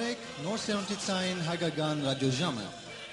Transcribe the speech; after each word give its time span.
սփրեք 0.00 0.44
նոր 0.46 0.60
սերունդի 0.60 0.94
ցայն 1.04 1.40
հագագան 1.44 1.98
ռադիոժամը, 2.06 2.62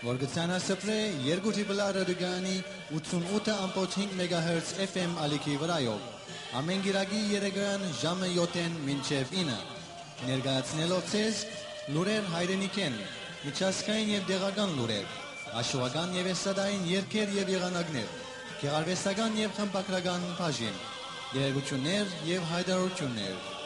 որ 0.07 0.19
գցանա 0.21 0.59
սփրե 0.63 0.95
երկու 1.25 1.51
տիպլա 1.57 1.87
ռադիոգանի 1.97 2.53
88.5 2.99 4.13
MHz 4.15 4.69
FM 4.85 5.17
ալիքի 5.25 5.55
վրայով։ 5.63 6.05
Ամեն 6.61 6.85
գիրագի 6.85 7.19
երեգան 7.33 7.83
ժամը 8.03 8.29
7-ին 8.37 8.77
մինչև 8.85 9.35
9։ 9.35 9.57
Ներկայացնելով 10.29 11.03
ցեզ 11.11 11.43
լուրեր 11.97 12.31
հայրենիքեն, 12.37 12.97
միջազգային 13.43 14.13
եւ 14.15 14.31
դեղական 14.31 14.79
լուրեր, 14.79 15.11
աշխուհական 15.59 16.17
եւ 16.21 16.31
էստադային 16.37 16.89
երգեր 16.93 17.37
եւ 17.41 17.53
եղանակներ, 17.57 18.15
գեղարվեստական 18.63 19.37
եւ 19.43 19.59
խմբակրական 19.59 20.25
բաժին, 20.39 20.81
երեգություններ 21.35 22.17
եւ 22.31 22.51
հայտարարություններ։ 22.55 23.56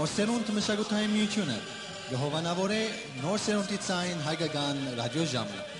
Նոր 0.00 0.08
սերունդ 0.08 0.50
մշակութային 0.56 1.10
միությունը 1.12 1.54
գհովանավոր 2.08 2.72
է 2.72 2.78
նոր 3.20 3.42
սերունդի 3.44 3.80
ցայն 3.84 4.22
հայկական 4.24 4.78
ռադիոժամը։ 4.96 5.79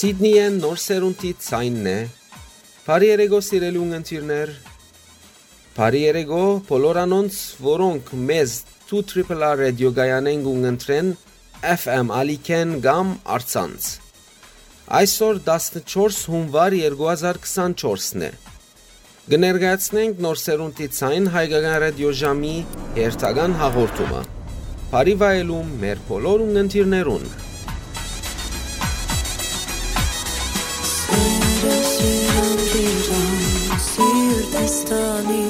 Սիդնիեն 0.00 0.54
նոր 0.62 0.78
սերունդի 0.80 1.30
ցայնն 1.44 1.88
է։ 1.90 1.98
Բարի 2.86 3.08
երեգո 3.10 3.40
սիրելի 3.44 3.80
ունգընտիրներ։ 3.80 4.52
Բարի 5.74 6.00
երեգո 6.00 6.38
բոլորանոնց, 6.68 7.40
որոնք 7.66 8.12
մեզ 8.30 8.54
2 8.92 9.26
Radio 9.60 9.90
գայանեն 9.98 10.46
ունգընտրեն 10.52 11.10
FM 11.72 12.14
Ալիքեն 12.20 12.72
կամ 12.86 13.12
Արցանց։ 13.36 13.90
Այսօր 15.00 15.42
14 15.50 16.24
հունվար 16.32 16.78
2024-ն 16.80 18.26
է։ 18.30 18.32
Կներկայացնենք 19.34 20.24
նոր 20.24 20.42
սերունդի 20.46 20.90
ցայն 20.96 21.30
հայկական 21.36 21.78
ռադիոժամի 21.84 22.56
հերթական 22.96 23.60
հաղորդումը։ 23.66 24.24
Բարի 24.96 25.20
վայելում 25.26 25.78
մեր 25.84 26.04
բոլոր 26.08 26.48
ունգընտիրներուն։ 26.48 27.30
Ստանի 34.60 35.44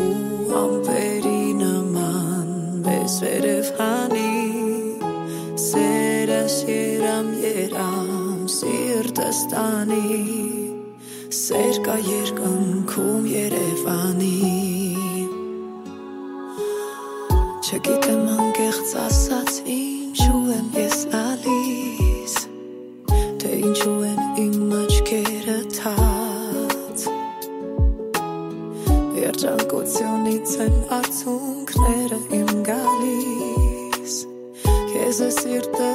ու 0.00 0.46
ամպերի 0.60 1.40
նման 1.58 2.48
մեզ 2.86 3.16
վերև 3.24 3.70
հանի 3.78 4.30
սերս 5.64 6.56
երամ 6.70 7.28
երամ 7.44 8.46
սիրտս 8.54 9.40
տանի 9.52 10.28
սեր 11.40 11.80
կա 11.84 11.96
երկնքում 12.08 13.28
Երևանի 13.34 14.32
Չգիտեմ 17.68 18.22
անկեղծ 18.38 18.94
ասած 19.04 19.60
ինչու 19.76 20.44
եմ 20.56 20.68
ես 20.78 20.98
լալիս 21.12 22.38
Թե 23.44 23.52
ինչու 23.60 23.98
են 24.08 24.22
իմ 24.46 24.56
Երջանկությունից 29.88 30.50
են 30.60 30.74
արցունքները 30.92 32.16
իմ 32.36 32.48
գալիս 32.66 34.16
Քեզ 34.90 35.20
է 35.24 35.28
սիրտը 35.36 35.92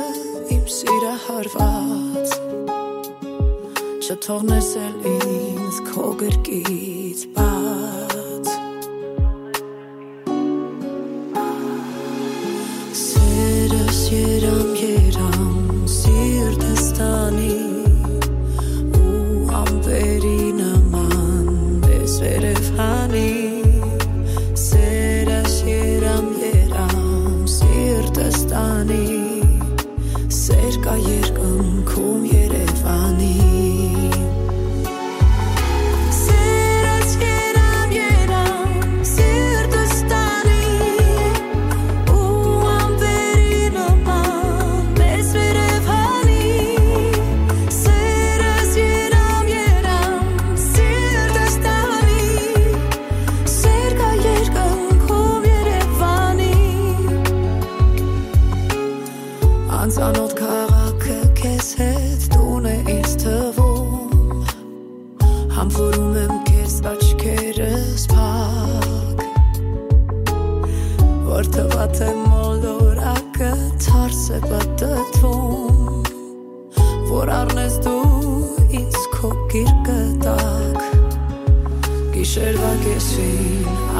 իմ 0.55 0.63
սիրահարված 0.75 2.33
Չթողնես 4.01 4.71
էլ 4.81 5.05
ինձ 5.11 5.77
քո 5.91 6.07
գրկից 6.23 7.21
բաց 7.37 8.49
Սերս 13.03 14.01
երամ 14.15 14.73
երամ 14.81 15.85
սիրտս 15.99 16.89
տանի 16.97 17.55
ու 19.03 19.53
ամպերի 19.61 20.53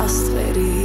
lost, 0.03 0.33
lady. 0.33 0.82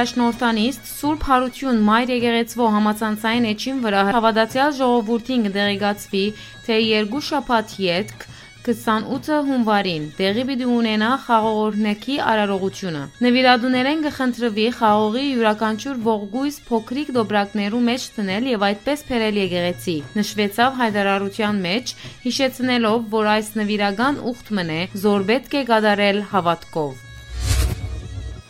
Առաջնորդանիստ 0.00 0.86
Սուրբ 0.88 1.24
Հարություն 1.28 1.80
Մայր 1.84 2.10
եկեղեցվո 2.14 2.66
համացանցային 2.74 3.46
էջին 3.50 3.80
վրա 3.84 4.04
հավատացյալ 4.16 4.70
ժողովրդին 4.78 5.42
կդեղեկացվի, 5.46 6.22
թե 6.64 6.78
երկու 6.80 7.20
շաբաթ 7.26 7.74
յետք 7.84 8.24
28 8.68 9.28
հունվարին 9.50 10.06
տեղի 10.20 10.44
պիտի 10.50 10.68
ունենա 10.76 11.10
խաղողորնեքի 11.26 12.16
արարողությունը։ 12.30 13.02
Նվիրատուներեն 13.26 14.02
կխնդրվի 14.06 14.66
խաղողի 14.78 15.26
յուրաքանչյուր 15.26 16.00
ողգույզ 16.08 16.58
փոքրիկ 16.70 17.12
դոբրակներու 17.18 17.82
մեջ 17.90 18.08
տնել 18.16 18.50
եւ 18.54 18.66
այդպես 18.70 19.04
փերել 19.10 19.42
եկեղեցի։ 19.42 19.98
Նշվեցավ 20.16 20.80
հայտարարության 20.80 21.62
մեջ, 21.68 21.94
հիշեցնելով, 22.24 23.06
որ 23.20 23.30
այս 23.36 23.54
նվիրական 23.60 24.24
ուխտ 24.32 24.56
մնե, 24.60 24.80
զոր 25.04 25.30
պետք 25.34 25.60
է 25.60 25.64
կատարել 25.74 26.26
հավատքով։ 26.32 27.09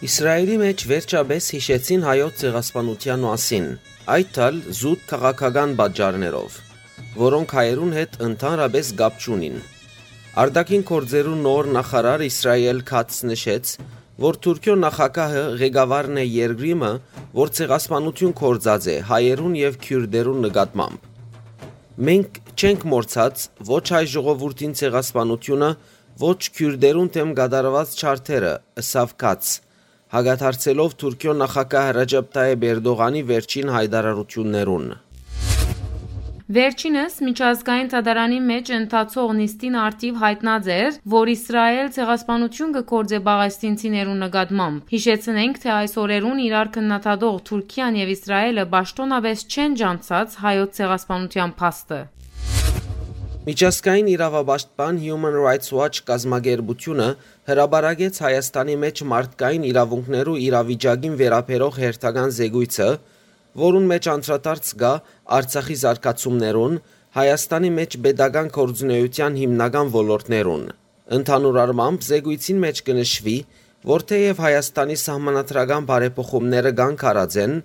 Իսրայելի 0.00 0.54
մեջ 0.60 0.82
վերջապես 0.88 1.46
հիշեցին 1.52 2.04
հայոց 2.06 2.36
ցեղասպանության 2.40 3.24
մասին, 3.26 3.66
այդ 4.14 4.30
տալ 4.36 4.60
զուտ 4.78 5.02
քաղաքական 5.10 5.74
բաժարներով, 5.80 6.56
որոնք 7.20 7.52
հայերուն 7.58 7.92
հետ 7.98 8.16
ընդհանրապես 8.28 8.92
գապ 9.02 9.20
չունին։ 9.20 9.60
Արդակին 10.44 10.86
կորձերու 10.92 11.36
նոր 11.42 11.70
նախարար 11.76 12.26
Իսրայել 12.30 12.82
Քաց 12.92 13.20
նշեց, 13.28 13.74
որ 14.24 14.40
Թուրքիո 14.40 14.80
նախագահը 14.88 15.44
ղեկավարն 15.60 16.24
է 16.24 16.26
երկրիմը, 16.30 16.92
որ 17.36 17.56
ցեղասպանություն 17.60 18.36
կորձած 18.40 18.90
է 18.96 18.98
հայերուն 19.12 19.54
եւ 19.60 19.80
քյուրդերուն 19.84 20.44
նկատմամբ։ 20.48 21.08
Մենք 22.08 22.44
չենք 22.56 22.92
մորցած 22.96 23.48
ոչ 23.68 23.86
հայ 24.00 24.06
ժողովրդին 24.16 24.78
ցեղասպանությունը, 24.80 25.74
ոչ 26.24 26.38
քյուրդերուն 26.56 27.10
թեմ 27.20 27.34
գդարված 27.36 27.98
չարթերը, 28.00 28.54
ըսավ 28.80 29.20
Քաց 29.20 29.58
հագաթարցելով 30.10 30.94
Թուրքիո 31.00 31.32
նախագահ 31.40 31.88
Ռաջեփ 31.96 32.32
Տայեփ 32.34 32.64
Էրդողանի 32.70 33.20
վերջին 33.28 33.68
հայտարարություններուն։ 33.76 34.88
Վերջինս 36.50 37.18
միջազգային 37.22 37.90
թադարանի 37.92 38.40
մեջ 38.48 38.72
ընթացող 38.74 39.34
նիստին 39.40 39.76
արտիվ 39.84 40.16
հայտնած 40.22 40.70
էր, 40.76 40.98
որ 41.14 41.30
Իսրայել 41.36 41.92
ցեղասպանություն 41.94 42.74
կկործե 42.76 43.20
բաղեստինցիներու 43.30 44.16
նկատմամբ։ 44.26 44.90
Հիշեցնենք, 44.90 45.60
թե 45.62 45.70
այս 45.78 45.98
օրերուն 46.02 46.44
իրար 46.50 46.72
քննադատող 46.74 47.42
Թուրքիան 47.50 48.00
եւ 48.02 48.14
Իսրայելը 48.18 48.64
ճշտոնապես 48.74 49.46
չեն 49.54 49.78
ջանցած 49.84 50.40
հայոց 50.42 50.80
ցեղասպանության 50.80 51.54
փաստը։ 51.62 52.00
Միջազգային 53.40 54.08
իրավաբաշխման 54.12 54.96
Human 55.00 55.36
Rights 55.40 55.70
Watch 55.72 56.02
կազմակերպությունը 56.08 57.04
հրաբարագեց 57.48 58.18
Հայաստանի 58.20 58.74
մեջ 58.82 59.00
մարդկային 59.12 59.62
իրավունքներու 59.64 60.34
իրավիճակին 60.44 61.14
վերաբերող 61.20 61.78
հերթական 61.80 62.34
զեկույցը, 62.36 62.88
որուն 63.62 63.86
մեջ 63.92 64.08
անդրադարձ 64.12 64.72
կա 64.82 64.90
Արցախի 65.40 65.76
զարգացումներուն, 65.84 66.76
Հայաստանի 67.16 67.70
մեջ 67.80 67.96
pedagogan 68.04 68.52
կորձունեության 68.60 69.38
հիմնական 69.40 69.92
ոլորտներուն։ 69.96 70.66
Ընդհանուր 71.20 71.60
առմամբ 71.64 72.04
զեկույցին 72.10 72.60
մեջ 72.66 72.82
կնշվի, 72.90 73.38
որ 73.88 74.04
թեև 74.10 74.42
Հայաստանի 74.44 74.96
սահմանադրական 75.00 75.88
բարեփոխումները 75.88 76.74
կան 76.76 77.00
քարածեն, 77.00 77.56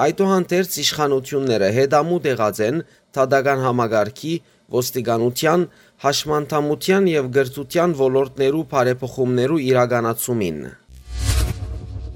այդուհանդերձ 0.00 0.74
իշխանությունները 0.80 1.68
հետամուտ 1.76 2.26
եղած 2.30 2.60
են 2.70 2.80
թադական 3.16 3.62
համագարքի 3.66 4.34
ոստիկանության, 4.74 5.64
հաշմանդամության 6.04 7.08
եւ 7.14 7.32
գրթության 7.36 7.96
ոլորտներու 8.04 8.68
բարեփոխումներու 8.74 9.64
իրականացումին։ 9.70 10.62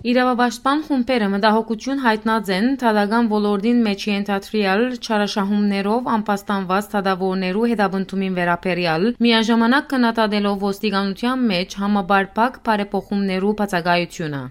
Իրավապաշտպան 0.05 0.81
խումբերը 0.87 1.27
մտահոգություն 1.33 2.01
հայտնած 2.05 2.49
են 2.57 2.67
թադական 2.81 3.29
ոլորտին 3.31 3.79
մեջ 3.87 4.03
ենթադրյալ 4.11 4.83
չարաշահումներով 5.01 6.11
անպաստանված 6.17 6.91
թադավորներու 6.95 7.71
հետաբնթումին 7.71 8.37
վերաբերյալ 8.41 9.07
միաժամանակ 9.27 9.89
կնատադելով 9.95 10.67
ոստիկանության 10.69 11.49
մեջ 11.55 11.79
համաբարփակ 11.85 12.61
բարեփոխումներու 12.69 13.55
բացակայությունը։ 13.63 14.43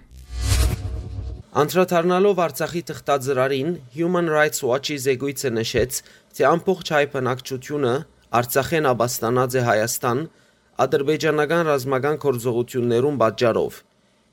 Անդրադառնալով 1.54 2.40
Արցախի 2.42 2.82
թղթաձրարին 2.90 3.74
Human 3.94 4.30
Rights 4.34 4.64
Watch-ի 4.66 4.96
զեկույցը 5.04 5.50
նշեց, 5.54 5.98
թե 6.34 6.46
ամբողջ 6.50 6.92
հայ 6.96 7.02
բնակչությունը 7.14 7.92
Արցախեն 8.40 8.88
աբաստանած 8.90 9.58
է 9.60 9.62
Հայաստան 9.68 10.24
ադրբեջանական 10.86 11.62
ռազմական 11.68 12.18
գործողություններուն 12.24 13.20
պատճառով 13.22 13.78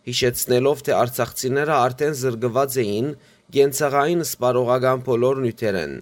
հիշեցնելով, 0.09 0.80
թե 0.87 0.94
արցախցիները 0.96 1.74
արդեն 1.76 2.16
զրկված 2.20 2.78
էին 2.85 3.11
գենցաղային 3.56 4.24
սպառողական 4.24 5.04
բոլոր 5.11 5.42
նյութերեն։ 5.44 5.94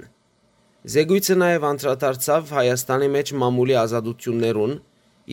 Զեկույցը 0.95 1.37
նաև 1.43 1.67
անդրադարձավ 1.73 2.53
Հայաստանի 2.59 3.09
մեջ 3.19 3.35
մամուլի 3.43 3.77
ազատություններուն 3.83 4.79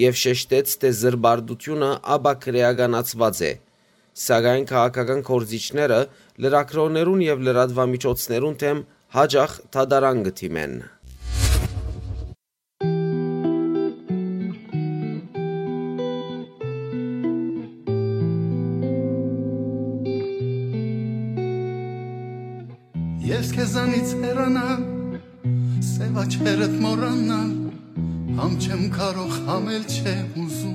եւ 0.02 0.18
շեշտեց, 0.26 0.76
թե 0.82 0.90
զրբարդությունը 1.06 1.92
աբակրեականացված 2.18 3.46
է, 3.46 3.54
սակայն 4.16 4.66
քաղաքական 4.70 5.22
կորզիչները 5.28 6.02
լրակրողներուն 6.46 7.24
եւ 7.26 7.42
լրատվամիջոցներուն 7.48 8.60
թեմ 8.62 8.84
հաջող 9.16 9.56
թադարան 9.76 10.22
գտիմեն։ 10.30 10.76
Ես 23.26 23.52
քեզանից 23.58 24.16
հեռանալ, 24.24 24.88
սև 25.92 26.22
աչքերդ 26.24 26.80
մոռանալ, 26.86 27.54
համ 28.40 28.58
չեմ 28.64 28.88
կարող, 28.96 29.38
համ 29.50 29.72
էլ 29.76 29.86
չեմ 29.92 30.40
ուզում։ 30.46 30.75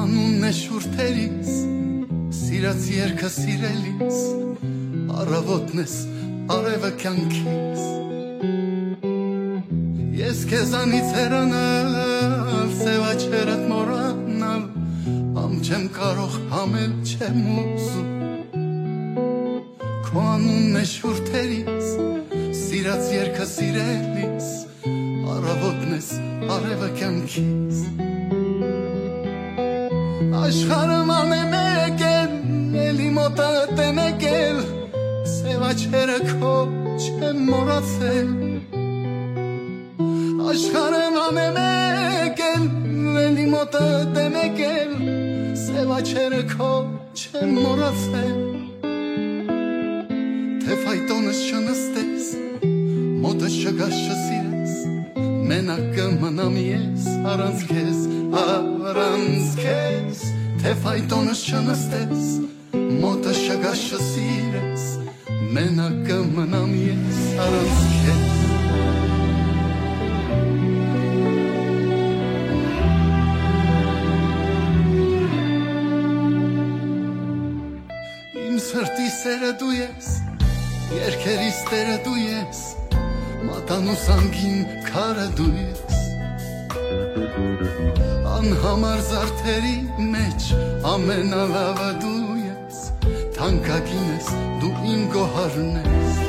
անունն 0.00 0.44
է 0.48 0.50
շուրթերից, 0.56 1.48
սիրած 2.32 2.84
երկը 2.94 3.28
սիրելիս, 3.34 4.20
առավոտն 5.20 5.82
ես, 5.82 5.96
արևը 6.54 6.90
կյանքից։ 7.02 7.82
Ես 10.20 10.40
քեզանից 10.52 11.12
հեռանալ, 11.18 11.92
սև 12.80 13.04
աչքերդ 13.10 13.66
մոռանալ, 13.72 14.64
համ 15.36 15.58
չեմ 15.68 15.84
կարող, 15.98 16.38
համ 16.54 16.76
էլ 16.80 16.94
չեմ 17.10 17.40
ուզում։ 17.58 18.08
Քո 20.08 20.24
անունն 20.36 20.78
է 20.80 20.86
շուրթերից, 20.94 21.90
սիրած 22.62 23.12
երկը 23.18 23.50
սիրելիս, 23.52 24.48
առավոտն 25.36 25.98
ես, 25.98 26.14
արևը 26.56 26.90
կյանքից։ 27.00 27.84
Աշխարհը 30.30 30.98
ման 31.08 31.32
է 31.34 31.38
մեկ 31.50 32.02
էլ, 32.06 32.34
էլի 32.84 33.08
մոտը 33.16 33.48
տեմ 33.78 33.98
եկել, 34.02 34.60
սև 35.32 35.64
աչերը 35.70 36.18
քո 36.28 36.52
չեմ 37.00 37.40
մոռացել։ 37.48 38.30
Աշխարհը 40.52 41.02
ման 41.16 41.40
է 41.42 41.48
մեկ 41.58 42.44
էլ, 42.46 42.68
էլի 43.24 43.48
մոտը 43.56 43.88
տեմ 44.18 44.38
եկել, 44.44 44.94
սև 45.64 45.92
աչերը 45.98 46.42
քո 46.54 46.70
չեմ 47.10 47.56
մոռացել 47.58 48.38
թե 50.70 50.76
ֆայտոնս 50.84 51.38
չնստես 51.50 52.30
մոտս 53.24 53.56
չգաս 53.64 53.96
չսիրես 53.98 54.49
մենակ 55.50 55.86
կմնամ 55.96 56.56
ես 56.62 57.06
առանց 57.26 57.62
քեզ 57.66 58.02
առանց 58.38 59.54
քեզ 59.58 60.20
թե 60.60 60.74
ֆայտոնս 60.84 61.40
չնստես 61.50 62.28
մոտս 63.02 63.40
չգաս 63.48 63.82
չսիրես 63.88 64.84
մենակ 65.56 65.96
կմնամ 66.06 66.76
ես 66.78 67.18
առանց 67.46 67.82
քեզ 68.04 68.28
Իմ 78.46 78.60
սրտի 78.70 79.14
սերը 79.18 79.56
դու 79.64 79.72
ես 79.80 80.12
Երկերիս 81.00 81.64
տերը 81.72 82.04
դու 82.06 82.20
ես 82.28 82.68
Մատան 83.40 83.86
ու 83.88 83.94
սանգին 83.96 84.58
քարը 84.84 85.26
դու 85.38 85.52
ես 85.56 86.00
Անհամար 88.36 89.00
զարդերի 89.06 89.76
մեջ 90.14 90.48
ամենալավը 90.90 91.86
դու 92.02 92.36
ես 92.42 92.82
Թանկագին 93.38 94.04
ես 94.10 94.28
դու 94.60 94.74
իմ 94.92 95.06
գոհարն 95.14 95.72
ես 95.80 96.20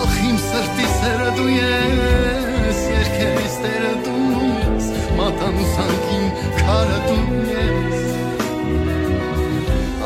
Ախ 0.00 0.18
իմ 0.26 0.42
սրտի 0.48 0.90
սերը 0.96 1.30
դու 1.38 1.48
ես 1.54 2.82
Երկերիս 2.96 3.56
տերը 3.66 3.94
դու 4.08 4.42
ես 4.42 4.92
Մատան 5.20 5.62
ու 5.62 5.70
սանգին 5.76 6.28
քարը 6.58 7.00
դու 7.06 7.40
ես 7.54 8.06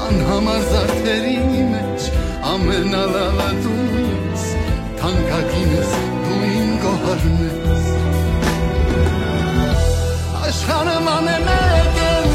անհամար 0.05 0.65
զարդերի 0.71 1.37
մեջ 1.73 2.11
ամենալավը 2.55 3.53
դու 3.65 3.79
ես 3.89 4.04
թանկագինս 5.05 5.91
դու 6.25 6.37
իմ 6.49 6.69
գոհարն 6.81 7.41
ես 7.41 7.89
աշխարհը 10.39 10.95
ման 11.05 11.29
է 11.29 11.35
մեկ 11.49 11.99
էլ 12.05 12.29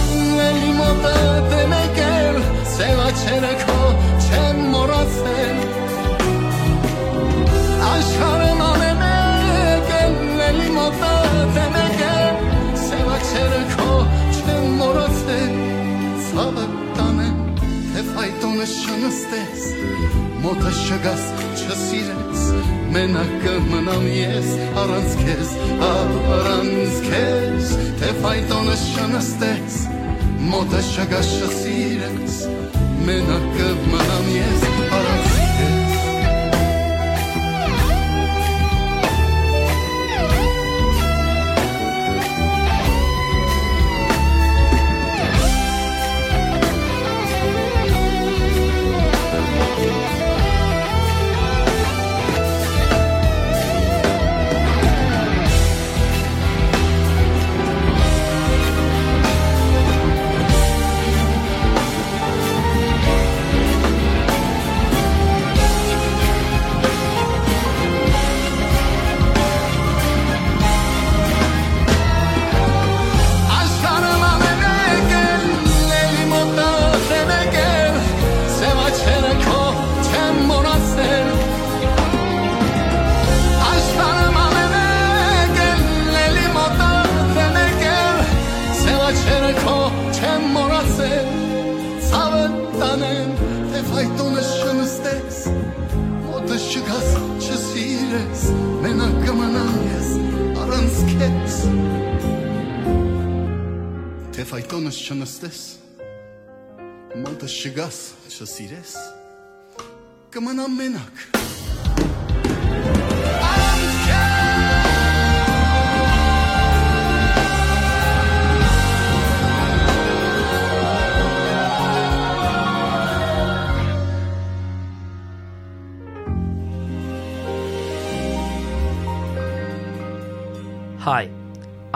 էլի 0.43 0.69
մոտը 0.77 1.13
դե 1.53 1.61
մեկ 1.71 1.97
էլ 2.03 2.37
սև 2.73 3.01
աչերը 3.07 3.49
քո 3.63 3.79
չեմ 4.27 4.61
մոռացել 4.75 5.57
աշխարհը 7.89 8.53
ման 8.61 8.85
է 8.89 8.93
մեկ 9.01 9.91
էլ 10.03 10.21
էլի 10.51 10.69
մոտը 10.77 11.11
դե 11.57 11.67
մեկ 11.79 12.07
էլ 12.11 12.39
սև 12.85 13.13
աչերը 13.17 13.63
քո 13.73 13.99
չեմ 14.37 14.71
մոռացել 14.83 15.59
ցավը 16.29 16.69
տանեմ 17.01 17.45
թե 17.65 18.09
ֆայտոնը 18.13 18.73
շնստես 18.77 19.69
մոտը 20.45 20.75
շգաս 20.83 21.31
չսիրես 21.57 22.28
մենակ 22.93 23.33
կմնամ 23.43 24.05
ես 24.09 24.47
առանց 24.81 25.17
քեզ 25.19 25.51
առանց 25.87 27.01
քեզ 27.05 27.73
թե 28.01 28.13
ֆայտոնը 28.23 28.77
շնստես 28.83 29.81
մոտը 30.49 30.81
շգաս 30.89 31.33
չսիրես 31.39 32.39
մենակ 33.09 33.51
կմնամ 33.59 34.33
ես 34.37 34.65
առանց 35.01 35.38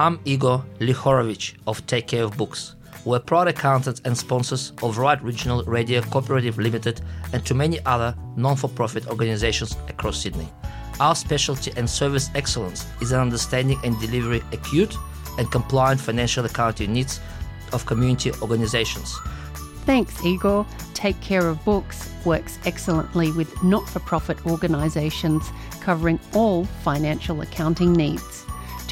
I'm 0.03 0.19
Igor 0.25 0.65
Lihorovich 0.79 1.53
of 1.65 1.87
Take 1.87 2.07
Care 2.07 2.25
of 2.25 2.35
Books. 2.35 2.75
We're 3.05 3.21
proud 3.21 3.47
accountants 3.47 4.01
and 4.03 4.17
sponsors 4.17 4.73
of 4.83 4.97
Right 4.97 5.23
Regional 5.23 5.63
Radio 5.63 6.01
Cooperative 6.01 6.57
Limited 6.57 6.99
and 7.31 7.45
to 7.45 7.53
many 7.53 7.79
other 7.85 8.13
non 8.35 8.57
for 8.57 8.67
profit 8.67 9.07
organizations 9.07 9.77
across 9.87 10.21
Sydney. 10.21 10.49
Our 10.99 11.15
specialty 11.15 11.71
and 11.77 11.89
service 11.89 12.29
excellence 12.35 12.85
is 13.01 13.13
in 13.13 13.19
understanding 13.21 13.79
and 13.85 13.97
delivering 14.01 14.43
acute 14.51 14.93
and 15.37 15.49
compliant 15.49 16.01
financial 16.01 16.43
accounting 16.43 16.91
needs 16.91 17.21
of 17.71 17.85
community 17.85 18.33
organizations. 18.41 19.17
Thanks, 19.85 20.21
Igor. 20.25 20.67
Take 20.93 21.21
Care 21.21 21.47
of 21.47 21.63
Books 21.63 22.11
works 22.25 22.59
excellently 22.65 23.31
with 23.31 23.63
not 23.63 23.87
for 23.87 24.01
profit 24.01 24.45
organisations 24.47 25.49
covering 25.79 26.19
all 26.33 26.65
financial 26.65 27.39
accounting 27.39 27.93
needs. 27.93 28.42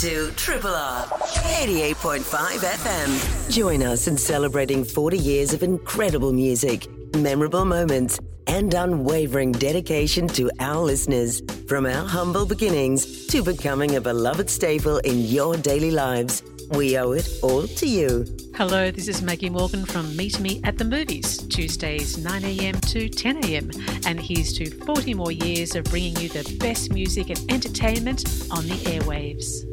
To 0.00 0.30
Triple 0.36 0.74
R 0.74 1.04
88.5 1.06 2.20
FM. 2.24 3.50
Join 3.50 3.82
us 3.82 4.08
in 4.08 4.16
celebrating 4.16 4.84
40 4.84 5.18
years 5.18 5.52
of 5.52 5.62
incredible 5.62 6.32
music, 6.32 6.86
memorable 7.16 7.64
moments, 7.64 8.18
and 8.46 8.72
unwavering 8.72 9.52
dedication 9.52 10.26
to 10.28 10.50
our 10.60 10.82
listeners. 10.82 11.42
From 11.68 11.86
our 11.86 12.06
humble 12.06 12.46
beginnings 12.46 13.26
to 13.28 13.42
becoming 13.42 13.96
a 13.96 14.00
beloved 14.00 14.48
staple 14.48 14.98
in 14.98 15.20
your 15.20 15.56
daily 15.56 15.90
lives, 15.90 16.42
we 16.70 16.98
owe 16.98 17.12
it 17.12 17.28
all 17.42 17.66
to 17.66 17.86
you. 17.86 18.24
Hello, 18.54 18.90
this 18.90 19.08
is 19.08 19.22
Maggie 19.22 19.50
Morgan 19.50 19.84
from 19.84 20.16
Meet 20.16 20.40
Me 20.40 20.60
at 20.64 20.78
the 20.78 20.84
Movies, 20.84 21.38
Tuesdays 21.48 22.16
9am 22.16 22.80
to 22.92 23.08
10am. 23.08 24.06
And 24.06 24.20
here's 24.20 24.52
to 24.54 24.70
40 24.84 25.14
more 25.14 25.32
years 25.32 25.74
of 25.74 25.84
bringing 25.84 26.16
you 26.16 26.28
the 26.28 26.56
best 26.58 26.92
music 26.92 27.30
and 27.30 27.38
entertainment 27.50 28.24
on 28.50 28.66
the 28.66 28.74
airwaves. 28.84 29.64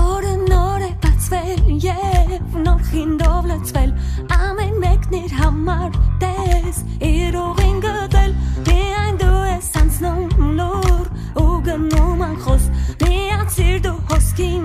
Ore, 0.00 0.36
nore, 0.48 0.96
atzvel, 1.02 1.82
yeah, 1.82 2.38
noch 2.54 2.84
լցվել 4.84 4.92
ամեն 4.92 4.94
մեկն 4.94 5.14
իր 5.18 5.32
համար 5.38 5.96
տես 6.20 6.78
իր 7.08 7.36
ուղին 7.40 7.78
գտել 7.84 8.32
միայն 8.68 9.18
դու 9.20 9.42
ես 9.48 9.68
անցնում 9.80 10.52
լուր 10.58 11.06
ու 11.40 11.56
գնում 11.68 12.24
անխոս 12.28 12.68
միացիր 13.04 13.80
դու 13.86 13.96
հոսքին 14.10 14.63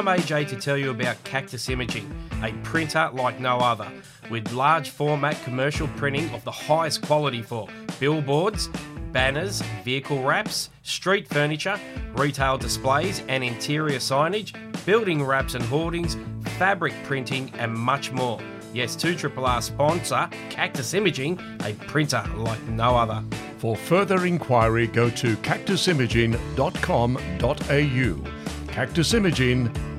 I'm 0.00 0.18
AJ 0.18 0.48
to 0.48 0.56
tell 0.56 0.78
you 0.78 0.88
about 0.88 1.22
Cactus 1.24 1.68
Imaging, 1.68 2.10
a 2.42 2.52
printer 2.62 3.10
like 3.12 3.38
no 3.38 3.58
other, 3.58 3.86
with 4.30 4.50
large 4.50 4.88
format 4.88 5.36
commercial 5.44 5.88
printing 5.88 6.30
of 6.30 6.42
the 6.42 6.50
highest 6.50 7.02
quality 7.02 7.42
for 7.42 7.68
billboards, 7.98 8.70
banners, 9.12 9.60
vehicle 9.84 10.22
wraps, 10.22 10.70
street 10.84 11.28
furniture, 11.28 11.78
retail 12.14 12.56
displays 12.56 13.22
and 13.28 13.44
interior 13.44 13.98
signage, 13.98 14.54
building 14.86 15.22
wraps 15.22 15.54
and 15.54 15.64
hoardings, 15.64 16.16
fabric 16.56 16.94
printing, 17.04 17.52
and 17.58 17.74
much 17.74 18.10
more. 18.10 18.40
Yes, 18.72 18.96
2RRR 18.96 19.62
sponsor 19.62 20.30
Cactus 20.48 20.94
Imaging, 20.94 21.38
a 21.62 21.74
printer 21.74 22.24
like 22.36 22.62
no 22.68 22.96
other. 22.96 23.22
For 23.58 23.76
further 23.76 24.24
inquiry, 24.24 24.86
go 24.86 25.10
to 25.10 25.36
cactusimaging.com.au. 25.36 28.30
Cactus 28.72 29.14
Imaging, 29.14 29.89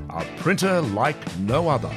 printer 0.41 0.81
like 0.81 1.37
no 1.37 1.69
other. 1.69 1.93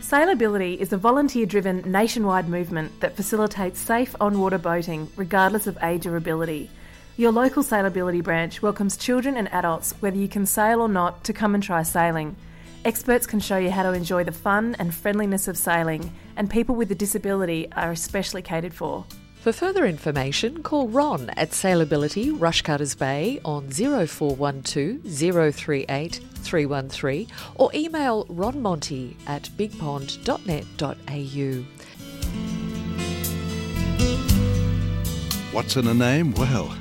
Sailability 0.00 0.76
is 0.76 0.92
a 0.92 0.96
volunteer 0.96 1.46
driven 1.46 1.88
nationwide 1.90 2.48
movement 2.48 3.00
that 3.00 3.14
facilitates 3.14 3.78
safe 3.78 4.16
on 4.20 4.40
water 4.40 4.58
boating 4.58 5.08
regardless 5.14 5.68
of 5.68 5.78
age 5.82 6.04
or 6.04 6.16
ability. 6.16 6.68
Your 7.16 7.30
local 7.30 7.62
Sailability 7.62 8.22
branch 8.22 8.60
welcomes 8.60 8.96
children 8.96 9.36
and 9.36 9.52
adults, 9.52 9.92
whether 10.00 10.16
you 10.16 10.26
can 10.26 10.44
sail 10.44 10.80
or 10.80 10.88
not, 10.88 11.22
to 11.24 11.32
come 11.32 11.54
and 11.54 11.62
try 11.62 11.84
sailing. 11.84 12.34
Experts 12.84 13.26
can 13.26 13.38
show 13.38 13.56
you 13.56 13.70
how 13.70 13.84
to 13.84 13.92
enjoy 13.92 14.24
the 14.24 14.32
fun 14.32 14.74
and 14.80 14.92
friendliness 14.92 15.46
of 15.46 15.56
sailing, 15.56 16.12
and 16.36 16.50
people 16.50 16.74
with 16.74 16.90
a 16.90 16.96
disability 16.96 17.70
are 17.72 17.92
especially 17.92 18.42
catered 18.42 18.74
for. 18.74 19.06
For 19.44 19.52
further 19.52 19.84
information, 19.84 20.62
call 20.62 20.88
Ron 20.88 21.28
at 21.36 21.50
Sailability 21.50 22.32
Rushcutters 22.32 22.98
Bay 22.98 23.42
on 23.44 23.68
0412 23.68 25.54
038 25.54 26.20
313 26.36 27.26
or 27.56 27.70
email 27.74 28.24
ronmonty 28.28 29.16
at 29.26 29.42
bigpond.net.au. 29.58 31.64
What's 35.54 35.76
in 35.76 35.88
a 35.88 35.92
name? 35.92 36.32
Well, 36.32 36.74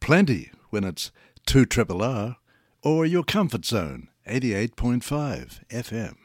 plenty 0.00 0.50
when 0.68 0.84
it's 0.84 1.10
2 1.46 1.64
triple 1.64 2.02
R 2.02 2.36
or 2.82 3.06
your 3.06 3.24
comfort 3.24 3.64
zone 3.64 4.08
88.5 4.28 5.66
FM. 5.70 6.23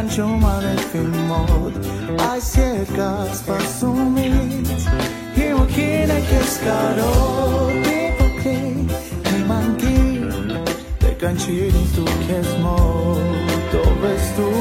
Կանչում 0.00 0.44
արևին 0.48 1.16
մոտ 1.28 1.74
այս 2.24 2.46
երկար 2.56 3.32
սպասումից 3.34 4.86
հիմա 5.34 5.64
քին 5.74 6.14
է 6.14 6.16
քեզ 6.30 6.54
կարոտ 6.62 7.74
մի 7.82 7.98
փոքր 8.22 9.34
իմ 9.34 9.52
անկին 9.58 10.56
դե 11.04 11.12
կանչիր 11.24 11.78
ինձ 11.84 11.94
դու 11.98 12.18
քեզ 12.24 12.52
մոտ 12.64 13.80
ով 13.84 14.06
ես 14.08 14.34
դու 14.40 14.54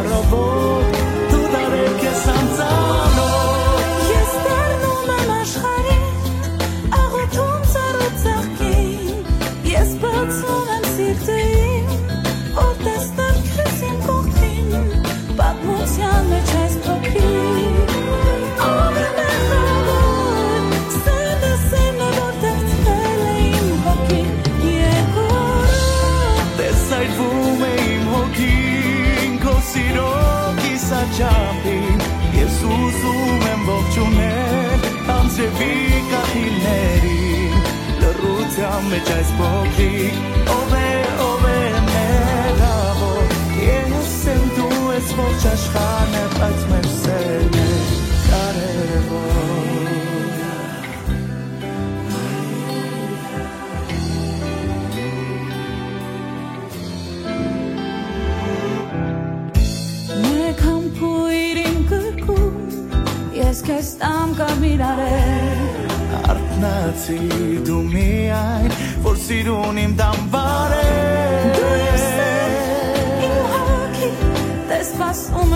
առավոտ 0.00 1.03
անձրևի 35.64 36.00
կաթիլներին 36.10 37.54
Լռության 38.02 38.88
մեջ 38.90 39.12
այս 39.14 39.30
փոքրիկ 39.38 40.50
ով 40.56 40.74
է 40.80 40.90
ով 41.28 41.46
է 41.52 41.62
մեղավոր 41.88 43.34
Ես 43.62 44.14
եմ 44.34 44.44
դու 44.58 44.82
ես 44.92 45.14
ողջ 45.20 45.48
աշխարհը 45.54 46.24
բայց 46.36 46.68
մեր 46.72 46.90
սերն 47.00 47.60
է 47.64 47.70
կարևոր 48.28 49.44
ես 63.34 63.60
քեզ 63.66 63.88
տամ 64.00 64.32
կամ 64.38 64.64
իրարել 64.66 65.53
Արտնացի 66.64 67.58
դու 67.66 67.80
միայն 67.92 68.70
որ 69.04 69.18
սիրուն 69.20 69.80
իմ 69.82 69.92
դամբար 69.98 70.72
Դու 71.58 71.72
է 71.74 71.80
ես 71.82 72.04
սեր, 72.14 73.20
իմ 73.26 73.34
հոգի, 73.52 74.08
դե 74.70 74.78
սպասում 74.86 75.54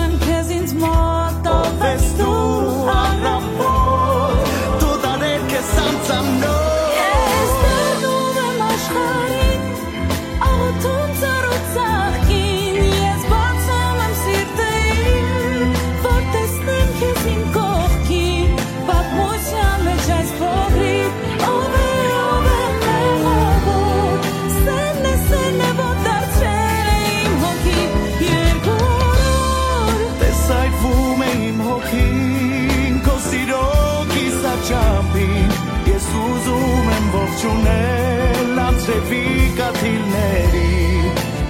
անձրևի 39.69 40.09
կաթիլների 40.09 40.69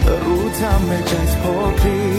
Լռության 0.06 0.88
մեջ 0.90 1.14
այս 1.20 1.36
փոքրիկ 1.44 2.19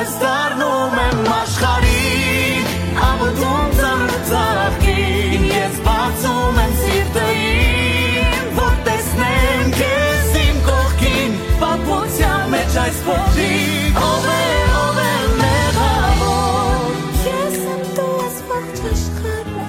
ես 0.00 0.12
դառնում 0.20 0.94
եմ 1.00 1.26
աշխարհի 1.34 2.60
Աբդում 3.06 3.72
ծանծաղկին 3.80 5.42
Ես 5.50 5.80
բացում 5.84 6.60
եմ 6.62 6.72
սիրտը 6.78 7.24
իմ 7.40 8.54
Որ 8.60 8.78
տեսնեմ 8.86 9.74
քեզ 9.76 10.38
իմ 10.44 10.62
կողքին 10.68 11.36
Պատմության 11.64 12.46
մեջ 12.54 12.78
այս 12.84 13.02
փոքրիկ 13.08 14.00
Ով 14.06 14.30
է, 14.36 14.46
ով 14.84 15.02
է 15.04 15.12
մեղավոր 15.42 16.88
Ես 17.26 17.58
եմ 17.74 17.84
դու 17.98 18.14
ես 18.22 18.40
ողջ 18.54 18.84
աշխարհը 18.94 19.68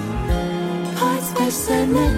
Այս 1.10 1.34
մեր 1.40 1.52
սերն 1.60 2.00
է 2.06 2.08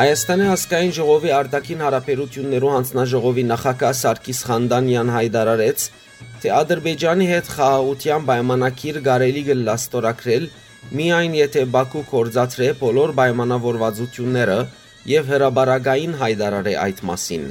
Հայաստանի 0.00 0.44
ազգային 0.48 0.92
ժողովի 0.96 1.30
արտաքին 1.36 1.80
հարաբերություններու 1.84 2.68
հանձնաժողովի 2.72 3.42
նախագահ 3.48 3.90
Սարգիս 3.98 4.38
Խանդանյան 4.48 5.10
հայտարարեց, 5.12 5.82
թե 6.40 6.52
Ադրբեջանի 6.56 7.26
հետ 7.30 7.50
խաղաղության 7.56 8.24
պայմանագիր 8.30 9.00
կարելի 9.08 9.42
կլա 9.48 9.74
ստորագրել 9.80 10.46
միայն 11.00 11.36
եթե 11.40 11.64
Բաքու 11.74 12.04
կորցածրե 12.14 12.68
բոլոր 12.80 13.12
պայմանավորվածությունները 13.18 14.56
եւ 15.12 15.28
հրաբարագային 15.34 16.16
հայտարարե 16.22 16.74
այդ 16.86 17.04
մասին։ 17.10 17.44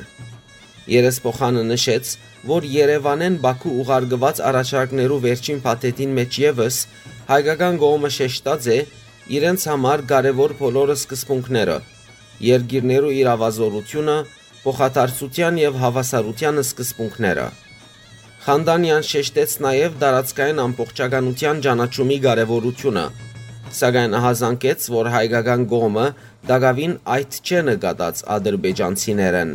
Երեսփոխանը 0.96 1.64
նշեց, 1.70 2.16
որ 2.56 2.68
Երևանեն 2.80 3.40
Բաքու 3.46 3.76
ուղարկված 3.86 4.44
առաջարկներու 4.50 5.22
վերջին 5.30 5.64
փաթեթին 5.70 6.18
մեջ 6.24 6.42
եւս 6.48 6.82
հայկական 7.30 7.80
կողմը 7.86 8.14
շեշտած 8.18 8.74
է 8.74 8.82
իրենց 9.38 9.70
համար 9.76 10.06
կարևոր 10.16 10.60
բոլոր 10.66 10.98
սկզբունքները 10.98 11.80
երկիրներու 12.46 13.16
իրավազորությունը, 13.20 14.18
փոխադարձության 14.64 15.60
եւ 15.60 15.80
հավասարության 15.84 16.62
սկզբունքները։ 16.64 17.48
Խանդանյան 18.46 19.08
շեշտեց 19.10 19.56
նաև 19.66 19.98
դարածքային 20.04 20.62
ամբողջականության 20.66 21.64
ճանաչումի 21.66 22.20
կարևորությունը, 22.26 23.06
սակայն 23.80 24.20
հազանգեց, 24.26 24.88
որ 24.96 25.12
հայկական 25.16 25.66
կողմը 25.74 26.06
դակավին 26.50 26.94
այդ 27.20 27.42
չէ 27.44 27.66
նկատած 27.70 28.24
ադրբեջանցիներեն։ 28.40 29.54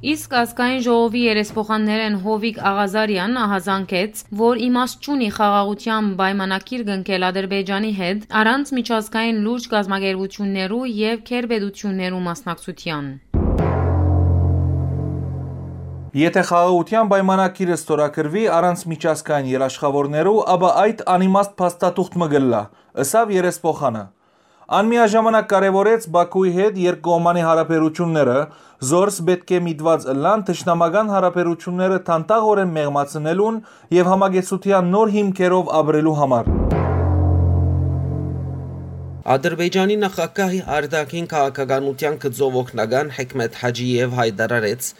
Իսկ 0.00 0.32
ազգային 0.32 0.78
ժողովի 0.80 1.22
երեսփոխաններեն 1.26 2.14
Հովիկ 2.24 2.58
Աղազարյան 2.70 3.34
ահազանգեց, 3.36 4.20
որ 4.40 4.60
իմաստ 4.64 5.02
չունի 5.04 5.26
խաղաղության 5.36 6.06
պայմանագիր 6.20 6.84
կնքել 6.88 7.26
Ադրբեջանի 7.28 7.90
հետ 7.98 8.22
առանց 8.40 8.72
միջազգային 8.78 9.42
լուրջ 9.44 9.66
գազագերբություններու 9.74 10.80
եւ 11.00 11.20
քերբեդություններու 11.28 12.22
մասնակցության։ 12.30 13.10
Եթե 16.20 16.46
խաղաղության 16.48 17.12
պայմանագիրը 17.12 17.76
ստորագրվի 17.76 18.46
առանց 18.56 18.86
միջազգային 18.94 19.52
երաշխավորներու, 19.52 20.40
ապա 20.56 20.70
այդ 20.86 21.04
անիմաստ 21.20 21.52
փաստաթուղթ 21.60 22.18
մը 22.24 22.30
գլլա, 22.32 22.62
ըսավ 23.04 23.36
երեսփոխանը։ 23.36 24.04
Անմիաժամանակ 24.70 25.46
կարևորեց 25.50 26.04
Բաքուի 26.14 26.50
հետ 26.54 26.76
երկկողմանի 26.78 27.40
հարաբերությունները, 27.42 28.34
զորս 28.90 29.16
պետք 29.30 29.48
է 29.56 29.58
միտված 29.66 30.04
ըլլան 30.12 30.44
թշնամական 30.50 31.08
հարաբերությունները 31.10 31.96
թանտաղորեն 32.08 32.70
մեղմացնելուն 32.76 33.58
եւ 33.96 34.10
համագեցության 34.12 34.92
նոր 34.92 35.10
հիմքերով 35.16 35.72
ապրելու 35.80 36.14
համար։ 36.20 36.52
Ադրբեջանի 39.34 39.98
նախագահի 40.04 40.62
արտաքին 40.78 41.28
քաղաքականության 41.34 42.20
գծով 42.26 42.60
օգնական 42.62 43.12
Հեքմետ 43.18 43.60
Հաջիև 43.64 44.16
հայտարարեց, 44.20 44.92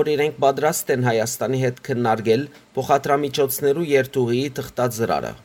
որ 0.00 0.12
իրենք 0.16 0.40
պատրաստ 0.48 0.96
են 0.96 1.06
Հայաստանի 1.10 1.62
հետ 1.66 1.84
քննարկել 1.90 2.48
փոխադրամիջոցներու 2.80 3.88
երթուղիի 3.92 4.50
թղթածրարը։ 4.60 5.36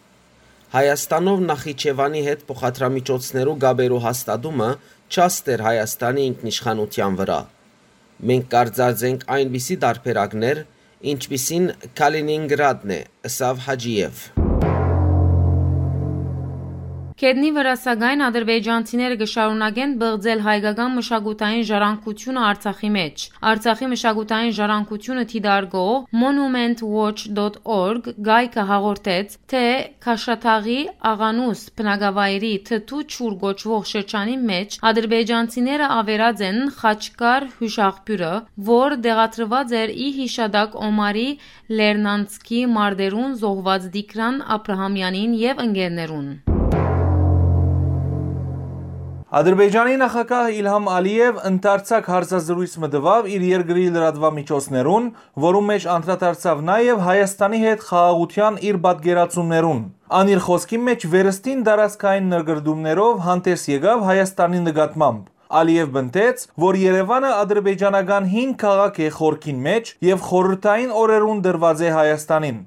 Հայաստանով 0.76 1.43
Նախիջևանի 1.47 2.21
հետ 2.26 2.41
փոխադրամիջոցներու 2.49 3.53
գաբերու 3.63 3.99
հաստատումը 4.05 4.67
չաստ 5.07 5.51
էր 5.55 5.63
Հայաստանի 5.69 6.26
ինքնիշխանության 6.32 7.17
վրա։ 7.23 7.39
Մենք 8.32 8.51
կարծած 8.57 9.07
ենք 9.13 9.28
այնպիսի 9.39 9.82
դարբերակներ, 9.88 10.63
ինչպիսին 11.15 11.73
Կալինինգրադն 12.01 12.97
է, 12.99 13.03
ըսավ 13.32 13.67
Հաջիև։ 13.69 14.26
Քեդնի 17.16 17.49
վրա 17.55 17.74
սակայն 17.80 18.22
ադրբեջանցիները 18.26 19.16
կշարունակեն 19.20 19.91
բղձել 19.99 20.41
հայկական 20.45 20.95
մշակութային 20.99 21.61
ժառանգությունը 21.70 22.41
Արցախի 22.45 22.89
մեջ։ 22.95 23.22
Արցախի 23.51 23.88
մշակութային 23.91 24.55
ժառանգությունը 24.57 25.24
թիդարգո 25.32 25.84
monumentwatch.org 26.24 28.09
գայքը 28.28 28.66
հաղորդեց, 28.72 29.38
թե 29.53 29.61
Քաշաթաղի 30.07 30.76
Աղանուս 31.11 31.61
բնակավայրի 31.80 32.51
թթու 32.68 32.99
ճուր 33.16 33.39
գոչվող 33.45 33.88
շրջանի 33.93 34.36
մեջ 34.51 34.76
ադրբեջանցիները 34.91 35.89
ավերած 35.99 36.43
են 36.49 36.59
Խաչկար 36.82 37.47
հյուշաղբյուրը, 37.61 38.34
որ 38.72 38.97
դեղատրված 39.07 39.78
էր 39.86 39.95
ի 39.95 40.09
հիշադակ 40.20 40.76
Օմարի 40.89 41.26
Լեռնանցկի 41.80 42.61
մարտերուն 42.76 43.39
զոհված 43.45 43.89
Դիկրան 43.95 44.43
Աբրահամյանին 44.59 45.39
եւ 45.45 45.66
ընկերներուն։ 45.70 46.30
Ադրբեջանի 49.36 49.95
նախագահ 49.99 50.45
Իլհամ 50.55 50.86
Ալիև 50.95 51.39
ընդարձակ 51.47 52.05
հարցազրույց 52.07 52.73
մտվավ 52.83 53.25
իր 53.36 53.41
երկրի 53.45 53.81
լրատվամիջոցներուն, 53.95 55.09
որում 55.45 55.65
մեջ 55.71 55.88
անդրադարձավ 55.95 56.61
նաև 56.69 57.01
Հայաստանի 57.07 57.57
հետ 57.63 57.81
խաղաղության 57.88 58.59
իր 58.69 58.79
պատկերացումներուն։ 58.86 59.81
Ան 60.19 60.31
իր 60.31 60.41
խոսքի 60.45 60.79
մեջ 60.86 61.03
վերստին 61.15 61.65
դարաշքային 61.67 62.29
նրգրդումներով 62.31 63.19
հանդես 63.25 63.65
եկավ 63.75 64.05
Հայաստանի 64.07 64.61
նկատմամբ։ 64.69 65.25
Ալիև 65.59 65.91
բնտեց, 65.97 66.45
որ 66.63 66.79
Երևանը 66.86 67.33
ադրբեջանական 67.41 68.29
5 68.38 68.55
քաղաք 68.63 69.01
է 69.03 69.09
խորքին 69.17 69.59
մեջ 69.67 69.91
եւ 70.15 70.23
խորհրդային 70.29 70.95
օրերուն 71.03 71.43
դրված 71.49 71.83
է 71.83 71.91
Հայաստանին։ 71.99 72.63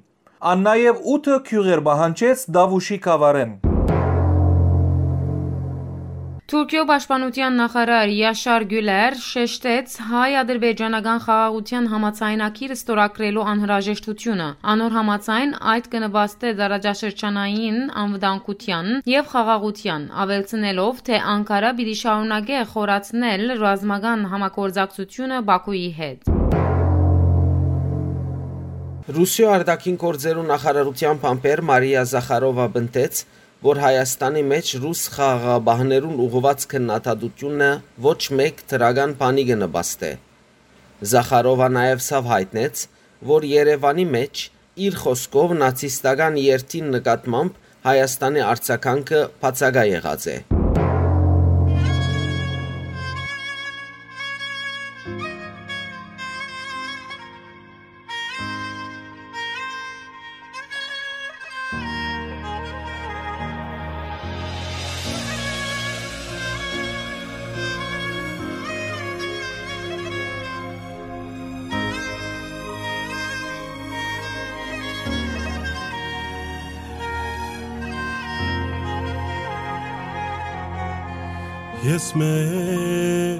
Ան 0.53 0.63
նաև 0.69 1.01
8 1.17 1.41
քյուղեր 1.49 1.83
բահանջեց 1.89 2.45
Դավուշի 2.59 3.01
կավարեն։ 3.09 3.57
Թուրքիո 6.49 6.83
պաշտպանության 6.89 7.59
նախարար 7.59 8.11
Յաշար 8.17 8.63
Գյուլեր 8.71 9.17
շեշտեց 9.21 9.91
հայ-ադրբեջանական 10.09 11.19
խաղաղության 11.25 11.89
համացայնակիրը 11.91 12.77
ստորագրելու 12.79 13.43
անհրաժեշտությունը։ 13.51 14.47
Անոր 14.73 14.95
համացայն 14.97 15.53
այդ 15.73 15.89
կնվաստե 15.93 16.53
դարաճաշրջանային 16.63 17.77
անվտանգության 18.01 18.89
եւ 19.13 19.29
խաղաղության, 19.35 20.09
ավելցնելով, 20.25 21.03
թե 21.05 21.21
Անկարա 21.37 21.71
պիտի 21.77 21.95
շարունակե 22.01 22.63
խորացնել 22.73 23.45
ռազմական 23.61 24.25
համագործակցությունը 24.33 25.43
Բաքուի 25.53 25.87
հետ։ 26.01 26.31
Ռուսիո 29.09 29.47
արտաքին 29.49 29.95
գործերու 30.01 30.49
նախարարության 30.49 31.21
փամփեր 31.21 31.61
Մարիա 31.69 32.01
Զախարովա 32.09 32.65
բնտեց, 32.73 33.21
որ 33.59 33.79
Հայաստանի 33.83 34.41
մեջ 34.47 34.69
ռուս 34.79 34.99
խաղաղաբահներուն 35.15 36.19
ուղղված 36.25 36.61
քննադատությունը 36.73 37.67
ոչ 38.05 38.19
մեկ 38.39 38.61
դրական 38.71 39.15
բանի 39.19 39.43
կնպաստե։ 39.49 40.11
Զախարովա 41.13 41.67
նաև 41.75 42.05
սավ 42.05 42.29
հայտնեց, 42.31 42.85
որ 43.33 43.47
Երևանի 43.49 44.05
մեջ 44.15 44.45
իր 44.87 45.01
խոսքով 45.01 45.57
նացիստական 45.63 46.39
երթին 46.43 46.87
նկատմամբ 46.95 47.59
Հայաստանի 47.89 48.47
արձագանքը 48.53 49.21
բացակա 49.43 49.85
եղած 49.91 50.31
է։ 50.35 50.58
ես 81.99 82.13
մեր 82.15 83.39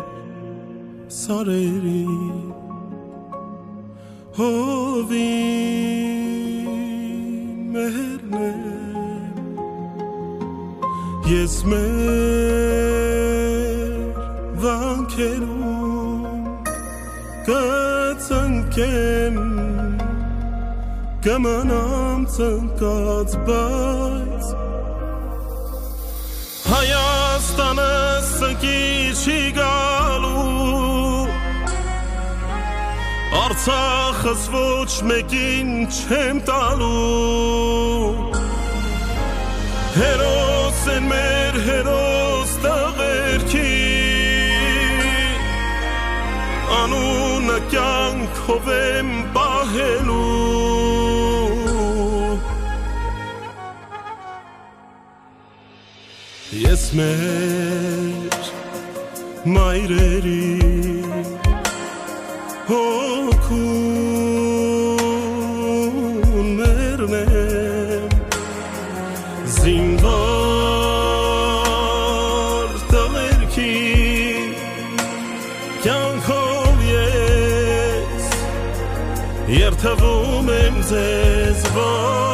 սարերի 1.15 2.07
հովի 4.35 5.27
մերն 7.75 8.35
ես 11.31 11.55
մեր 11.71 12.35
վանքերում 14.65 16.25
կծնկեմ 17.47 19.37
կմնամ 21.29 22.27
ծնկած 22.35 23.31
բայց 23.47 24.28
Հայաստանը 27.69 28.21
սնկի 28.25 28.77
չի 29.13 29.41
գալու 29.53 31.29
Արցախս 33.39 34.47
ոչ 34.55 34.93
մեկին 35.09 35.69
չեմ 35.85 36.39
տալու 36.49 38.33
Հերոս 39.99 40.81
են 40.95 41.09
մեր 41.13 41.61
հերոս 41.69 42.57
տղերքի 42.65 43.77
Անունը 46.81 47.59
կյանքով 47.69 48.73
եմ 48.79 49.17
պահելու 49.37 50.48
Ես 56.59 56.81
մեր 56.91 58.33
մայրերի 59.47 60.47
հոգուն 62.67 63.59
մերն 66.57 67.13
եմ 67.19 68.09
զինվար 69.55 70.25
տղերքի 72.91 73.77
կյանքով 75.85 76.83
ես 76.89 78.27
երթվում 79.61 80.51
եմ 80.59 80.75
ձեզ 80.91 81.61
վար 81.77 82.29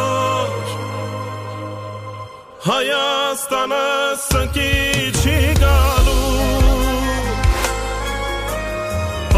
Հայաստանը 3.45 3.79
սնկի 4.25 4.69
չի 5.21 5.33
գալու 5.59 6.13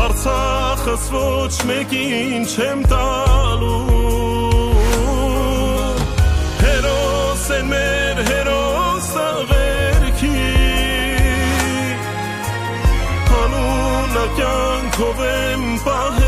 Արցախս 0.03 1.07
ոչ 1.11 1.55
մեկին 1.67 2.45
չեմ 2.47 2.85
տալու 2.87 3.73
Հերոս 6.61 7.43
են 7.57 7.67
մեր 7.73 8.23
հերոս 8.29 9.11
աղերքի 9.25 10.31
Հանունը 13.33 14.25
կյանքով 14.39 15.27
եմ 15.33 15.67
պահելու 15.83 16.26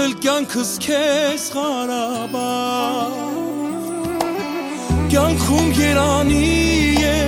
աշխել 0.00 0.14
կյանքս 0.24 0.68
քեզ 0.80 1.42
Ղարաբաղ 1.52 3.16
կյանքում 5.12 5.66
երանի 5.76 6.38
է 7.04 7.18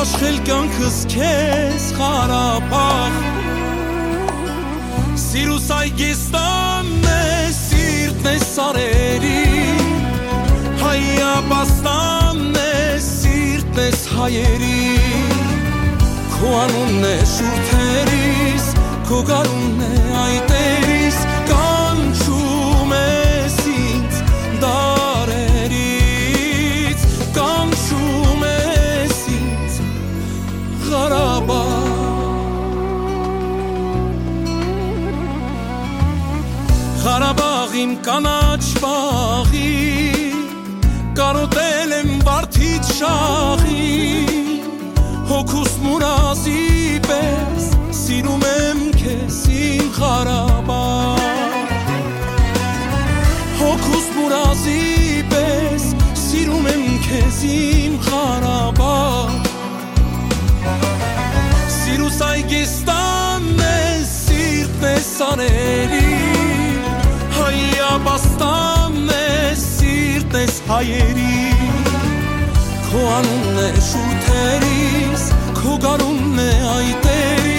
աշխել 0.00 0.36
կյանքս 0.48 0.98
քեզ 1.14 1.86
Ղարաբաղ 1.96 3.16
Սիրուս 5.24 5.70
այգեստանն 5.78 7.08
է 7.14 7.24
սիրտն 7.60 8.28
է 8.28 8.36
սարերի 8.44 9.40
Հայապաստանն 10.84 12.60
է 12.66 12.76
սիրտն 13.08 13.82
ես 13.86 14.04
հայերի 14.18 14.84
Քո 16.36 16.54
անունն 16.60 17.10
է 17.14 17.18
շուրթերիս 17.38 18.70
Քո 19.08 19.24
գարունն 19.32 19.84
է 19.88 20.06
այտերիս 20.26 20.89
Ղարաբաղ 37.70 37.82
իմ 37.86 37.92
կանաչ 38.02 38.64
բաղի 38.82 39.68
Կարոտել 41.14 41.92
եմ 41.94 42.08
վարդից 42.26 42.88
շաղի 42.96 43.90
Հոգուս 45.30 45.76
մուրազի 45.84 46.64
պես 47.06 47.68
Սիրում 47.94 48.42
եմ 48.48 48.80
քեզ 48.98 49.38
իմ 49.54 49.86
Ղարաբաղ 50.00 51.22
Հոգուս 53.60 54.10
մուրազի 54.18 55.22
պես 55.30 55.86
Սիրում 56.24 56.68
եմ 56.74 56.84
քեզ 57.06 57.40
իմ 57.54 57.96
Ղարաբաղ 58.08 59.30
Սիրուս 61.78 62.20
այգեստանն 62.34 63.66
է 63.70 63.80
սիրտն 64.10 64.90
է 64.90 64.96
սաների 65.12 65.99
հայերի 70.70 71.30
Քո 72.90 73.00
անունն 73.16 73.58
է 73.64 73.68
շուրթերիս, 73.88 75.26
քո 75.58 75.76
գարունն 75.82 76.42
է 76.46 76.50
այտերի 76.76 77.49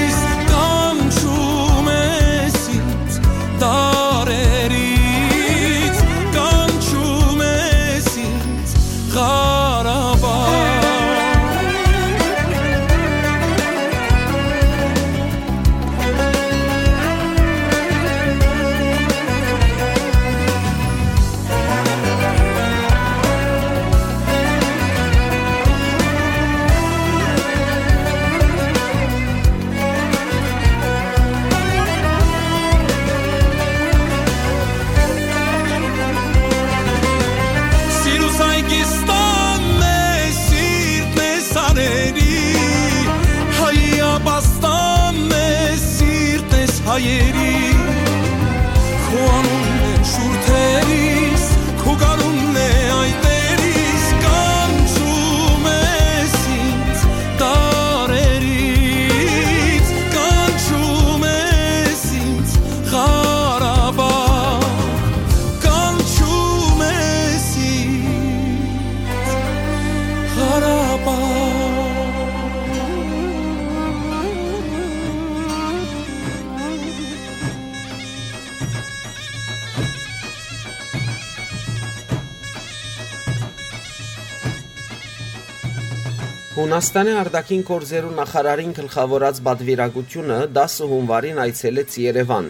Հունաստանի 86.82 87.12
արտաքին 87.14 87.60
գործերու 87.62 88.12
նախարարին 88.18 88.72
գլխավորած 88.74 89.40
բադվիրագությունը 89.46 90.38
10 90.54 90.78
հունվարին 90.92 91.40
այցելեց 91.44 91.98
Երևան։ 92.02 92.46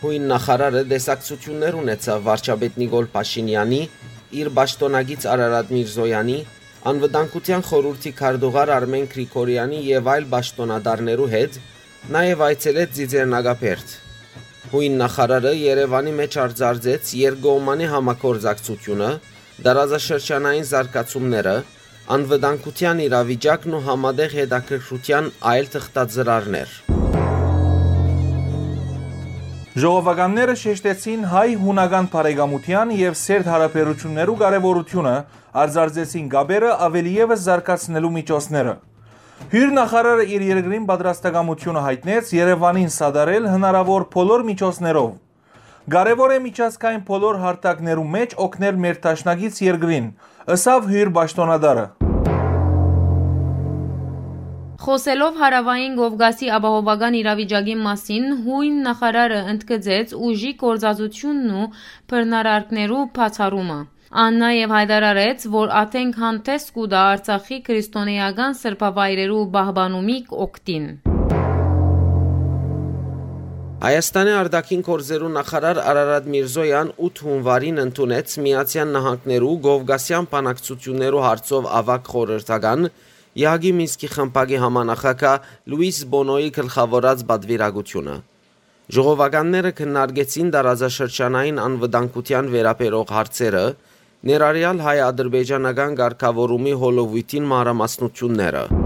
Հույն 0.00 0.24
նախարարը 0.32 0.80
դեսակցություններ 0.92 1.76
ունեցավ 1.78 2.24
վարչապետ 2.26 2.80
Նիկոլ 2.82 3.06
Փաշինյանի, 3.12 3.78
իր 4.42 4.48
ճշտոնագից 4.56 5.26
Արարատ 5.34 5.70
Միրզոյանի, 5.76 6.38
անվտանգության 6.90 7.62
խորհրդի 7.68 8.12
քարտուղար 8.18 8.72
Արմեն 8.82 9.06
Գրիգորյանի 9.12 9.78
եւ 9.92 10.10
այլ 10.10 10.26
ճշտոնադարներու 10.32 11.28
հետ, 11.36 11.60
նաեւ 12.18 12.42
այցելեց 12.48 12.98
Ձիձեռնագապերտ։ 12.98 13.94
Հույն 14.72 14.98
նախարարը 15.04 15.54
Երևանի 15.62 16.16
մեջ 16.18 16.40
արձարծեց 16.48 17.14
երկկողմանի 17.22 17.86
համակորձակցությունը, 17.94 19.12
դարազաշրջանային 19.62 20.68
զարգացումները, 20.72 21.56
անվտանգության 22.10 23.00
իրավիճակն 23.04 23.74
ու 23.78 23.80
համադեղ 23.86 24.32
հետաքրքրության 24.34 25.28
այլ 25.52 25.68
թղթածրարներ։ 25.74 26.70
Ժողովականները 29.82 30.56
շեշտեցին 30.62 31.22
հայ-հունական 31.30 32.08
բարեկամության 32.12 32.90
եւ 32.98 33.14
սերտ 33.22 33.46
հարաբերություններու 33.52 34.34
կարեւորությունը, 34.42 35.14
արձարծեցին 35.62 36.26
գաբերը 36.34 36.72
ավելի 36.88 37.12
եւս 37.22 37.46
զարգացնելու 37.46 38.12
միջոցները։ 38.18 38.74
Հյուր 39.52 39.72
նախարարը 39.78 40.26
իր 40.34 40.42
երկրին 40.50 40.84
պատրաստակամությունը 40.90 41.86
հայտնեց 41.86 42.34
Երևանին 42.42 42.92
սադարել 42.98 43.48
հնարավոր 43.52 44.04
բոլոր 44.12 44.44
միջոցներով։ 44.50 45.10
Կարևոր 45.92 46.30
է 46.30 46.38
միջազգային 46.42 47.02
բոլոր 47.08 47.38
հարթակներու 47.42 48.04
մեջ 48.12 48.36
օգնել 48.42 48.76
մեր 48.82 49.00
տաշնագից 49.06 49.56
երկրին, 49.66 50.06
ըսավ 50.50 50.86
հյուր 50.90 51.10
ճշտոնադարը։ 51.14 51.84
Խոսելով 54.82 55.36
հարավային 55.38 55.92
Կովկասի 56.00 56.48
ապահովական 56.56 57.16
իրավիճակի 57.20 57.76
մասին, 57.84 58.24
հույն 58.46 58.80
նախարարը 58.86 59.38
ընդգծեց 59.52 60.14
ուժի 60.28 60.50
գործածությունն 60.64 61.54
ու 61.60 61.68
բռնարարքներու 62.10 63.04
բացառումը։ 63.20 63.78
Ան 64.24 64.42
նաև 64.42 64.76
հայտարարեց, 64.78 65.46
որ 65.54 65.72
աթենք 65.84 66.20
հանդես 66.24 66.68
կուտա 66.74 67.06
Արցախի 67.12 67.62
քրիստոնեական 67.70 68.60
սրբավայրերու 68.64 69.46
պահպանումի 69.54 70.20
օկտին։ 70.48 70.92
Հայաստանի 73.82 74.30
արտաքին 74.38 74.82
գործերու 74.86 75.28
նախարար 75.34 75.78
Արարատ 75.90 76.26
Միրզոյան 76.30 76.90
8 77.06 77.22
հունվարին 77.26 77.80
ընդունեց 77.82 78.34
Միացյալ 78.44 78.92
Նահանգներու 78.96 79.54
Գովգասյան 79.64 80.28
բանակցություններու 80.34 81.22
հարցով 81.24 81.66
ավակ 81.78 82.10
խորհրդական 82.12 82.86
Յագի 83.42 83.72
Մինսկի 83.80 84.10
խմբագի 84.12 84.60
համանախագահ 84.62 85.50
Լուիս 85.74 85.98
Բոնոյի 86.14 86.52
գլխավորած 86.60 87.26
բադվիրագությունը։ 87.32 88.16
Ժողովականները 88.94 89.74
քննարկեցին 89.82 90.54
դարաձաշրջանային 90.58 91.60
անվտանգության 91.66 92.54
վերաբերող 92.54 93.12
հարցերը, 93.18 93.66
ներառյալ 94.30 94.86
հայ-ադրբեջանական 94.86 95.98
ղեկավարումի 96.04 96.78
հոլովույթին 96.86 97.52
մանրամասնությունները։ 97.56 98.81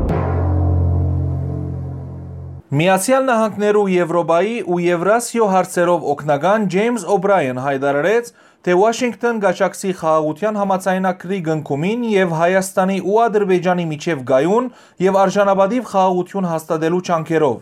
Միացյալ 2.66 3.28
Նահանգներու 3.28 3.82
Եվրոպայի 3.92 4.54
ու 4.74 4.76
Եվրասիո 4.82 5.44
հարցերով 5.52 6.06
օգնական 6.12 6.64
Ջեյմս 6.74 7.04
Օբրայան 7.14 7.60
հայտարարեց, 7.62 8.30
թե 8.66 8.74
Վաշինգտոն 8.80 9.38
գաչակցի 9.44 9.92
խաղաղության 10.00 10.58
համաձայնագրի 10.60 11.38
գնքումին 11.46 12.02
եւ 12.10 12.34
Հայաստանի 12.40 12.98
ու 13.06 13.20
Ադրբեջանի 13.26 13.86
միջև 13.92 14.26
գայուն 14.32 14.68
եւ 15.06 15.20
արժանապատիվ 15.22 15.88
խաղաղություն 15.94 16.50
հաստատելու 16.50 17.02
ճանկերով։ 17.06 17.56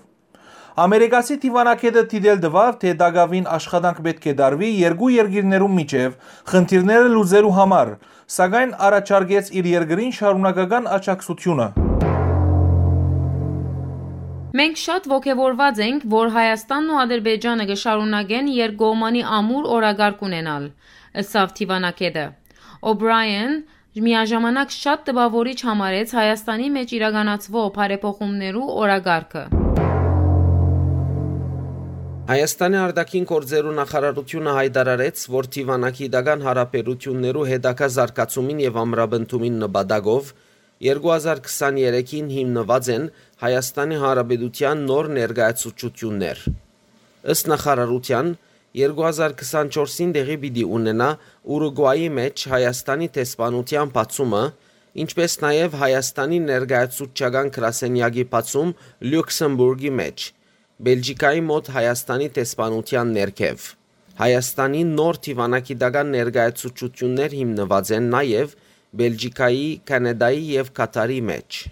Ամերիկացի 0.88 1.36
դիվանագետը 1.44 2.08
դիտել 2.14 2.44
դվավ, 2.48 2.72
թե 2.80 2.96
դագավին 3.04 3.48
աշխատանք 3.60 4.04
պետք 4.08 4.24
է 4.32 4.38
դարվի 4.40 4.70
երկու 4.88 5.14
երկիրներու 5.20 5.72
միջև 5.84 6.18
խնդիրները 6.48 7.14
լուծելու 7.20 7.56
համար, 7.60 7.96
սակայն 8.40 8.76
առաջարկեց 8.88 9.56
իր 9.60 9.74
երկրին 9.76 10.14
շարունակական 10.24 10.94
աջակցությունը։ 10.96 11.83
Մենք 14.54 14.76
շատ 14.78 15.06
ողջավորված 15.10 15.78
ենք, 15.82 16.02
որ 16.12 16.28
Հայաստանն 16.30 16.90
ու 16.94 16.98
Ադրբեջանը 17.02 17.64
կշարունակեն 17.70 18.50
երկկողմանի 18.54 19.22
ամուր 19.38 19.64
օրագարկ 19.76 20.20
ունենալ, 20.28 20.68
ըսավ 21.22 21.54
Թիվանակետը։ 21.58 22.26
Օբրայան 22.90 23.56
միաժամանակ 24.04 24.76
շատ 24.76 25.02
տպավորիչ 25.10 25.56
համարեց 25.70 26.14
Հայաստանի 26.20 26.70
մեջ 26.76 26.94
իրականացվող 27.00 27.66
բարեփոխումներու 27.80 28.70
օրագարկը։ 28.84 29.44
Հայաստանի 32.30 32.82
արտաքին 32.84 33.28
գործերու 33.34 33.76
նախարարությունը 33.82 34.58
հայտարարեց, 34.62 35.26
որ 35.34 35.52
Թիվանակիդական 35.58 36.46
հարաբերություններու 36.46 37.48
հետակա 37.50 37.92
զարգացումին 37.98 38.66
եւ 38.70 38.82
ամրապնդումին 38.86 39.62
նպատակով 39.66 40.34
2023-ին 40.82 42.30
հիմնված 42.34 42.88
են 42.94 43.04
Հայաստանի 43.44 43.98
Հանրապետության 44.02 44.82
նոր 44.88 45.08
ներկայացուցություններ։ 45.18 46.40
Ըստ 47.34 47.50
նախարարության 47.52 48.32
2024-ին 48.74 50.14
դեղի 50.16 50.36
պիտի 50.44 50.64
ունենա 50.78 51.08
Ուրուգվայի 51.54 52.08
մեջ 52.18 52.46
Հայաստանի 52.54 53.08
տեսփանության 53.18 53.92
բացումը, 53.94 54.42
ինչպես 55.04 55.38
նաև 55.44 55.78
Հայաստանի 55.84 56.40
ներկայացուցչական 56.48 57.54
գրասենյակի 57.54 58.24
բացում 58.34 58.74
Լյուքսեմբուրգի 59.14 59.94
մեջ, 60.02 60.26
Բելգիկայի 60.84 61.42
մոտ 61.54 61.70
Հայաստանի 61.78 62.28
տեսփանության 62.34 63.14
ներքև։ 63.14 63.70
Հայաստանի 64.14 64.82
նոր 64.90 65.16
թիվանակիդական 65.26 66.10
ներկայացուցություններ 66.14 67.34
հիմնված 67.38 67.90
են 67.94 68.10
նաև 68.14 68.52
Բելգիկայի, 68.98 69.66
Կանադայի 69.90 70.44
եւ 70.54 70.68
Կատարի 70.78 71.22
մեջ։ 71.30 71.64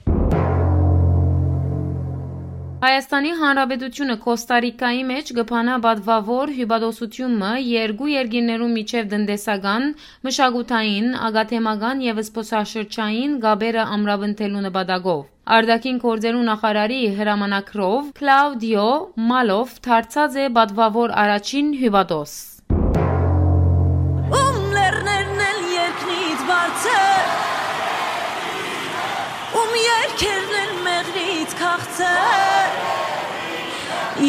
Հայաստանի 2.82 3.32
Հանրապետությունը 3.38 4.14
Կոստարիկայի 4.24 5.02
մեջ 5.10 5.28
գփանա 5.36 5.76
բադվավոր 5.84 6.52
հյուբադոսությունը 6.56 7.50
երկու 7.62 8.08
երկիներում 8.12 8.74
միջև 8.78 9.12
դնդեսական, 9.12 9.86
մշակութային, 10.26 11.08
ագաթեմական 11.30 12.02
եւ 12.08 12.22
սփոսաշրջային 12.26 13.36
գաբերը 13.46 13.84
ամրավնթելու 13.98 14.66
նպատակով։ 14.66 15.22
Արդակին 15.62 16.00
կորձերու 16.06 16.46
նախարարի 16.50 17.02
հրամանակրով 17.22 18.14
Կլաուդիո 18.18 18.88
Մալով 19.30 19.76
դարձած 19.86 20.40
է 20.42 20.48
բադվավոր 20.58 21.14
առաջին 21.22 21.76
հյուբադոս։ 21.84 22.34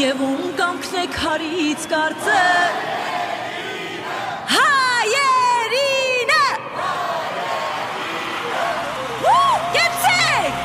եւ 0.04 0.20
ում 0.20 0.48
կամքնեք 0.60 1.14
հարից 1.24 1.84
կարծել 1.92 2.74
հայերինը 4.54 6.48
ու 9.34 9.54
գեցեք 9.76 10.58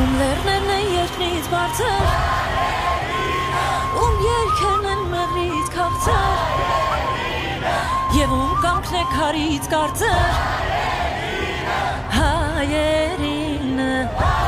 ում 0.00 0.12
լեռներն 0.20 0.70
են 0.74 0.86
երկնից 0.94 1.48
բարձր 1.54 2.04
ում 4.04 4.20
երկերն 4.26 4.86
են 4.92 5.02
մեղրից 5.14 5.72
քաղցր 5.78 6.36
եւ 8.18 8.36
ում 8.36 8.52
կամքնեք 8.66 9.16
հարից 9.22 9.64
կարծել 9.74 10.30
հայերինը 12.20 13.90
հայերինը 14.20 14.47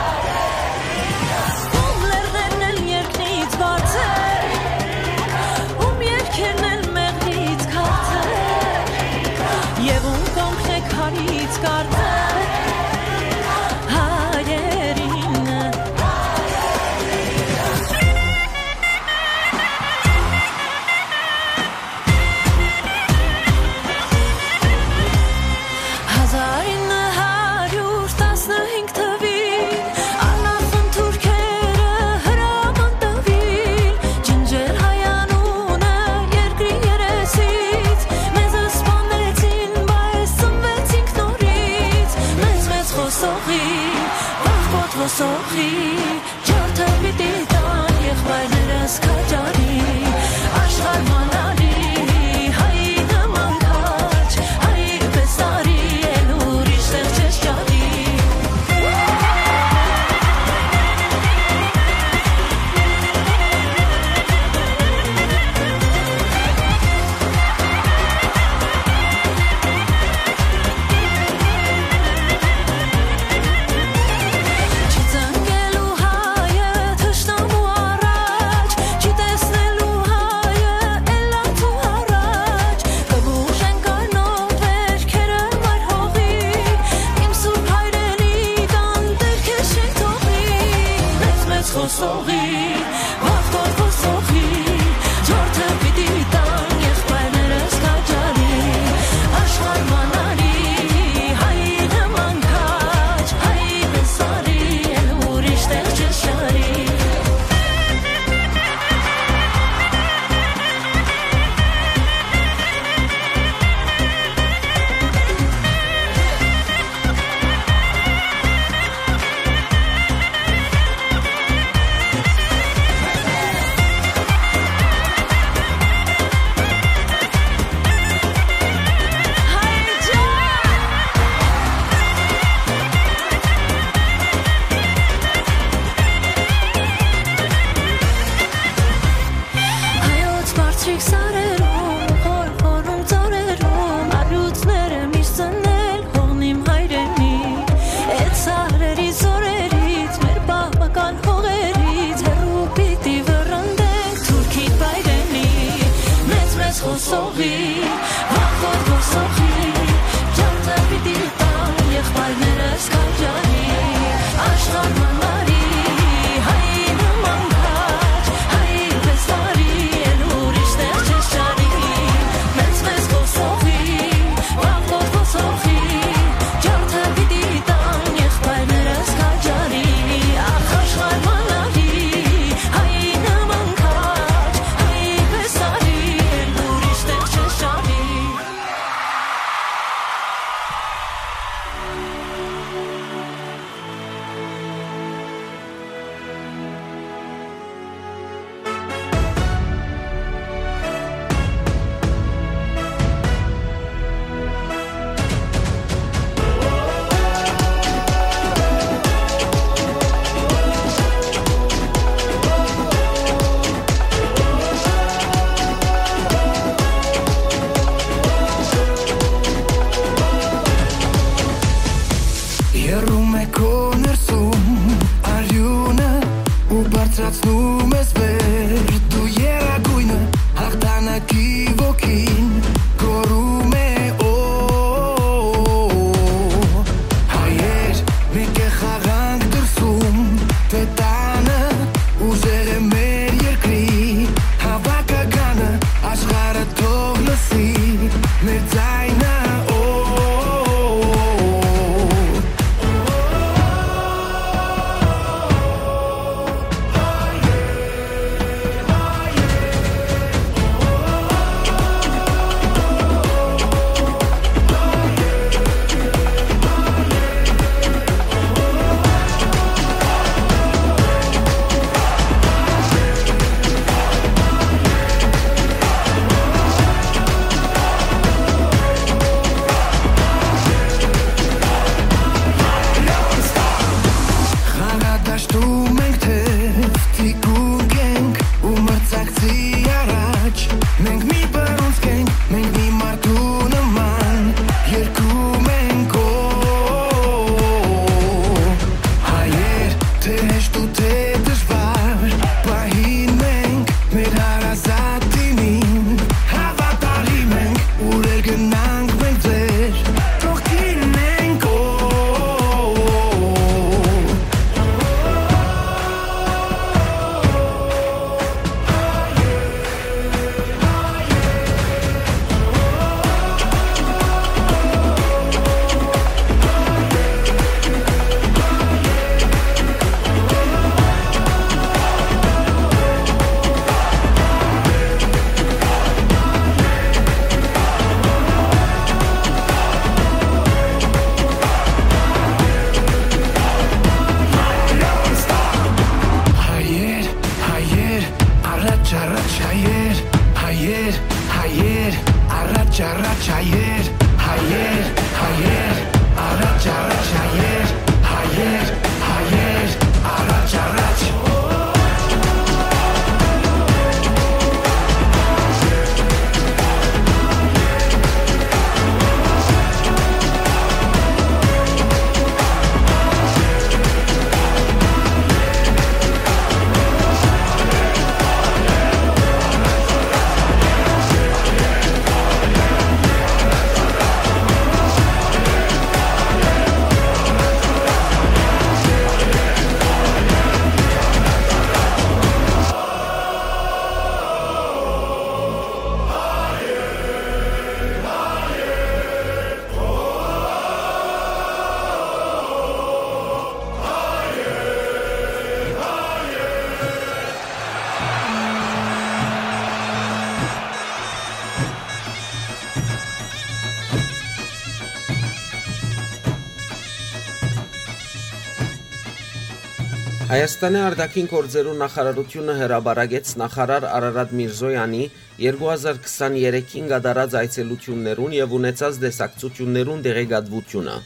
արտաքին 420.78 421.48
գործերու 421.50 421.92
նախարարությունը 421.98 422.74
հրաբարագեց 422.78 423.52
նախարար 423.60 424.04
Արարատ 424.06 424.50
Միրզոյանի 424.58 425.22
2023-ին 425.62 427.08
գդարած 427.10 427.56
այցելություններուն 427.60 428.54
եւ 428.54 428.74
ունեցած 428.78 429.18
դեսակցություններուն 429.24 430.22
դեղեկատվությունը։ 430.26 431.16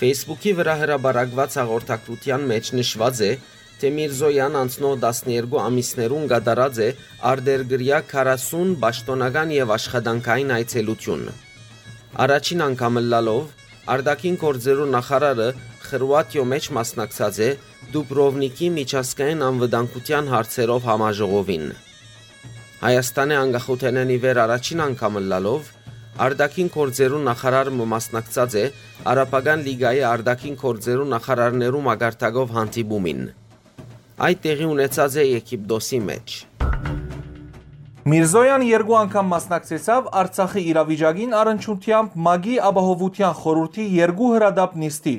Facebook-ի 0.00 0.54
վրա 0.60 0.74
հրաբարագված 0.82 1.58
հաղորդակցության 1.60 2.48
մեջ 2.50 2.72
նշված 2.80 3.20
է, 3.28 3.30
թե 3.78 3.92
Միրզոյան 4.00 4.58
անցնող 4.62 4.98
12 5.06 5.60
ամիսներուն 5.66 6.26
գդարած 6.34 6.80
է 6.86 6.88
արտերգրյա 7.30 8.00
40 8.16 8.74
պաշտոնական 8.82 9.54
եւ 9.60 9.76
աշխատանքային 9.76 10.52
այցելություն։ 10.58 11.24
Առաջին 12.26 12.66
անգամը 12.66 13.04
լալով 13.14 13.54
Արդակին 13.86 14.36
գործերու 14.42 14.86
նախարարը 14.90 15.44
Խրուատիո 15.86 16.44
մեջ 16.52 16.68
մասնակցած 16.76 17.40
է 17.46 17.50
Դուբրովնիկի 17.94 18.68
միջազգային 18.76 19.44
անվտանգության 19.48 20.30
հարցերով 20.32 20.86
համաժողովին։ 20.90 21.66
Հայաստանի 22.86 23.36
անկախութենենի 23.40 24.16
վեր 24.26 24.40
առաջին 24.46 24.82
անգամը 24.86 25.22
լալով 25.32 25.70
Արդակին 26.16 26.68
գործերու 26.72 27.18
նախարարը 27.28 27.72
մասնակցած 27.92 28.54
է 28.56 28.64
Արաբական 29.12 29.64
լիգայի 29.66 30.02
Արդակին 30.10 30.54
գործերու 30.62 31.08
նախարարներու 31.12 31.82
մագարտակով 31.86 32.54
հանդիպումին։ 32.56 33.20
Այդ 34.26 34.40
տեղի 34.46 34.68
ունեցած 34.72 35.16
է 35.20 35.24
Եգիպտոսի 35.28 36.00
մեջ։ 36.08 36.36
Միրզոյան 38.06 38.62
երկու 38.70 38.96
անգամ 39.02 39.30
մասնակցեցավ 39.34 40.10
Արցախի 40.22 40.62
իրավիճակին 40.72 41.32
առընչությամբ 41.36 42.12
ՄԱԳ-ի 42.16 42.56
ապահովության 42.70 43.36
խորհրդի 43.40 43.86
երկու 44.00 44.28
հրադապ 44.36 44.76
նիստի։ 44.82 45.16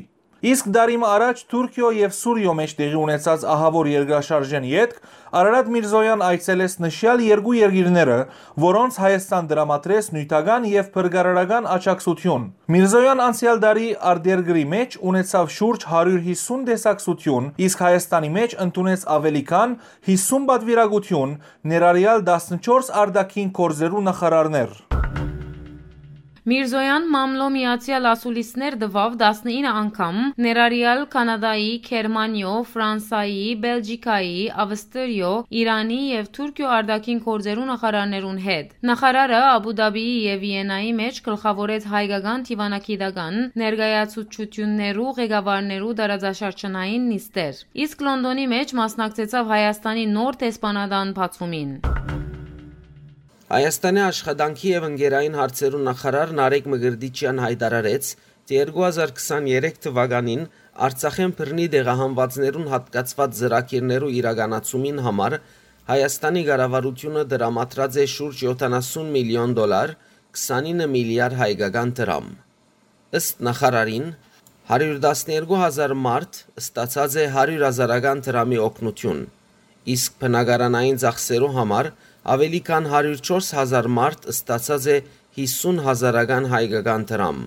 Իսկ 0.47 0.67
դարիմ 0.71 1.01
առաջ 1.03 1.39
Թուրքիո 1.51 1.87
եւ 1.97 2.11
Սուրիո 2.15 2.51
մեջ 2.55 2.73
տեղի 2.77 2.97
ունեցած 3.01 3.41
ահավոր 3.51 3.87
երկրաշարժեն 3.91 4.67
յետք 4.69 4.99
Արարատ 5.39 5.71
Միրզոյան 5.73 6.21
այցելեց 6.23 6.75
նշյալ 6.85 7.23
երկու 7.25 7.55
երկիրները, 7.57 8.17
որոնց 8.63 8.99
Հայաստան 9.03 9.49
դրամատրեց 9.51 10.09
նյութական 10.15 10.67
եւ 10.71 10.91
փրկարարական 10.95 11.67
աջակցություն։ 11.73 12.45
Միրզոյան 12.77 13.23
անցյալ 13.27 13.61
դարի 13.65 13.89
արտերգրի 14.13 14.65
մեջ 14.77 14.97
ունեցավ 15.11 15.51
շուրջ 15.57 15.87
150 15.91 16.65
դեսակցություն, 16.71 17.51
իսկ 17.67 17.83
Հայաստանի 17.87 18.31
մեջ 18.37 18.57
ընդունեց 18.67 19.07
ավելի 19.17 19.43
քան 19.51 19.75
50 20.13 20.47
պատվիրակություն, 20.53 21.35
ներառյալ 21.73 22.23
14 22.31 22.93
արտաքին 23.03 23.51
կորզերու 23.59 24.05
նախարարներ։ 24.11 24.79
Միրզոյան 26.47 27.07
մամլո 27.11 27.45
միացյալ 27.51 28.05
ասուլիսներ 28.07 28.75
դվավ 28.79 29.15
19 29.21 29.65
անգամ, 29.67 30.19
ներառյալ 30.45 31.01
Կանադայի, 31.15 31.71
Գերմանիո, 31.87 32.53
Ֆրանսայի, 32.69 33.41
Բելգիկայի, 33.65 34.37
Ավստրիո, 34.63 35.31
Իրանի 35.61 35.97
եւ 36.13 36.29
Թուրքիո 36.37 36.69
արտաքին 36.77 37.19
գործերու 37.25 37.67
նախարարներուն 37.71 38.39
հետ։ 38.45 38.71
Նախարարը 38.91 39.41
Աբու 39.49 39.75
Դաբիի 39.81 40.15
եւ 40.27 40.39
Վիեննայի 40.47 40.95
մեջ 41.01 41.19
գլխավորեց 41.27 41.89
հայկական 41.97 42.47
դիվանագիտական 42.51 43.43
ներկայացուցություններու 43.65 45.11
ղեկավարներու 45.19 45.93
դարաձաշրջանային 45.99 47.11
նիստեր։ 47.11 47.61
Իսկ 47.87 48.07
Լոնդոնի 48.07 48.47
մեջ 48.55 48.73
մասնակցեցավ 48.83 49.53
Հայաստանի 49.57 50.09
նոր 50.15 50.41
տեսփանադան 50.47 51.15
բացումին։ 51.19 51.77
Հայաստանի 53.47 54.01
աշխատանքի 54.03 54.71
եւ 54.73 54.85
ընկերային 54.85 55.35
հարցերու 55.39 55.79
նախարար 55.85 56.31
Նարեկ 56.35 56.65
Մգրդիչյան 56.71 57.37
հայտարարեց, 57.39 58.07
թե 58.49 58.57
2023 58.71 59.77
թվականին 59.85 60.41
Արցախեն 60.87 61.31
բռնի 61.37 61.67
դեղահանվածներուն 61.75 62.67
հատկացված 62.73 63.37
ծրագիրներու 63.37 64.09
իրականացումին 64.17 64.99
համար 65.05 65.37
Հայաստանի 65.87 66.43
ղարավարությունը 66.49 67.23
դրամատրած 67.35 67.99
է 68.03 68.05
շուրջ 68.17 68.43
70 68.49 69.07
միլիոն 69.15 69.55
դոլար, 69.61 69.95
29 70.35 70.91
միլիարդ 70.97 71.39
հայկական 71.39 71.95
դրամ։ 72.01 72.27
Ըստ 73.21 73.41
նախարարին 73.47 74.11
112000 74.75 75.95
մարդ 76.03 76.41
ստացած 76.65 77.17
է 77.23 77.25
100 77.39 77.63
հազարական 77.63 78.27
դրամի 78.27 78.61
օգնություն, 78.67 79.23
իսկ 79.95 80.19
բնակարանային 80.25 81.01
ծախսերու 81.07 81.53
համար 81.61 81.93
ավելի 82.33 82.59
քան 82.67 82.89
104.000 82.91 83.87
մարդ 83.97 84.27
ստացած 84.33 84.87
է 84.93 84.97
50 85.37 85.83
հազարական 85.85 86.49
հայկական 86.51 87.05
դրամ։ 87.11 87.39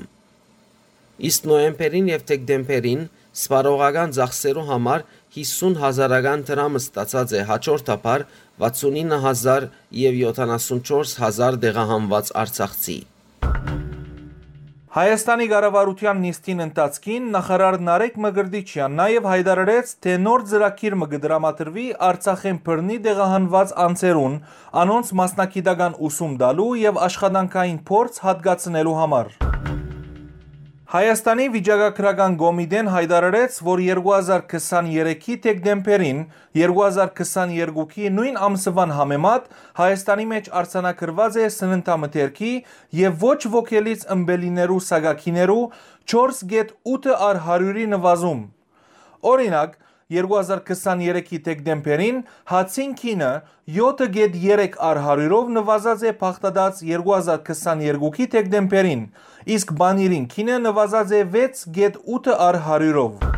Իսկ 1.30 1.48
նոեմբերին 1.50 2.06
եւ 2.14 2.22
դեկտեմբերին 2.30 3.02
սպարողական 3.40 4.14
ծախսերու 4.16 4.64
համար 4.70 5.04
50 5.36 5.76
հազարական 5.84 6.46
դրամ 6.48 6.80
ստացած 6.80 7.36
է 7.36 7.44
հաջորդաբար 7.50 8.26
69000 8.64 9.68
եւ 10.06 10.18
74000 10.24 11.62
դեղահանված 11.66 12.34
արցախցի։ 12.44 12.98
Հայաստանի 14.90 15.44
ղարավարության 15.50 16.16
նիստին 16.24 16.62
ընթացքին 16.64 17.26
նախարար 17.34 17.76
Նարեկ 17.88 18.16
Մգրդիչյան 18.24 18.96
նաև 19.00 19.28
հայտարարեց, 19.30 19.92
թե 20.02 20.16
նոր 20.24 20.44
ծրագիր 20.50 20.96
մը 21.02 21.08
կդրամատրվի 21.12 21.86
Արցախեն 22.08 22.58
բռնի 22.66 22.98
դեղահանված 23.06 23.74
անձերուն 23.86 24.36
անոնց 24.82 25.12
մասնակիտական 25.22 25.98
ուսում 26.10 26.36
տալու 26.42 26.70
եւ 26.82 27.02
աշխատանքային 27.06 27.82
փորձ 27.92 28.22
հատկացնելու 28.26 28.98
համար։ 29.04 29.36
Հայաստանի 30.90 31.44
վիճակագրական 31.54 32.32
կոմիտեն 32.34 32.88
հայտարարեց, 32.90 33.58
որ 33.62 33.80
2023-ի 33.84 35.34
դեկտեմբերին 35.44 36.22
2022-ի 36.58 38.08
նույն 38.16 38.40
ամսվան 38.46 38.94
համեմատ 38.96 39.46
Հայաստանի 39.78 40.26
մեջ 40.32 40.50
արձանագրված 40.60 41.38
է 41.38 41.46
սննդամթերքի 41.56 42.50
եւ 43.02 43.22
ոչ 43.22 43.38
ոգելից 43.54 44.02
ըմբելիներու 44.16 44.80
սագակիներու 44.88 45.62
4.8 46.10 47.14
առ 47.28 47.40
100-ի 47.46 47.86
նվազում։ 47.94 48.42
Օրինակ, 49.30 49.78
2023-ի 50.10 51.38
դեկտեմբերին 51.46 52.20
հացին 52.52 52.94
քինը 53.00 53.30
7.3 53.80 54.78
առ 54.90 55.02
100-ով 55.06 55.50
նվազած 55.56 56.06
է 56.10 56.12
փախտադած 56.22 56.80
2022-ի 56.92 58.30
դեկտեմբերին, 58.36 59.04
իսկ 59.56 59.74
բանիրին 59.82 60.30
քինը 60.34 60.56
նվազած 60.70 61.14
է 61.20 61.22
6.8 61.34 62.32
առ 62.48 62.58
100-ով։ 62.70 63.28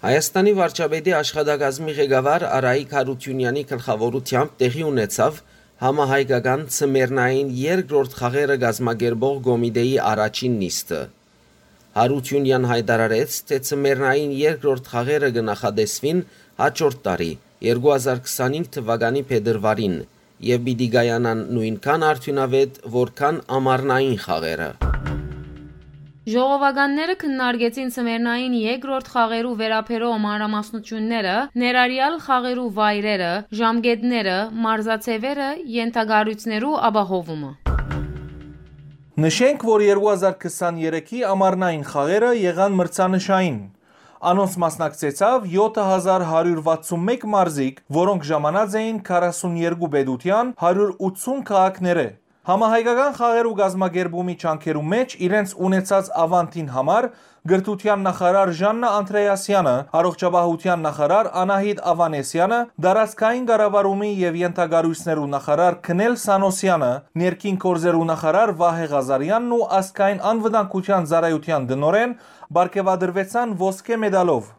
Հայաստանի 0.00 0.52
վարչապետի 0.56 1.12
աշխատակազմի 1.20 1.94
ղեկավար 2.00 2.44
Արայիկ 2.48 2.92
Հարությունյանի 2.96 3.64
գլխավորությամբ 3.72 4.54
տեղի 4.62 4.84
ունեցավ 4.90 5.40
համահայկական 5.84 6.62
ծմերնային 6.76 7.50
երկրորդ 7.58 8.16
խաղերը 8.20 8.56
գազմագերբող 8.64 9.36
կոմիտեի 9.48 9.94
առաջին 10.10 10.56
նիստը։ 10.64 11.00
Հարությունյան 11.90 12.66
հայտարարեց, 12.70 13.36
թե 13.50 13.56
ծմերնային 13.66 14.34
երկրորդ 14.38 14.90
խաղերը 14.92 15.30
կնախադեսվին 15.36 16.20
հաջորդ 16.62 17.00
տարի 17.06 17.30
2025 17.66 18.68
թվականի 18.76 19.22
փետրվարին 19.30 19.96
եւ 20.50 20.62
պիտի 20.68 20.88
գայանան 20.94 21.42
նույնքան 21.56 22.06
արդյունավետ, 22.10 22.78
որքան 22.94 23.40
ամառնային 23.58 24.16
խաղերը։ 24.26 24.70
Ժողովականները 26.30 27.14
քննարկեցին 27.24 27.90
Սմերնային 27.96 28.54
երկրորդ 28.60 29.10
խաղերու 29.14 29.54
վերապերող 29.60 30.14
մանրամասնությունները, 30.26 31.36
ներառյալ 31.64 32.18
խաղերու 32.26 32.68
վայրերը, 32.78 33.32
ժամկետները, 33.62 34.38
մարզացևերը, 34.68 35.50
ենթագարույցներու 35.80 36.76
ապահովումը։ 36.90 37.52
Նշենք, 39.20 39.64
որ 39.66 39.82
2023-ի 39.84 41.18
ամառնային 41.28 41.82
խաղերը 41.84 42.28
եղան 42.40 42.76
մրցանշային։ 42.78 43.56
Անոնց 44.30 44.54
մասնակցեցավ 44.62 45.48
7161 45.54 47.26
մարզիկ, 47.34 47.82
որոնք 47.96 48.24
ժամանած 48.30 48.76
էին 48.80 49.02
42 49.10 49.90
պետության 49.96 50.54
180 50.62 51.44
քաղաքները։ 51.50 52.06
Համահայկական 52.48 53.18
խաղերու 53.20 53.52
գազմագերբումի 53.60 54.36
ճանկերու 54.40 54.86
մեջ 54.94 55.18
իրենց 55.28 55.52
ունեցած 55.68 56.08
ավանտին 56.24 56.72
համար 56.78 57.10
գրթության 57.48 58.02
նախարար 58.04 58.50
Ժաննա 58.58 58.88
Անդրեասյանը, 59.00 59.72
առողջապահության 60.00 60.82
նախարար 60.86 61.30
Անահիտ 61.40 61.80
Ավանեսյանը, 61.92 62.58
դարածքային 62.84 63.46
կառավարումի 63.50 64.10
եւ 64.20 64.38
յենթագարույցներու 64.40 65.26
նախարար 65.34 65.78
Քնել 65.88 66.14
Սանոսյանը, 66.24 66.92
ներքին 67.24 67.58
կորզերու 67.64 68.06
նախարար 68.12 68.54
Վահե 68.60 68.86
Ղազարյանն 68.92 69.56
ու 69.56 69.66
ասկային 69.80 70.24
անվտանգության 70.30 71.10
ծառայության 71.10 71.68
դնորեն 71.72 72.16
բարգեւադրվեցան 72.60 73.60
ոսկե 73.64 74.00
մեդալով։ 74.04 74.56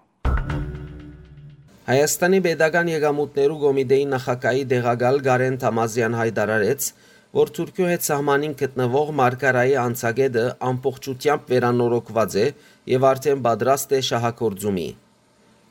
Հայաստանի 1.92 2.40
Պետական 2.46 2.90
Եկամուտներու 2.92 3.56
Կոմիտեի 3.62 4.04
նախագահի 4.12 4.62
դեղակալ 4.72 5.16
Գարեն 5.26 5.56
Թամազյան 5.64 6.18
հայտարարեց, 6.20 6.86
որ 7.32 7.52
Թուրքիո 7.56 7.86
հետ 7.88 8.04
սահմանին 8.04 8.54
գտնվող 8.60 9.12
Մարկարայի 9.18 9.76
անցագետը 9.82 10.42
ամբողջությամբ 10.70 11.52
վերանորոգված 11.52 12.36
է 12.42 12.48
եւ 12.92 13.06
արդեն 13.12 13.44
պատրաստ 13.46 13.94
է 13.96 14.00
շահագործումի։ 14.08 14.88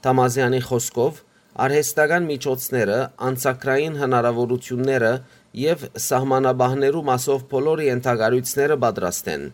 Թամազյանի 0.07 0.61
խոսքով 0.71 1.21
արհեստական 1.67 2.29
միջոցները, 2.31 2.99
անցակրային 3.29 4.01
հնարավորությունները 4.01 5.15
եւ 5.61 5.89
սահմանաբահներու 6.09 7.07
մասով 7.11 7.49
բոլոր 7.53 7.83
ենթագարույցները 7.91 8.77
պատրաստեն, 8.87 9.49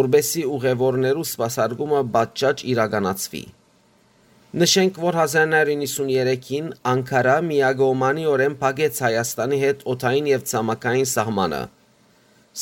որբեսի 0.00 0.44
ուղևորներու 0.54 1.26
սպասարկումը 1.34 2.02
բաճճ 2.14 2.68
իրականացվի։ 2.74 3.42
Նշենք, 4.50 4.96
որ 4.98 5.14
1993-ին 5.14 6.70
Անկարա 6.90 7.34
միագոմանիորեն 7.46 8.56
փակեց 8.58 8.96
Հայաստանի 9.04 9.58
հետ 9.60 9.84
օթային 9.92 10.30
եւ 10.30 10.42
ցամաքային 10.50 11.06
սահմանը։ 11.10 11.60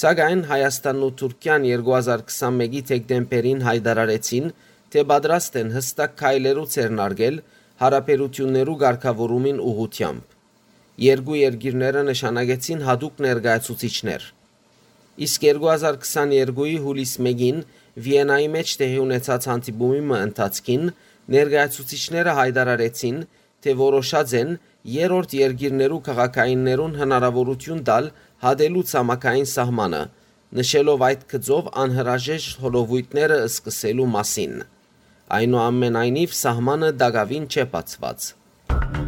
Սակայն 0.01 0.43
Հայաստանն 0.51 1.07
ու 1.07 1.11
Թուրքիան 1.23 1.65
2021-ի 1.71 2.83
դեկտեմբերին 2.93 3.65
հայտարարեցին, 3.71 4.53
թե 4.93 5.07
պատրաստ 5.15 5.59
են 5.63 5.73
հստակ 5.79 6.15
քայլերու 6.21 6.67
ցերնարգել 6.77 7.41
հարաբերություններու 7.81 8.79
ղեկավարումին 8.85 9.65
ուղությամբ։ 9.73 10.39
Երկու 11.09 11.41
երկիրները 11.41 12.07
նշանակեցին 12.13 12.87
հadoop 12.93 13.27
ներկայացուցիչներ։ 13.33 14.31
Իսկ 15.25 15.51
2022-ի 15.57 16.79
հուլիս 16.85 17.19
1-ին 17.25 17.67
Վիեննայի 17.99 18.49
մեջ 18.55 18.73
տեղի 18.79 18.99
ունեցած 19.09 19.47
հանդիպումի 19.51 20.19
ընթացքին 20.29 20.91
ներկայացուցիչները 21.35 22.35
հայտարարեցին, 22.39 23.19
թե 23.65 23.75
որոշած 23.81 24.35
են 24.39 24.55
երրորդ 24.95 25.35
երկիրներու 25.39 26.01
քաղաքայիններուն 26.09 26.97
հնարավորություն 27.03 27.83
տալ 27.89 28.11
հադելու 28.47 28.87
ցամաքային 28.93 29.51
սահմանը, 29.53 30.03
նշելով 30.59 31.05
այդ 31.09 31.27
գծով 31.35 31.71
անհրաժեշտ 31.85 32.63
հոլովույթները 32.63 33.43
սկսելու 33.51 34.09
մասին։ 34.15 34.57
Այնուամենայնիվ 35.39 36.41
սահմանը 36.45 36.95
դակավին 37.03 37.53
չէ 37.53 37.69
բացված։ 37.75 38.33
Այսինք 38.79 39.08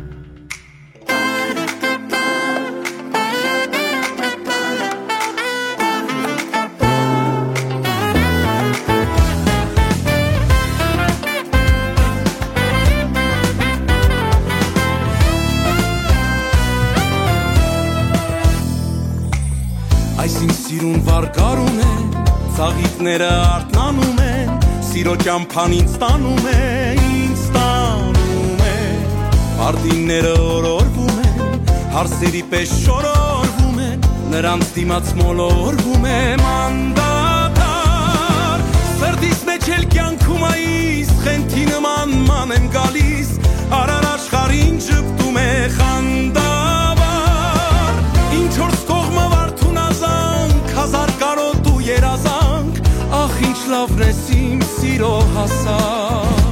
ծաղիկները 22.70 23.28
արտնանում 23.50 24.18
են, 24.22 24.50
սիրո 24.86 25.14
ճամփան 25.24 25.72
ինձ 25.74 25.94
տանում 25.98 26.44
է, 26.50 26.52
ինձ 27.02 27.40
տանում 27.56 28.60
է։ 28.62 28.74
Արդինները 29.66 30.34
օրորվում 30.44 31.16
են, 31.24 31.56
հարսերի 31.96 32.42
պես 32.52 32.70
շորորվում 32.84 33.78
են, 33.86 33.98
նրանց 34.36 34.64
դիմաց 34.76 35.06
մոլորվում 35.18 36.04
է 36.14 36.20
մանդատար։ 36.44 37.78
Սրտիս 39.02 39.40
մեջ 39.50 39.64
էլ 39.80 39.84
կյանքում 39.96 40.42
այս 40.52 41.08
խենթի 41.26 41.64
նման 41.74 42.08
ման 42.30 42.50
եմ 42.60 42.66
գալիս, 42.76 43.30
արար 43.80 44.04
աշխարհին 44.14 44.76
ճպտում 44.86 45.36
է 45.42 45.50
խանդավար։ 45.80 47.14
Ինչ 48.40 48.54
որ 48.62 48.72
կողմը 48.94 49.26
վարդուն 49.34 49.78
ազանք, 49.90 50.64
հազար 50.78 51.10
կարոտ 51.24 51.64
ու 51.74 51.80
երազանք, 51.90 52.29
լավն 53.80 54.00
ես 54.04 54.18
իմ 54.36 54.62
սիրո 54.68 55.10
հասակ։ 55.32 56.48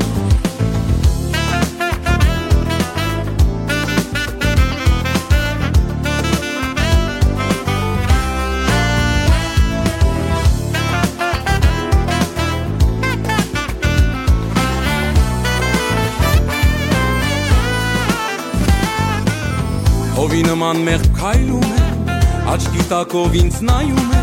Հովի 20.16 20.46
նման 20.48 20.80
մեղք 20.86 21.12
քայլում 21.18 21.68
են, 21.76 22.16
աչքի 22.54 22.88
տակով 22.94 23.36
ինձ 23.42 23.60
նայում 23.68 24.16
են, 24.16 24.17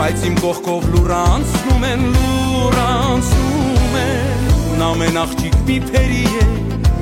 բայց 0.00 0.22
իմ 0.24 0.36
կողքով 0.40 0.84
լուր 0.94 1.10
անցնում 1.12 1.82
են, 1.84 2.04
լուր 2.14 2.76
անցնում 2.80 3.96
են։ 4.00 4.46
Նա 4.80 4.86
մեն 4.96 5.18
աղջիկ 5.20 5.56
մի 5.66 5.76
փերի 5.90 6.22
է, 6.40 6.44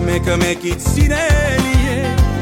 մեկը 0.09 0.35
մեկից 0.43 0.81
սիրելի 0.97 1.77
է, 1.93 1.95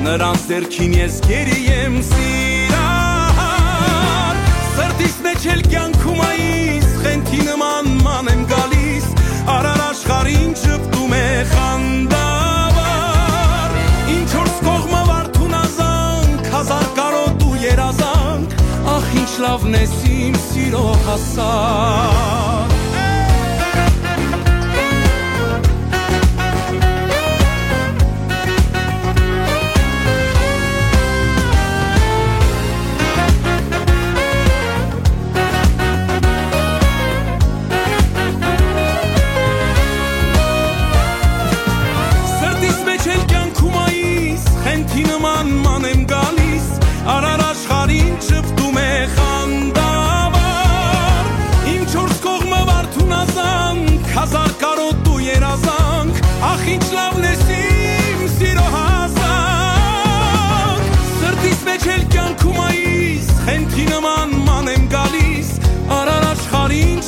նրանց 0.07 0.41
դերքին 0.55 0.95
ես 0.97 1.15
գերի 1.29 1.61
եմ 1.77 1.95
սիրահար։ 2.09 3.55
Սրտիս 4.73 5.17
մեջ 5.29 5.49
էլ 5.57 5.61
կյանքում 5.77 6.21
այս 6.33 6.87
խենթի 7.05 7.41
նման 7.51 7.87
ման 8.07 8.27
եմ 8.33 8.43
գալիս, 8.55 9.07
արար 9.59 9.81
աշխարհին 9.91 10.57
ճպտում 10.63 11.13
է 11.21 11.27
խանդավար։ 11.53 12.26
ինչ 19.27 19.41
լավն 19.43 19.75
ես 19.75 19.95
իմ 20.07 20.37
սիրո 20.39 20.85
հասակ։ 21.09 22.76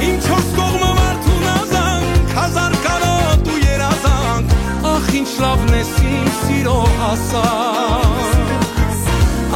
իմ 0.07 0.15
չորս 0.25 0.49
կողմը 0.57 0.91
վարդուն 0.99 1.45
ազանք 1.51 2.33
հազար 2.37 2.73
կարոտ 2.85 3.43
ու 3.53 3.59
երազանք 3.63 4.45
ախ 4.91 5.05
ինչ 5.21 5.31
լավն 5.43 5.71
ես 5.79 5.91
իմ 6.11 6.27
սիրո 6.41 6.79
հասակ 7.01 8.51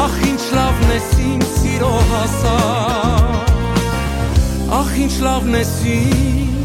ախ 0.05 0.15
ինչ 0.31 0.43
լավն 0.59 0.89
ես 0.95 1.09
իմ 1.25 1.41
սիրո 1.55 1.93
հասակ 2.13 3.49
ախ 4.81 4.91
ինչ 5.05 5.15
լավն 5.27 5.53
ես 5.61 5.73
իմ 5.95 6.64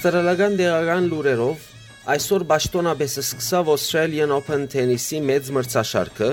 Ավստրալական 0.00 0.54
դեղական 0.56 1.06
լուրերով 1.12 1.64
այսօր 2.08 2.44
Բաշտոնաբեսը 2.48 3.20
սկսավ 3.20 3.66
Australian 3.68 4.30
Open 4.32 4.62
թենիսի 4.72 5.18
մեծ 5.28 5.50
մրցաշարքը, 5.52 6.28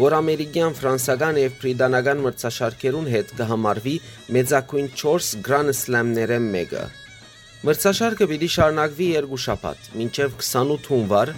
որ 0.00 0.16
ամերիկյան, 0.16 0.74
ֆրանսական 0.80 1.38
եւ 1.38 1.54
բրիտանական 1.60 2.24
մրցաշարքերուն 2.24 3.06
հետ 3.12 3.30
կհամարվի 3.38 3.94
մեծակույն 4.34 4.90
4 5.04 5.30
Grand 5.46 5.76
Slam-ները 5.84 6.40
մեկը։ 6.50 6.82
Մրցաշարքը 7.70 8.28
պիտի 8.34 8.50
շարունակվի 8.56 9.08
երկու 9.14 9.42
շաբաթ, 9.46 9.88
մինչև 10.02 10.36
28 10.42 10.90
հունվար, 10.90 11.34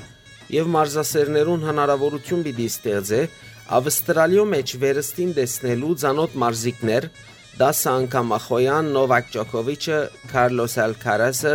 եւ 0.57 0.75
մարզասերներուն 0.79 1.69
հնարավորություն 1.69 2.49
պիտի 2.49 2.71
ստեղծե 2.73 3.25
Ավստրալիո 3.77 4.45
մեջ 4.57 4.79
վերստին 4.81 5.33
տեսնելու 5.37 5.97
ցանոթ 6.01 6.37
մարզիկներ 6.41 7.13
10 7.59 7.79
անգամ 7.91 8.29
Ախոյան, 8.37 8.89
Նովակ 8.95 9.31
Ջոկովիչը, 9.35 9.97
Կարլոս 10.31 10.75
Ալքարասը, 10.85 11.55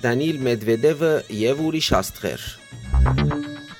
Դանիլ 0.00 0.38
Մեդվեդևը 0.46 1.10
եւ 1.36 1.58
ուրիշ 1.68 1.88
աստղեր։ 1.98 2.46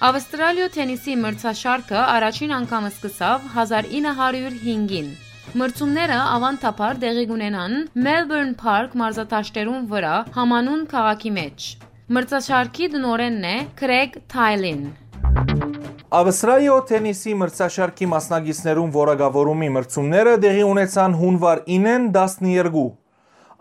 Ավստրալիո 0.05 0.67
թենիսի 0.75 1.15
մրցաշարքը 1.23 2.01
առաջին 2.17 2.53
անգամ 2.59 2.89
սկսավ 2.91 3.47
1905-ին։ 3.55 5.09
Մրցումները 5.63 6.19
ավանդապար 6.35 7.01
տեղի 7.07 7.25
կունենան 7.33 7.79
Melbourne 8.09 8.53
Park 8.61 8.99
մարզաթաշտերուն 9.01 9.89
վրա 9.95 10.15
համանուն 10.37 10.85
քաղաքի 10.93 11.33
մեջ։ 11.39 11.71
Մրցաշարքի 12.19 12.91
դնորենն 12.99 13.49
է 13.55 13.57
Քրեգ 13.81 14.21
Թայլին։ 14.35 14.85
Ավստրալիո 16.15 16.75
թենիսի 16.87 17.33
մրցաշարքի 17.41 18.07
մասնագետներուն 18.13 18.91
որակավորումի 18.95 19.71
մրցումները 19.75 20.35
տեղի 20.45 20.61
ունեցան 20.69 21.17
հունվար 21.19 21.63
9-ին 21.71 22.05
12։ 22.15 22.85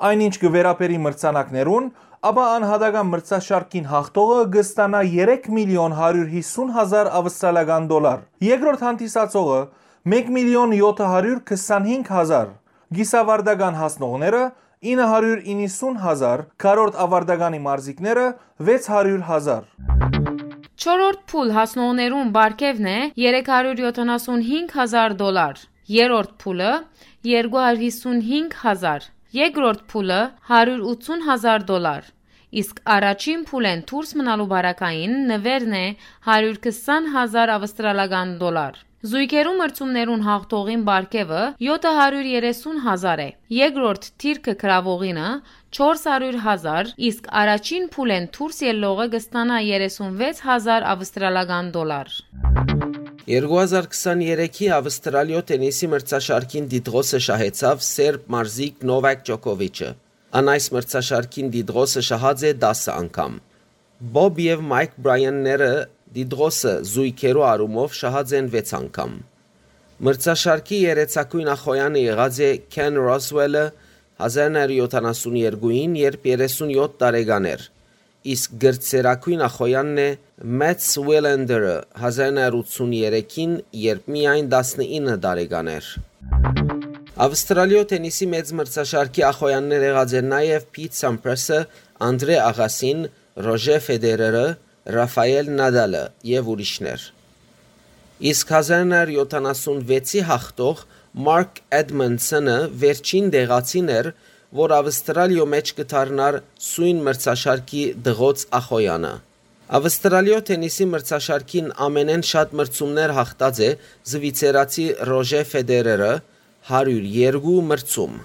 Այնինչ 0.09 0.33
կվերապերի 0.43 0.99
մրցանակներուն, 1.05 1.87
ապա 2.29 2.43
անհատական 2.59 3.09
մրցաշարքին 3.13 3.89
հաղթողը 3.93 4.37
կստանա 4.57 5.01
3 5.15 5.49
միլիոն 5.57 5.97
150 5.97 6.75
հազար 6.77 7.09
ավստրալիական 7.23 7.89
դոլար։ 7.89 8.21
Երկրորդ 8.51 8.85
հանդիսացողը 8.89 9.59
1 10.21 10.31
միլիոն 10.37 10.77
725 10.83 12.15
հազար։ 12.19 12.53
Գիսավարդական 12.99 13.81
հասնողները 13.81 14.45
990 14.93 16.01
հազար, 16.05 16.47
քառորդ 16.61 17.03
ավարտականի 17.07 17.65
մարզիկները 17.65 18.31
600 18.69 19.29
հազար։ 19.31 20.42
Չորրորդ 20.73 21.19
փուլ 21.29 21.51
հասնողներուն 21.53 22.29
բարգևն 22.35 22.87
է 22.91 22.97
375000 23.23 25.13
դոլար։ 25.19 25.59
Երրորդ 25.95 26.31
փուլը 26.43 26.69
255000, 27.27 29.05
երկրորդ 29.37 29.83
փուլը 29.93 30.17
180000 30.49 31.67
դոլար։ 31.69 32.09
Իսկ 32.63 32.81
առաջին 32.95 33.45
փուլեն 33.51 33.85
դուրս 33.91 34.15
մնալու 34.21 34.49
բարակային 34.55 35.13
նվերն 35.33 35.77
է 35.81 35.85
120000 36.31 37.53
ավստրալական 37.59 38.33
դոլար։ 38.41 38.81
Զույգերու 39.03 39.53
մրցումներուն 39.59 40.21
հաղթողին 40.23 40.83
բարգևը 40.87 41.39
730.000 41.59 43.21
է։ 43.23 43.25
Երկրորդ 43.51 44.05
թիրքը 44.23 44.53
գրավողինը 44.61 45.31
400.000, 45.77 46.93
իսկ 47.09 47.25
առաջին 47.41 47.89
փուլեն 47.95 48.29
դուրս 48.37 48.61
ելողը 48.63 49.07
կստանա 49.17 49.57
36.000 49.67 50.87
ավստրալական 50.93 51.71
դոլար։ 51.75 52.13
2023-ի 53.27 54.69
Ավստրալիո 54.77 55.41
տենիսի 55.51 55.89
մրցաշարքին 55.95 56.69
դիդրոսը 56.71 57.19
շահեցավ 57.27 57.83
սերբ 57.87 58.29
մարզիկ 58.37 58.85
Նովակ 58.87 59.25
Ջոկովիչը։ 59.31 59.89
Ան 60.39 60.53
այս 60.53 60.69
մրցաշարքին 60.77 61.51
դիդրոսը 61.57 62.05
շահած 62.07 62.47
է 62.47 62.53
10 62.63 62.87
անգամ։ 62.95 63.35
Բոբ 64.15 64.39
եւ 64.43 64.63
Մայք 64.71 64.95
Բրայանները 65.03 65.69
դիդրոսը 66.15 66.73
զույգերու 66.93 67.45
արումով 67.49 67.95
շահած 67.99 68.33
են 68.39 68.49
6 68.55 68.73
անգամ։ 68.79 69.13
Մրցաշարքի 70.03 70.77
երեցակույն 70.83 71.49
ախոյանը 71.53 72.01
եղած 72.03 72.39
է 72.43 72.49
Քեն 72.73 72.99
Ռոսվելը 73.03 73.63
1972-ին, 74.23 75.93
երբ 75.99 76.25
37 76.33 76.97
տարեկան 77.03 77.47
էր, 77.53 77.61
իսկ 78.33 78.57
գրծերակույն 78.63 79.41
ախոյանն 79.47 80.01
է 80.03 80.07
Մэтս 80.63 80.89
Ուելենդերը 81.03 81.75
1983-ին, 81.99 83.55
երբ 83.83 84.11
միայն 84.15 84.51
19 84.53 85.17
տարեկան 85.27 85.71
էր։ 85.73 85.89
Ավստրալիո 87.23 87.81
տենիսի 87.93 88.27
մեծ 88.33 88.53
մրցաշարքի 88.57 89.25
ախոյաններ 89.27 89.83
եղած 89.85 90.13
են 90.19 90.29
նաև 90.33 90.63
Պիտ 90.73 90.95
Սամպրեսը, 90.99 91.59
Անդրե 92.07 92.37
Աղասին, 92.43 93.03
Ռոժե 93.47 93.77
Ֆեդերերը, 93.87 94.47
Ռաֆայել 94.91 95.49
Նադալը 95.57 96.03
եւ 96.27 96.47
ուրիշներ։ 96.53 97.03
Իսկ 98.33 98.49
1976-ի 98.55 100.23
հաղթող 100.27 100.81
Մարկ 101.27 101.61
Էդմոնսոնը 101.79 102.57
վերջին 102.83 103.29
դեղացին 103.35 103.91
էր, 103.97 104.09
որ 104.59 104.73
Ավստրալիո 104.77 105.45
մեջ 105.53 105.71
կդառնար 105.79 106.39
սույն 106.67 106.99
մրցաշարքի 107.07 107.85
դղոց 108.07 108.43
ախոյանը։ 108.59 109.13
Ավստրալիո 109.79 110.41
տենիսի 110.49 110.87
մրցաշարքին 110.91 111.71
ամենեն 111.87 112.25
շատ 112.33 112.53
մրցումներ 112.59 113.15
հաղթած 113.19 113.63
է 113.69 113.71
զվիցերացի 114.11 114.85
Ռոժե 115.09 115.41
Ֆեդերերը 115.53 116.11
102 116.73 117.57
մրցում։ 117.71 118.21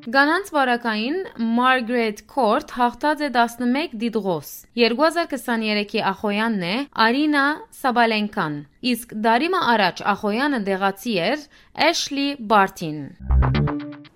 Գանանց 0.00 0.46
վարակային 0.54 1.16
Margaret 1.56 2.22
Court 2.24 2.70
հաղթած 2.72 3.24
է 3.26 3.28
11 3.34 3.96
դիդրոս։ 4.00 4.52
2023-ի 4.80 6.00
Ախոյանն 6.08 6.64
է 6.64 6.72
Արինա 7.04 7.44
Սաբալենկան, 7.82 8.56
իսկ 8.94 9.12
դարիմը 9.28 9.62
առաջ 9.74 10.02
Ախոյանը 10.14 10.62
դեղացի 10.70 11.14
էր 11.28 11.44
Ashley 11.90 12.28
Bartin։ 12.40 12.98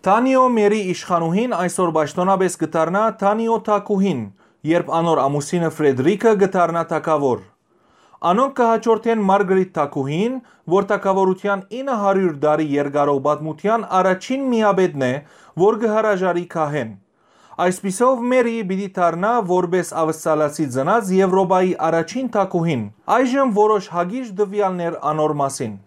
Տանիո 0.08 0.44
Մերի 0.56 0.82
իշխանուհին 0.96 1.56
այսօր 1.60 1.96
ճշտոնաբես 2.00 2.60
գտարնա 2.64 3.06
Տանիո 3.20 3.58
Թակուհին, 3.68 4.28
երբ 4.72 4.94
անոր 5.04 5.26
ամուսինը 5.28 5.74
Ֆրեդրիկը 5.80 6.38
գտարնա 6.44 6.88
Թակավոր։ 6.94 7.50
Անոնք 8.24 8.52
կհաջորդեն 8.56 9.24
Մարգարիտ 9.28 9.72
Թակուհին, 9.76 10.36
որ 10.72 10.86
թակավորության 10.88 11.64
900 11.74 12.38
տարի 12.44 12.66
երկարող 12.72 13.18
պատմության 13.26 13.84
առաջին 13.98 14.46
միաբեդն 14.52 15.04
է, 15.04 15.10
որ 15.60 15.76
կհրաժարի 15.84 16.44
քահեն։ 16.54 16.88
Այսպիսով 17.64 18.22
Մերի 18.32 18.54
պիտի 18.70 18.88
դառնա 18.96 19.30
որպես 19.50 19.92
ավստրալացի 20.02 20.66
ծնած 20.74 21.12
Եվրոպայի 21.20 21.72
առաջին 21.88 22.32
թակուհին։ 22.34 22.84
Այժմ 23.20 23.54
որոշ 23.62 23.90
հագիշ 23.94 24.34
դվյալներ 24.42 25.00
անոր 25.14 25.38
մասին։ 25.44 25.78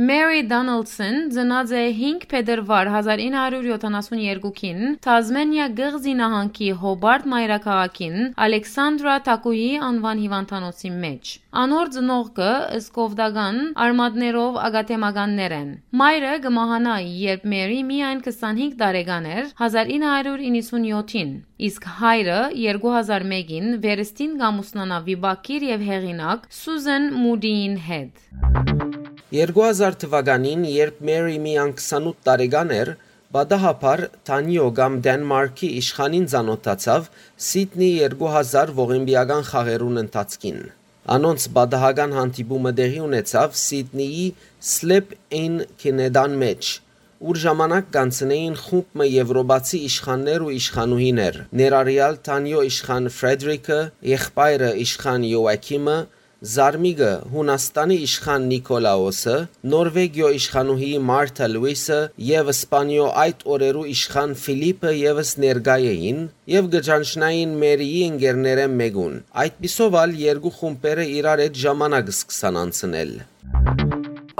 Mary 0.00 0.40
Donaldson 0.48 1.26
ծնած 1.34 1.72
է 1.76 1.80
5 1.96 2.22
փետրվար 2.30 2.88
1972-ին 2.98 4.94
Թազմենիա 5.04 5.66
գղզի 5.80 6.14
նահանգի 6.20 6.68
Հոբարտ 6.84 7.26
մայրաքաղաքին 7.32 8.16
Ալեքսանդրա 8.46 9.16
Թակուի 9.26 9.66
անվան 9.88 10.22
հիվանդանոցի 10.22 10.92
մեջ։ 11.02 11.34
Անոր 11.64 11.92
ծնողքը 11.96 12.48
սկովդական 12.78 13.60
արմատներով 13.88 14.56
ագաթեմականներ 14.70 15.56
են։ 15.58 15.76
Մայրը 16.00 16.32
կմահանա, 16.48 16.96
երբ 17.26 17.46
Մերի 17.52 17.80
միայն 17.90 18.24
25 18.30 18.80
տարեկան 18.80 19.30
էր 19.36 19.52
1997-ին, 19.68 21.36
իսկ 21.68 21.92
հայրը 22.00 22.40
2001-ին 22.56 23.76
վերստին 23.84 24.40
կամուսնանա 24.46 25.04
վիբակիր 25.10 25.70
եւ 25.74 25.86
հեղինակ 25.92 26.50
Սուզեն 26.62 27.14
Մուդիին 27.20 27.80
հետ։ 27.90 29.09
2000 29.30 29.94
թվականին, 30.02 30.62
երբ 30.66 30.96
Մերի 31.06 31.36
միան 31.38 31.72
28 31.78 32.16
տարեկան 32.26 32.72
էր, 32.74 32.88
բադահապար 33.36 34.00
Տանիո 34.26 34.64
կամ 34.78 34.96
Դենմարկի 35.06 35.68
իշխանին 35.80 36.26
ցանոթացավ 36.32 37.06
Սիդնի 37.48 37.90
2000 38.16 38.74
ողիմբիական 38.80 39.46
խաղերուն 39.52 40.02
ընթացքին։ 40.02 40.58
Անոնց 41.14 41.46
բադահական 41.60 42.16
հանդիպումը 42.18 42.74
դեղի 42.82 43.00
ունեցավ 43.06 43.54
Սիդնեի 43.62 44.26
Slip 44.72 45.14
in 45.30 45.62
Canada-ն 45.78 46.38
մեջ, 46.42 46.74
ուր 47.30 47.40
ժամանակ 47.46 47.88
կանցնեին 47.94 48.54
խումբ 48.66 48.94
մը 48.98 49.10
եվրոպացի 49.14 49.78
իշխաններ 49.86 50.44
ու 50.46 50.54
իշխանուհիներ, 50.58 51.42
ներառյալ 51.60 52.22
Տանյո 52.26 52.62
իշխան 52.70 53.10
Ֆրեդրիկը, 53.20 53.80
եղբայրը 54.10 54.70
իշխան 54.90 55.26
Յոակիմը, 55.30 55.98
Զարմիգը 56.40 57.08
Հունաստանի 57.34 57.96
իշխան 58.00 58.44
Նիկոլաոսը, 58.50 59.32
Նորվեգիո 59.72 60.28
իշխանուհի 60.36 60.86
Մարթա 61.08 61.48
Լուիսը 61.52 61.98
եւ 62.28 62.52
Իսպանիո 62.52 63.08
այդ 63.22 63.42
օրերու 63.54 63.82
իշխան 63.90 64.32
Ֆիլիպը 64.40 64.92
եւս 64.96 65.32
ներկայ 65.44 65.82
էին 65.90 66.22
եւ 66.54 66.70
գճանշնային 66.76 67.52
Մերիի 67.60 68.00
ընկերները 68.06 68.64
մեգուն։ 68.78 69.18
Այդ 69.44 69.58
պիսով 69.60 69.98
ալ 70.00 70.16
երկու 70.22 70.54
խումբերը 70.56 71.06
իրար 71.20 71.42
հետ 71.44 71.60
ժամանակ 71.64 72.08
սկսան 72.14 72.60
անցնել։ 72.62 73.12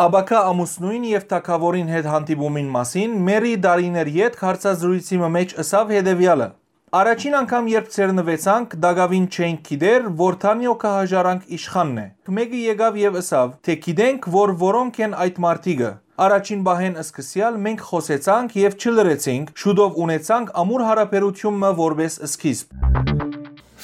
Աբակա 0.01 0.41
ամուսնուին 0.55 1.05
եւ 1.11 1.29
թակավորին 1.35 1.93
հետ 2.01 2.11
հանդիպումին 2.15 2.73
մասին 2.81 3.21
Մերի 3.29 3.53
Դարիներ 3.69 4.13
յետ 4.17 4.41
հարցազրույցի 4.41 5.21
մեջ 5.37 5.55
ըսավ 5.61 5.95
հետեւյալը. 6.01 6.49
Առաջին 6.91 7.35
անգամ 7.39 7.67
երբ 7.71 7.91
ցերնվեցանք, 7.95 8.73
դագավին 8.83 9.27
չենք 9.31 9.59
գիտեր, 9.67 10.07
որ 10.19 10.37
Թանյո 10.43 10.73
կհաժարանք 10.83 11.53
իշխանն 11.55 12.01
է։ 12.03 12.07
Մեկը 12.39 12.63
եկավ 12.63 12.99
եւ 12.99 13.19
ըսավ, 13.21 13.53
թե 13.69 13.77
գիտենք, 13.85 14.27
որ 14.35 14.53
որոնք 14.63 14.99
են 15.07 15.15
այդ 15.25 15.39
մարտիկը։ 15.45 15.93
Առաջին 16.27 16.65
բահեն 16.67 16.99
սկսյալ 17.05 17.61
մենք 17.69 17.87
խոսեցանք 17.93 18.59
եւ 18.59 18.77
չլրեցինք, 18.83 19.55
շուտով 19.63 20.03
ունեցանք 20.03 20.53
ամուր 20.65 20.85
հարաբերությունը 20.91 21.73
որպես 21.79 22.19
սկիզբ։ 22.27 22.77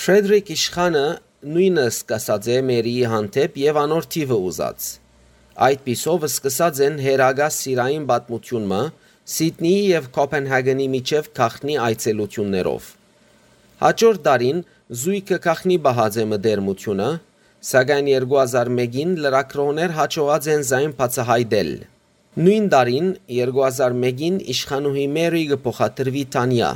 Ֆրեդրիկ 0.02 0.54
իշխանը 0.58 1.06
նույնը 1.54 1.88
սկսած 1.94 2.50
է 2.50 2.60
Մերիի 2.74 3.08
հանդեպ 3.14 3.62
եւ 3.70 3.82
անոր 3.86 4.10
թիվը 4.16 4.42
ուզած։ 4.50 4.92
Այդ 5.56 5.86
պիսով 5.86 6.24
սկսած 6.26 6.80
են 6.90 6.98
հերագա 7.06 7.46
սիրային 7.54 8.10
պատմությունը 8.10 8.80
Սիդնեի 9.26 9.78
եւ 9.90 10.04
Կոպենհագենի 10.14 10.84
միջև 10.92 11.28
քախնի 11.34 11.74
այցելություններով։ 11.82 12.90
Հաջորդ 13.80 14.20
տարին 14.26 14.60
զույգը 15.00 15.38
քախնի 15.46 15.78
բահած 15.86 16.18
է 16.22 16.26
մդերմությունը, 16.32 17.08
սակայն 17.70 18.10
2001-ին 18.12 19.16
լրակրոներ 19.24 19.96
հաջողած 19.96 20.46
են 20.54 20.62
զայն 20.68 20.94
բացահայտել։ 21.00 21.72
Նույն 22.46 22.68
տարին 22.76 23.08
2001-ին 23.40 24.38
իշխանուհի 24.54 25.08
Մերիգը 25.16 25.58
փոխադրվի 25.66 26.24
Տանյա։ 26.36 26.70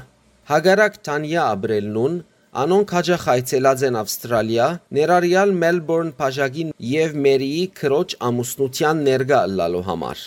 Հագարակ 0.51 0.99
Տանյա 1.07 1.47
ապրելնուն 1.55 2.19
Անոնք 2.65 2.97
հաջախ 2.97 3.29
այցելած 3.37 3.85
են 3.87 4.01
Ավստրալիա, 4.01 4.67
ներառյալ 4.99 5.55
Մելբուրն 5.61 6.11
Փաժագին 6.19 6.75
եւ 6.97 7.15
Մերիի 7.29 7.63
քրոջ 7.79 8.19
ամուսնության 8.33 9.07
ներկա 9.07 9.41
լալու 9.55 9.87
համար։ 9.93 10.27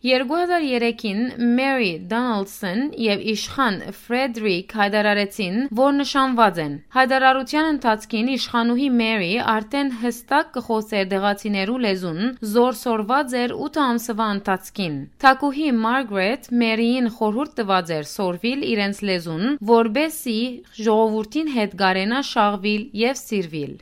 2003-ին 0.00 1.18
Մերի 1.58 1.90
Դոնալդսոն 2.08 2.78
եւ 3.04 3.24
իշխան 3.34 3.74
Ֆրեդրիկ 3.98 4.72
հայտարարեցին, 4.78 5.58
որ 5.76 5.92
նշանված 5.98 6.60
են։ 6.64 6.76
Հայտարարության 6.96 7.68
ընթացքին 7.74 8.30
իշխանուհի 8.34 8.88
Մերի 9.00 9.30
արդեն 9.54 9.92
հստակ 10.00 10.50
կխոսեր 10.56 11.10
դեղացիներու 11.12 11.78
լեզուն, 11.84 12.22
զորսորված 12.54 13.36
էր 13.44 13.54
8 13.68 13.80
ամսվա 13.84 14.30
ընթացքին։ 14.38 14.96
Թակուհի 15.20 15.68
Մարգրետ 15.84 16.50
Մերիին 16.64 17.12
խորհուրդ 17.20 17.54
տված 17.60 17.94
էր 18.00 18.10
սորվիլ 18.14 18.66
իրենց 18.72 19.04
լեզուն, 19.10 19.46
որբեսի 19.74 20.40
ժողովրդին 20.80 21.54
հետ 21.60 21.78
գարենա 21.84 22.24
շաղվիլ 22.32 22.88
եւ 23.04 23.24
սիրվիլ։ 23.26 23.76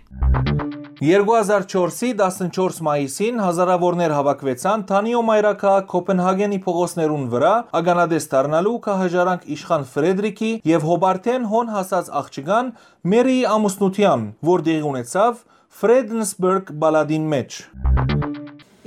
2004-ի 0.98 2.08
14 2.18 2.80
մայիսին 2.82 3.36
հազարավորներ 3.38 4.12
հավաքվեցան 4.16 4.80
Թանիո 4.88 5.20
մայրաքաղաք 5.28 5.84
Կոպենհագենի 6.08 6.58
փողոցներուն 6.64 7.24
վրա 7.28 7.48
ագանադես 7.76 8.26
դառնալու 8.32 8.78
կահաժարանք 8.86 9.42
իշխան 9.54 9.82
Ֆրեդրիկի 9.90 10.52
եւ 10.68 10.86
Հոբարտեն 10.88 11.42
հոն 11.50 11.72
հասած 11.74 12.06
աղջկան 12.20 12.70
Մերիի 13.12 13.42
ամուսնության, 13.52 14.22
որ 14.48 14.64
դեղի 14.68 14.86
ունեցավ 14.88 15.42
Ֆրեդենսբուրգ 15.80 16.72
բալադին 16.84 17.26
մեջ։ 17.34 17.58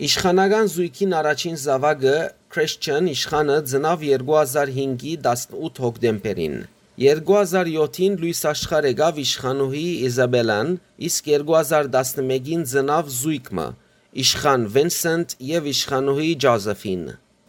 Իշխանական 0.10 0.72
զույգին 0.73 1.14
առաջին 1.22 1.61
զավակը 1.61 2.15
Christian 2.57 3.11
իշխանը 3.14 3.60
ծնավ 3.69 4.07
2005-ի 4.10 5.14
18 5.30 5.84
հոկտեմբերին։ 5.85 6.57
2007-ին 7.06 8.18
լույս 8.26 8.41
աշխարհ 8.56 8.89
եկավ 8.95 9.22
իշխանուհի 9.27 9.85
Իզաբելան, 10.10 10.73
իսկ 11.11 11.31
2011-ին 11.38 12.65
ծնավ 12.73 13.14
զույգը՝ 13.22 13.69
իշխան 14.12 14.64
Վինսենտ 14.76 15.36
եւ 15.48 15.68
իշխանուհի 15.72 16.32
Ջոզեֆին։ 16.44 17.04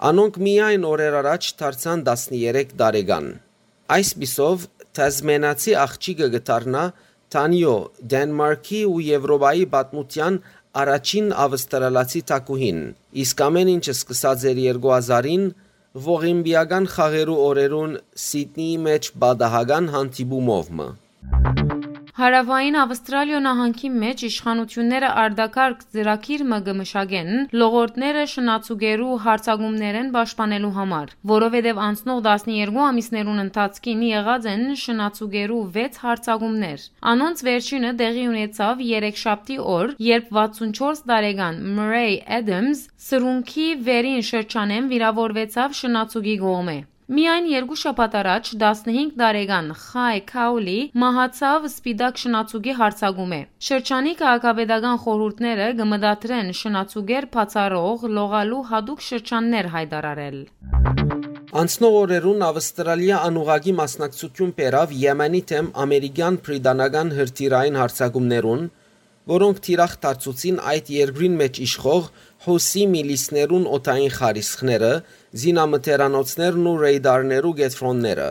Անոնք 0.09 0.37
միայն 0.47 0.85
օրեր 0.87 1.17
առաջ 1.23 1.49
դարձան 1.63 2.05
13 2.07 2.77
տարեկան։ 2.83 3.27
Այս 3.97 4.13
պիսով 4.23 4.67
Թազմենացի 4.99 5.75
աղջիկը 5.83 6.29
գտարնա 6.37 6.85
Տանյո 7.35 7.75
Դենմարկի 8.13 8.81
ու 8.93 9.03
Եվրոպայի 9.09 9.67
պատմության 9.75 10.39
առաջին 10.83 11.31
ավստրալացի 11.45 12.23
տակուհին։ 12.31 12.81
Իսկ 13.25 13.45
ամեն 13.49 13.73
ինչը 13.77 13.95
սկսած 13.99 14.49
էր 14.53 14.63
2000-ին 14.87 15.47
ողիմբիական 16.09 16.91
խաղերու 16.95 17.39
օրերուն 17.51 17.95
Սիդնեի 18.27 18.77
մեջ 18.89 19.13
բադահական 19.25 19.95
հանդիպումով 19.97 20.77
մը։ 20.81 20.93
Հարավային 22.13 22.75
Ավստրալիա 22.77 23.39
նահանգի 23.45 23.89
մեջ 24.01 24.23
իշխանությունները 24.27 25.13
արդակարգ 25.21 25.85
ծրագիր 25.95 26.43
մը 26.51 26.59
գմշագեն 26.67 27.31
լողորտները 27.63 28.25
շնացուգերու 28.33 29.15
հարցագումներեն 29.27 30.11
պաշտպանելու 30.17 30.73
համար, 30.77 31.15
որովհետև 31.33 31.81
անցնող 31.87 32.21
12 32.29 32.83
ամիսներուն 32.89 33.43
ընթացքին 33.47 34.05
եղած 34.11 34.51
են 34.53 34.69
շնացուգերու 34.83 35.63
6 35.79 35.99
հարցագումներ։ 36.05 36.87
Անոնց 37.17 37.45
վերջինը 37.49 37.97
տեղի 38.05 38.29
ունեցավ 38.35 38.87
3 38.93 39.25
շաբթի 39.25 39.61
օր, 39.79 39.97
երբ 40.13 40.31
64 40.43 41.05
տարեկան 41.15 41.67
Murray 41.81 42.23
Adams 42.43 42.87
սրունքի 43.09 43.69
վերին 43.89 44.25
շրջանեն 44.35 44.93
վիրավորվեցավ 44.93 45.81
շնացուգի 45.81 46.41
գողմե։ 46.45 46.81
Միայն 47.11 47.47
երկու 47.51 47.77
շաբաթ 47.81 48.13
առաջ 48.15 48.49
15 48.63 49.09
տարեկան 49.19 49.71
Խայ 49.75 50.19
Քաուլի 50.29 50.75
մահացավ 51.03 51.65
սպիդակ 51.67 52.21
շնացուգի 52.23 52.75
հարցագում 52.79 53.33
է։ 53.35 53.41
Շրջանի 53.69 54.13
քաղաքապետական 54.21 55.01
խորհուրդները 55.03 55.67
կմտադրեն 55.81 56.53
շնացուգեր 56.59 57.27
բացառող 57.35 58.05
լողալու 58.19 58.63
հadoop 58.71 59.03
շրջաններ 59.09 59.71
հայտարարել։ 59.75 60.39
Անցնող 61.63 61.97
օրերուն 62.03 62.47
Ավստրալիա 62.53 63.17
անուղագի 63.33 63.75
մասնակցություն 63.83 64.55
բերավ 64.63 64.95
Եմենի 65.03 65.43
թեմ 65.51 65.73
ամերիկյան 65.83 66.39
պրիդանական 66.47 67.13
հրթիռային 67.19 67.81
հարցակումներուն, 67.83 68.63
որոնք 69.33 69.59
թիրախ 69.67 69.93
դարձուցին 70.03 70.57
այդ 70.71 70.87
երկրին 70.93 71.35
մեջ 71.43 71.59
իշխող 71.67 72.07
հոսի 72.47 72.87
միլիսներուն 72.95 73.67
օտային 73.77 74.15
խարիսխները, 74.17 74.93
զինամթերանոցներն 75.41 76.71
ու 76.73 76.79
ռեյդարներու 76.83 77.53
գետրոնները։ 77.63 78.31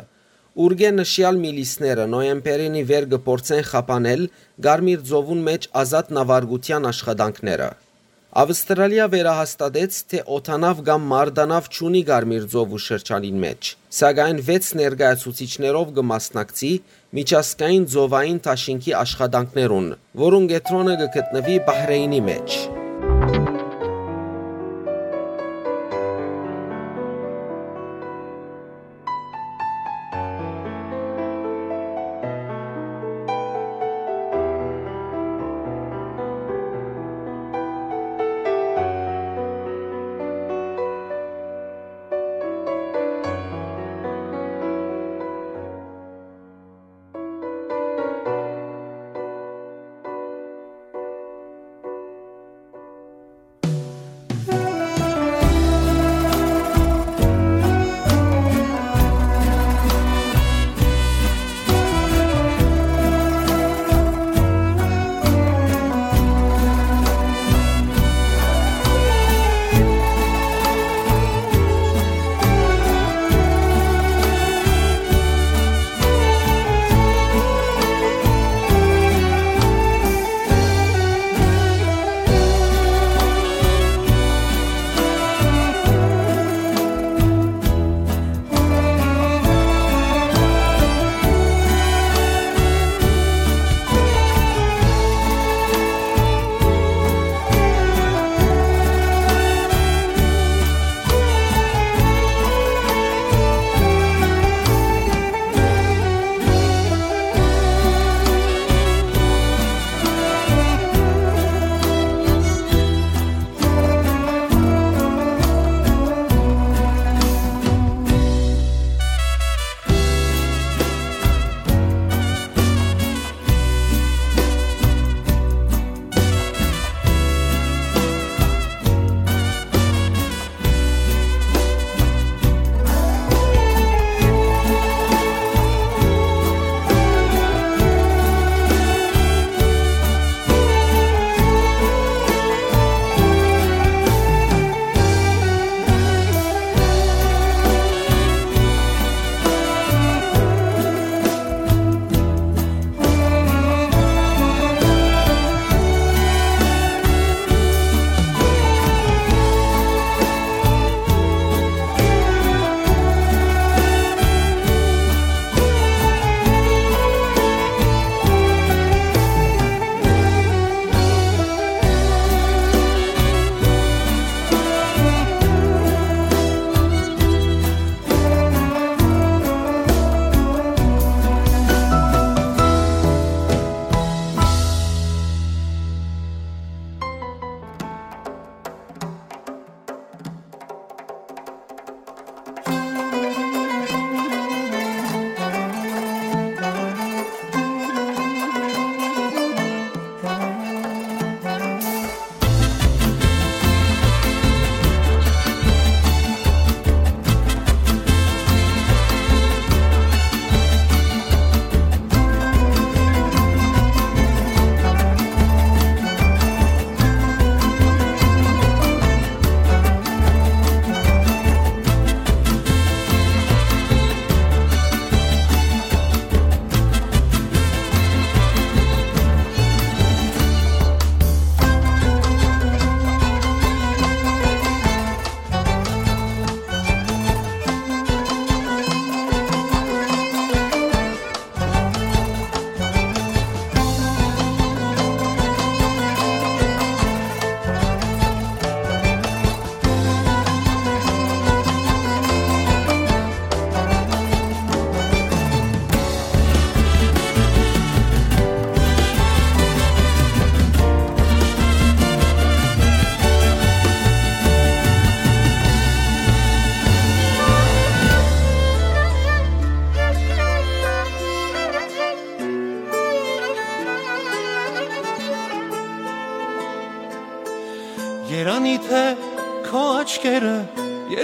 Ուրգե 0.62 0.90
նշյալ 0.98 1.38
միլիսները 1.42 2.06
նոյեմբերինի 2.12 2.82
վեր 2.90 3.06
գործեն 3.14 3.64
խապանել 3.70 4.26
Գարմիր 4.66 5.06
ծովուն 5.12 5.46
մեջ 5.48 5.70
ազատ 5.82 6.12
նավարգության 6.18 6.90
աշխատանքները։ 6.92 7.70
Ավստրալիա 8.42 9.06
վերահաստատեց, 9.12 9.96
թե 10.12 10.20
օթանավ 10.36 10.84
կամ 10.88 11.08
մարդանավ 11.14 11.66
ճունի 11.78 12.04
Գարմիր 12.12 12.46
ծովու 12.54 12.80
շրջանին 12.88 13.42
մեջ, 13.44 13.72
սակայն 14.00 14.44
6 14.52 14.70
ներկայացուցիչներով 14.82 15.96
կմասնակցի 15.98 16.74
միջազգային 17.20 17.88
ծովային 17.96 18.44
տաշինքի 18.48 18.96
աշխատանքներուն, 19.06 19.90
որոնց 20.28 20.54
գետրոնը 20.54 21.02
կգտնվի 21.02 21.58
Բահրեյնի 21.72 22.22
մեջ։ 22.32 22.62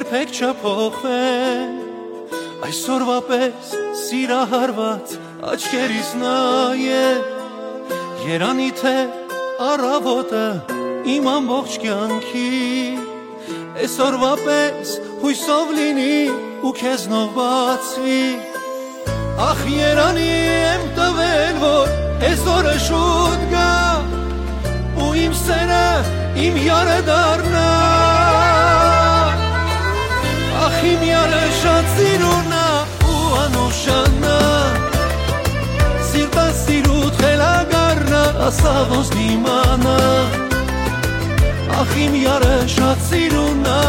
երբեք 0.07 0.29
չփոխվեն 0.39 1.71
այսօրվա 2.63 3.15
պես 3.27 3.71
սիրահարված 3.99 5.15
աչքերիս 5.51 6.11
նայե 6.21 7.01
Երանի 8.27 8.69
թե 8.79 8.93
առավոտը 9.67 10.45
իմ 11.11 11.27
ամբողջ 11.33 11.75
կյանքի 11.83 12.45
Այսօրվա 13.83 14.31
պես 14.45 14.95
հույսով 15.25 15.75
լինի 15.75 16.15
ու 16.63 16.73
քեզնով 16.79 17.35
բացվի 17.35 18.23
Ախ 19.49 19.67
Երանի 19.75 20.31
եմ 20.71 20.89
տվել 21.01 21.61
որ 21.67 21.95
այսօրը 22.31 22.79
շուտ 22.87 23.45
գա 23.51 23.75
ու 25.03 25.13
իմ 25.27 25.37
սերը 25.43 25.85
իմ 26.47 26.63
յարը 26.63 26.99
դառնա 27.11 27.96
Ախ 30.77 30.83
իմ 30.85 31.03
յարը 31.07 31.45
շատ 31.57 31.87
սիրունա 31.97 32.65
ու 33.09 33.29
անուշանա 33.43 34.33
Սիրտա 36.09 36.43
սիրուտ 36.59 37.17
խելագարնա 37.23 38.19
ասա 38.49 38.75
ոնց 38.91 39.09
դիմանա 39.15 39.95
Ախ 41.81 41.97
իմ 42.05 42.19
յարը 42.21 42.53
շատ 42.75 43.03
սիրունա 43.09 43.81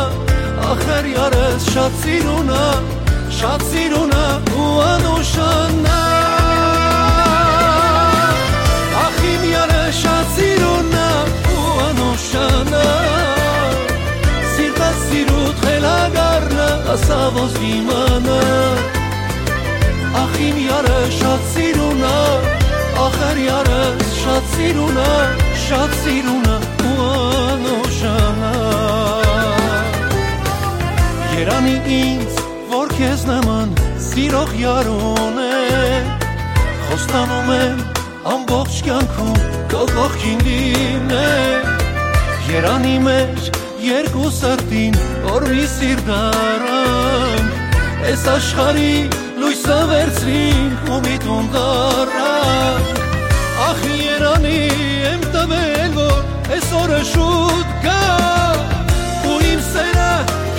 ախր 0.73 1.13
յարս 1.13 1.71
շատ 1.77 2.03
սիրունա 2.07 2.65
շատ 3.43 3.69
սիրունա 3.69 4.27
ու 4.57 4.73
անուշանա 4.89 6.08
խելագարնա 16.99 17.09
ասա 17.09 17.19
ոնց 17.37 17.53
դիմանա 17.63 18.39
Ախ 20.19 20.33
իմ 20.43 20.57
յարը 20.65 21.01
շատ 21.19 21.43
սիրունա 21.53 22.15
ախր 23.05 23.39
յարս 23.45 24.15
շատ 24.19 24.45
սիրունա 24.55 25.11
շատ 25.65 25.95
սիրունա 26.03 26.57
ու 26.89 27.09
անուշանա 27.09 28.53
Երանի 31.39 31.77
ինձ 31.99 32.41
որ 32.73 32.95
քեզ 32.99 33.27
նման 33.31 33.77
սիրող 34.09 34.55
յարուն 34.63 35.39
է 35.45 36.01
Խոստանում 36.89 37.53
եմ 37.59 37.85
ամբողջ 38.35 38.81
կյանքում 38.89 39.43
քո 39.71 39.85
կողքին 39.95 40.43
լինել 40.49 41.71
Երանի 42.49 42.97
մեջ 43.07 43.53
երկու 43.89 44.33
սրտին 44.41 44.99
որ 45.29 45.47
մի 45.53 45.69
սիր 45.77 46.03
դարանք 46.09 46.68
Այս 48.09 48.23
աշխարի 48.33 48.93
լույսը 49.37 49.75
վերցրինք 49.89 50.87
ու 50.95 51.01
մի 51.05 51.17
տուն 51.25 51.49
դարանք 51.53 53.01
Ախ 53.65 53.83
Երանի 53.93 54.61
եմ 55.11 55.27
տվել 55.35 55.93
որ 55.99 56.55
այս 56.57 56.71
օրը 56.79 57.01
շուտ 57.11 57.75
գա 57.83 57.99
ու 59.29 59.35
իմ 59.51 59.61
սերը 59.67 60.09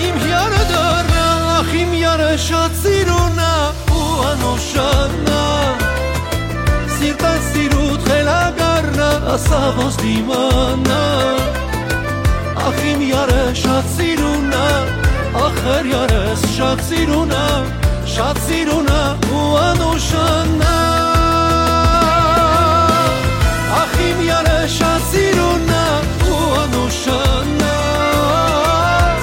իմ 0.10 0.20
հյարը 0.28 0.62
դառնա 0.74 1.26
ախ 1.56 1.74
իմ 1.82 1.98
յարը 2.04 2.30
շատ 2.46 2.78
սիրունա 2.84 3.50
ու 3.98 4.06
անոշանա 4.30 5.42
սիրտա 7.00 7.34
սիրուտ 7.50 8.08
խելագարնա 8.12 9.10
ասա 9.40 9.66
ոնց 9.82 10.00
դիմանա 10.06 11.04
ախ 12.70 12.88
իմ 12.94 13.06
յարը 13.10 13.44
շատ 13.66 13.94
սիրունա 13.98 14.66
ախր 15.46 15.88
յարս 15.92 16.42
շատ 16.56 16.82
սիրունա 16.88 17.44
շատ 18.14 18.40
սիրունա 18.46 19.00
ու 19.40 19.44
անոշանա 19.60 20.74
ախ 23.80 23.94
իմ 24.08 24.20
յարը 24.28 24.58
շատ 24.76 25.06
սիրունա 25.12 25.84
ու 26.34 26.42
անոշանա 26.64 27.72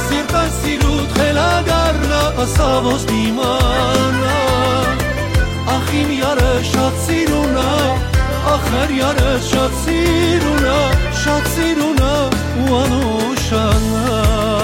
սիրտա 0.07 0.45
սիրուտ 0.61 1.15
խելագարնա 1.19 2.23
ասա 2.47 2.71
ոնց 2.89 3.07
դիմանա 3.13 4.41
ախ 5.77 5.95
իմ 6.03 6.13
յարը 6.21 6.53
շատ 6.73 7.01
սիրունա 7.07 7.69
ախր 8.57 8.97
յարը 9.01 9.33
շատ 9.51 9.81
սիրունա 9.85 10.79
շատ 11.25 11.53
սիրունա 11.57 12.13
ու 12.63 12.79
անուշանա 12.83 14.56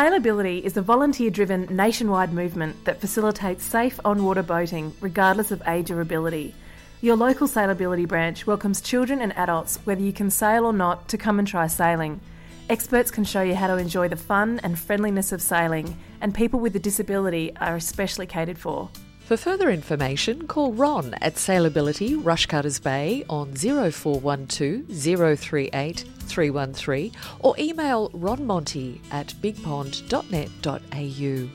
Sailability 0.00 0.62
is 0.62 0.78
a 0.78 0.80
volunteer 0.80 1.28
driven 1.28 1.66
nationwide 1.68 2.32
movement 2.32 2.86
that 2.86 3.02
facilitates 3.02 3.62
safe 3.62 4.00
on 4.02 4.24
water 4.24 4.42
boating 4.42 4.94
regardless 5.02 5.50
of 5.50 5.62
age 5.66 5.90
or 5.90 6.00
ability. 6.00 6.54
Your 7.02 7.16
local 7.16 7.46
Sailability 7.46 8.08
branch 8.08 8.46
welcomes 8.46 8.80
children 8.80 9.20
and 9.20 9.36
adults, 9.36 9.76
whether 9.84 10.00
you 10.00 10.14
can 10.14 10.30
sail 10.30 10.64
or 10.64 10.72
not, 10.72 11.06
to 11.08 11.18
come 11.18 11.38
and 11.38 11.46
try 11.46 11.66
sailing. 11.66 12.18
Experts 12.70 13.10
can 13.10 13.24
show 13.24 13.42
you 13.42 13.54
how 13.54 13.66
to 13.66 13.76
enjoy 13.76 14.08
the 14.08 14.16
fun 14.16 14.58
and 14.62 14.78
friendliness 14.78 15.32
of 15.32 15.42
sailing, 15.42 15.98
and 16.22 16.34
people 16.34 16.60
with 16.60 16.74
a 16.74 16.78
disability 16.78 17.54
are 17.60 17.76
especially 17.76 18.24
catered 18.24 18.58
for. 18.58 18.88
For 19.30 19.36
further 19.36 19.70
information, 19.70 20.48
call 20.48 20.72
Ron 20.72 21.14
at 21.20 21.36
Sailability 21.36 22.20
Rushcutters 22.20 22.82
Bay 22.82 23.24
on 23.30 23.54
0412 23.54 25.38
038 25.38 26.04
313 26.18 27.12
or 27.38 27.54
email 27.56 28.10
ronmonty 28.10 28.98
at 29.12 29.28
bigpond.net.au. 29.40 31.48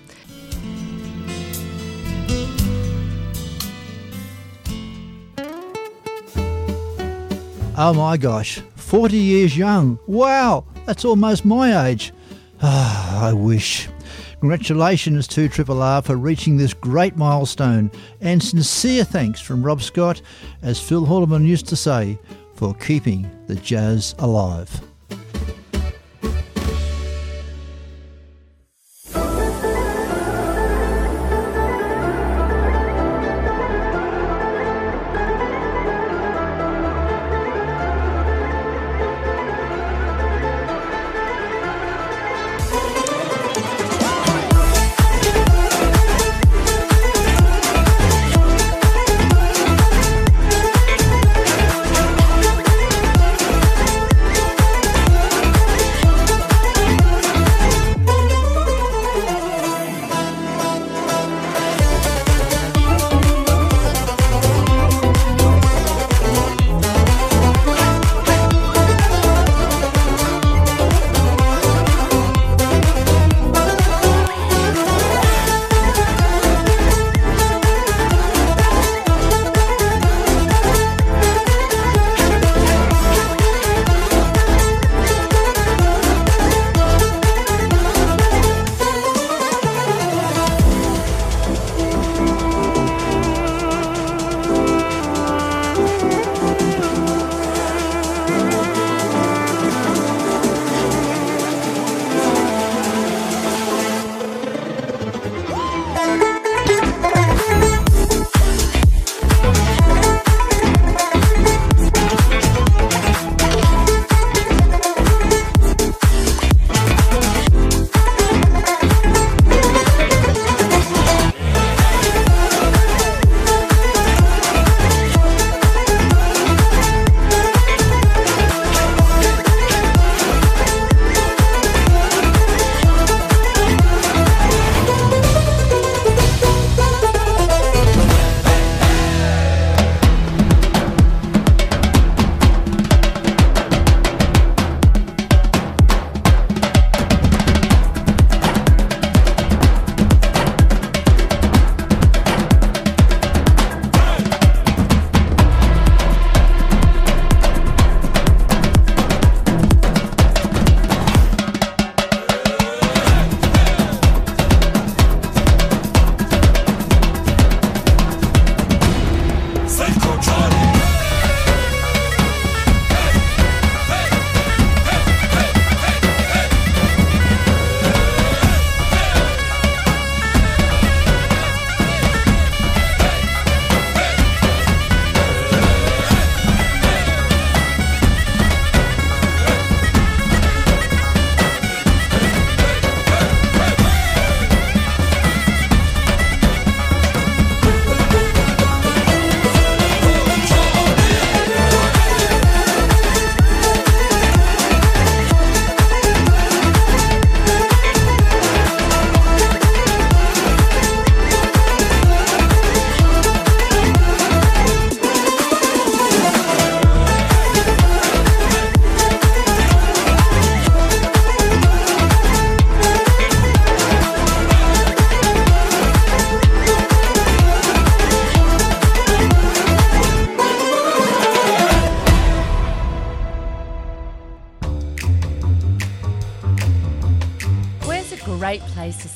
Oh 7.77 7.93
my 7.93 8.15
gosh, 8.15 8.61
40 8.77 9.17
years 9.17 9.57
young. 9.57 9.99
Wow, 10.07 10.63
that's 10.85 11.03
almost 11.03 11.43
my 11.43 11.89
age. 11.89 12.13
Ah, 12.61 13.25
I 13.27 13.33
wish. 13.33 13.89
Congratulations 14.39 15.27
to 15.29 15.49
Triple 15.49 15.81
R 15.81 16.01
for 16.01 16.15
reaching 16.17 16.57
this 16.57 16.73
great 16.73 17.15
milestone, 17.17 17.89
and 18.21 18.41
sincere 18.41 19.03
thanks 19.03 19.41
from 19.41 19.63
Rob 19.63 19.81
Scott, 19.81 20.21
as 20.61 20.79
Phil 20.79 21.05
Haldeman 21.05 21.45
used 21.45 21.67
to 21.67 21.75
say, 21.75 22.19
for 22.53 22.73
keeping 22.75 23.29
the 23.47 23.55
jazz 23.55 24.13
alive. 24.19 24.81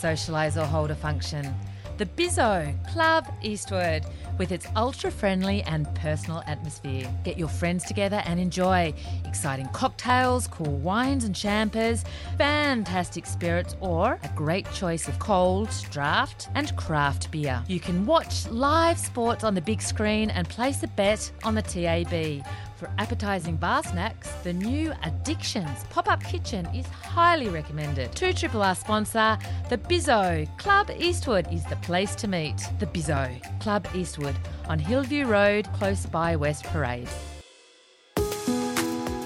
Socialise 0.10 0.62
or 0.62 0.66
hold 0.66 0.92
a 0.92 0.96
function. 0.96 1.54
The 1.98 2.06
Bizzo 2.06 2.74
Club 2.88 3.28
Eastwood, 3.42 4.06
with 4.38 4.54
its 4.54 4.66
ultra 4.78 5.12
friendly 5.12 5.62
and 5.64 5.94
personal 5.96 6.42
atmosphere. 6.48 7.14
Get 7.26 7.38
your 7.38 7.50
friends 7.50 7.84
together 7.84 8.24
and 8.26 8.40
enjoy 8.40 8.94
exciting 9.26 9.68
cocktails, 9.74 10.48
cool 10.48 10.78
wines 10.78 11.26
and 11.26 11.36
champers, 11.36 12.06
fantastic 12.38 13.26
spirits, 13.26 13.76
or 13.82 14.18
a 14.24 14.30
great 14.30 14.72
choice 14.72 15.10
of 15.10 15.20
cold, 15.20 15.70
draft, 15.92 16.48
and 16.56 16.74
craft 16.78 17.30
beer. 17.32 17.62
You 17.68 17.82
can 17.82 18.06
watch 18.06 18.48
live 18.48 18.98
sports 18.98 19.44
on 19.44 19.54
the 19.54 19.62
big 19.62 19.82
screen 19.82 20.30
and 20.30 20.48
place 20.48 20.82
a 20.84 20.88
bet 20.88 21.30
on 21.44 21.54
the 21.54 21.62
TAB. 21.62 22.46
For 22.80 22.90
appetizing 22.98 23.58
bar 23.58 23.84
snacks, 23.84 24.32
the 24.42 24.54
new 24.54 24.94
Addictions 25.04 25.84
pop 25.90 26.10
up 26.10 26.24
kitchen 26.24 26.66
is 26.68 26.86
highly 26.86 27.50
recommended. 27.50 28.14
2r 28.14 28.78
sponsor, 28.78 29.38
The 29.68 29.78
Bizzo 29.78 30.48
Club 30.58 30.90
Eastwood 30.98 31.52
is 31.52 31.66
the 31.66 31.76
place 31.76 32.16
to 32.16 32.30
meet. 32.30 32.56
The 32.80 32.86
Bizzo 32.86 33.60
Club 33.60 33.86
Eastwood 33.94 34.38
on 34.70 34.80
Hillview 34.80 35.26
Road, 35.26 35.68
close 35.74 36.06
by 36.06 36.38
West 36.38 36.64
Parade. 36.68 37.10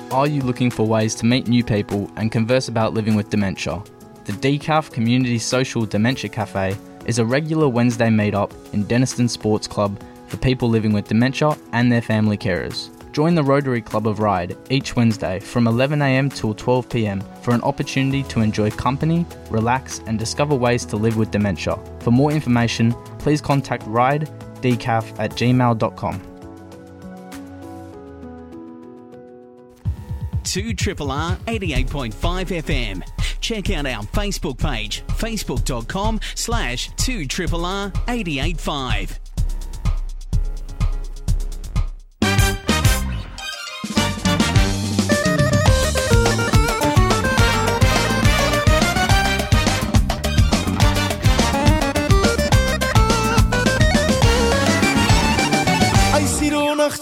Are 0.09 0.25
you 0.25 0.41
looking 0.41 0.71
for 0.71 0.87
ways 0.87 1.13
to 1.15 1.27
meet 1.27 1.47
new 1.47 1.63
people 1.63 2.11
and 2.15 2.31
converse 2.31 2.69
about 2.69 2.95
living 2.95 3.13
with 3.13 3.29
dementia? 3.29 3.83
The 4.25 4.33
DCAF 4.33 4.91
Community 4.91 5.37
Social 5.37 5.85
Dementia 5.85 6.31
Cafe 6.31 6.75
is 7.05 7.19
a 7.19 7.25
regular 7.25 7.69
Wednesday 7.69 8.09
meetup 8.09 8.51
in 8.73 8.83
Deniston 8.85 9.29
Sports 9.29 9.67
Club 9.67 10.01
for 10.27 10.37
people 10.37 10.69
living 10.69 10.91
with 10.91 11.07
dementia 11.07 11.55
and 11.71 11.91
their 11.91 12.01
family 12.01 12.35
carers. 12.35 12.89
Join 13.13 13.35
the 13.35 13.43
Rotary 13.43 13.81
Club 13.81 14.07
of 14.07 14.19
Ride 14.19 14.57
each 14.71 14.95
Wednesday 14.95 15.39
from 15.39 15.65
11am 15.65 16.33
till 16.33 16.55
12pm 16.55 17.21
for 17.43 17.53
an 17.53 17.61
opportunity 17.61 18.23
to 18.23 18.41
enjoy 18.41 18.71
company, 18.71 19.23
relax, 19.51 19.99
and 20.07 20.17
discover 20.17 20.55
ways 20.55 20.83
to 20.85 20.97
live 20.97 21.15
with 21.15 21.29
dementia. 21.29 21.77
For 21.99 22.09
more 22.09 22.31
information, 22.31 22.91
please 23.19 23.39
contact 23.39 23.83
ridedcaf 23.83 25.19
at 25.19 25.31
gmail.com. 25.31 26.21
2 30.43 30.73
Triple 30.73 31.11
R 31.11 31.35
88.5 31.45 32.13
FM. 32.13 33.03
Check 33.41 33.69
out 33.71 33.85
our 33.85 34.03
Facebook 34.05 34.57
page, 34.57 35.03
facebook.com 35.07 36.19
slash 36.33 36.89
2 36.95 37.27
Triple 37.27 37.65
R 37.65 37.91
885. 38.07 39.19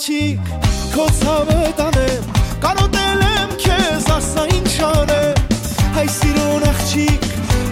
աղջիկ, 0.02 0.48
քո 0.96 1.04
ցավը 1.14 1.58
տանեմ, 1.78 2.30
կարոտել 2.64 3.20
եմ 3.22 3.52
քեզ, 3.62 4.06
ասա 4.10 4.46
ինչ 4.58 4.72
անեմ, 4.88 5.42
հայ 5.94 6.06
սիրուն 6.16 6.64
աղջիկ, 6.70 7.28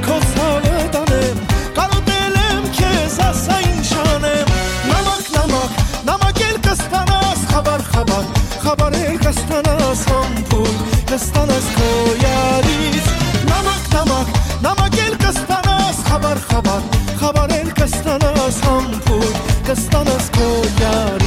քո 0.06 0.18
ցավը 0.36 0.84
տանեմ, 0.94 1.40
կարոտել 1.80 2.36
եմ 2.42 2.68
քեզ, 2.78 3.16
ասա 3.26 3.58
ինչ 3.72 3.90
անեմ, 4.04 4.52
նամակ 4.92 5.32
նամակ, 5.38 5.80
նամակել 6.12 6.60
կստանաս, 6.68 7.42
խաբար 7.54 7.86
խաբար, 7.96 8.28
խաբարել 8.66 9.18
կստանաս, 9.26 10.04
համբուր, 10.14 10.76
կստանաս 11.10 11.72
քո 11.80 11.90
յարից, 12.26 13.10
նամակ 13.50 13.90
նամակ, 13.96 14.36
նամակել 14.68 15.18
կստանաս, 15.26 16.04
խաբար 16.12 16.46
խաբար, 16.52 16.86
խաբարել 17.24 17.74
կստանաս, 17.82 18.62
համբուր, 18.70 19.34
կստանաս 19.72 20.30
քո 20.38 20.52
յարից 20.84 21.19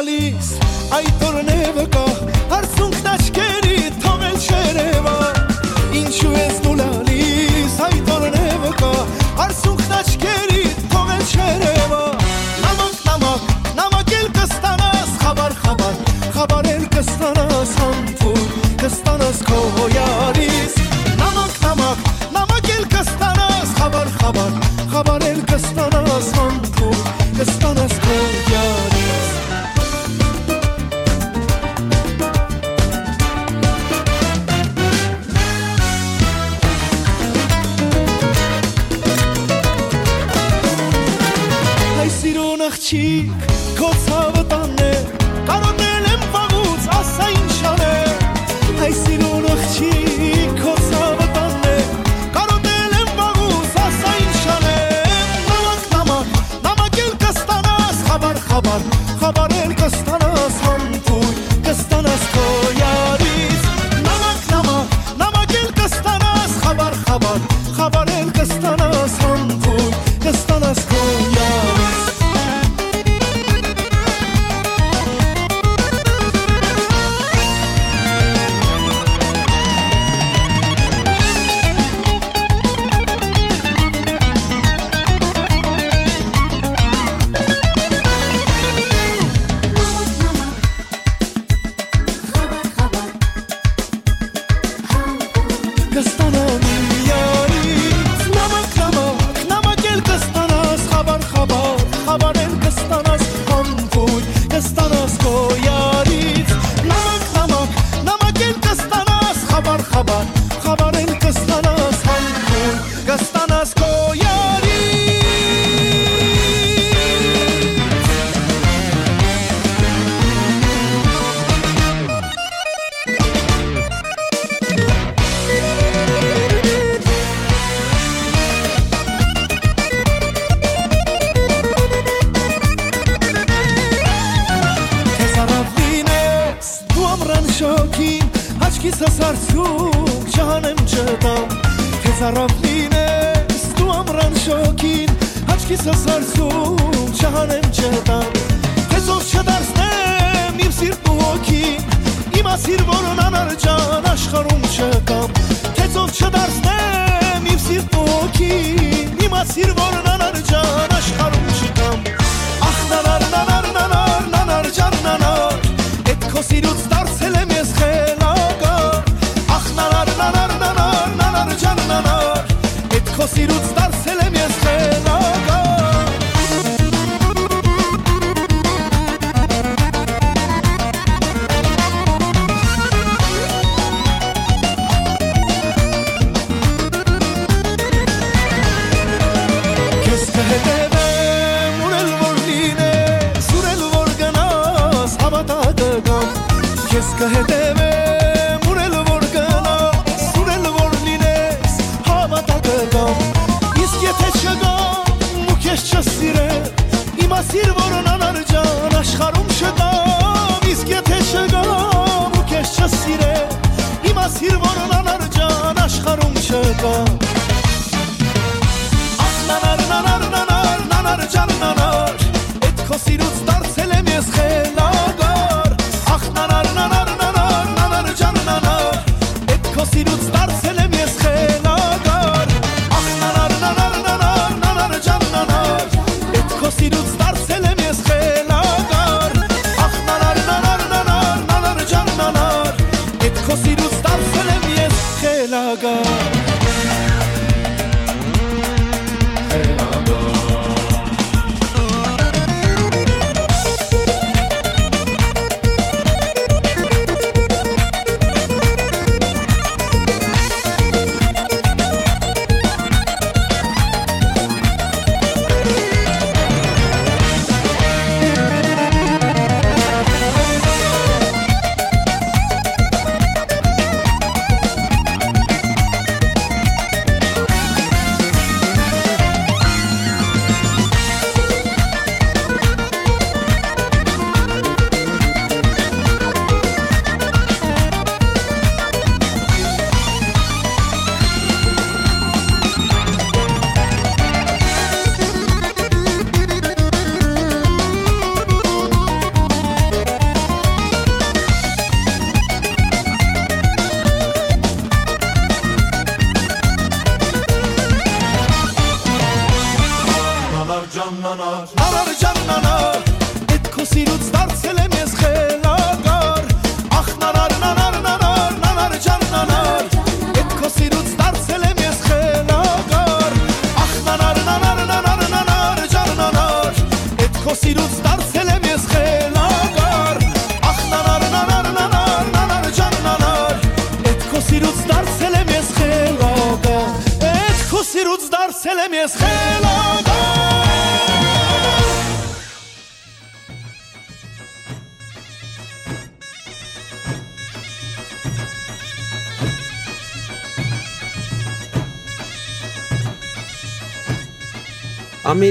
գալիս 0.00 0.46
այդ 0.96 1.24
օրն 1.28 1.50
է 1.52 1.58
վկա 1.76 2.04
հարցունքն 2.54 3.08
աչքեր 3.12 3.49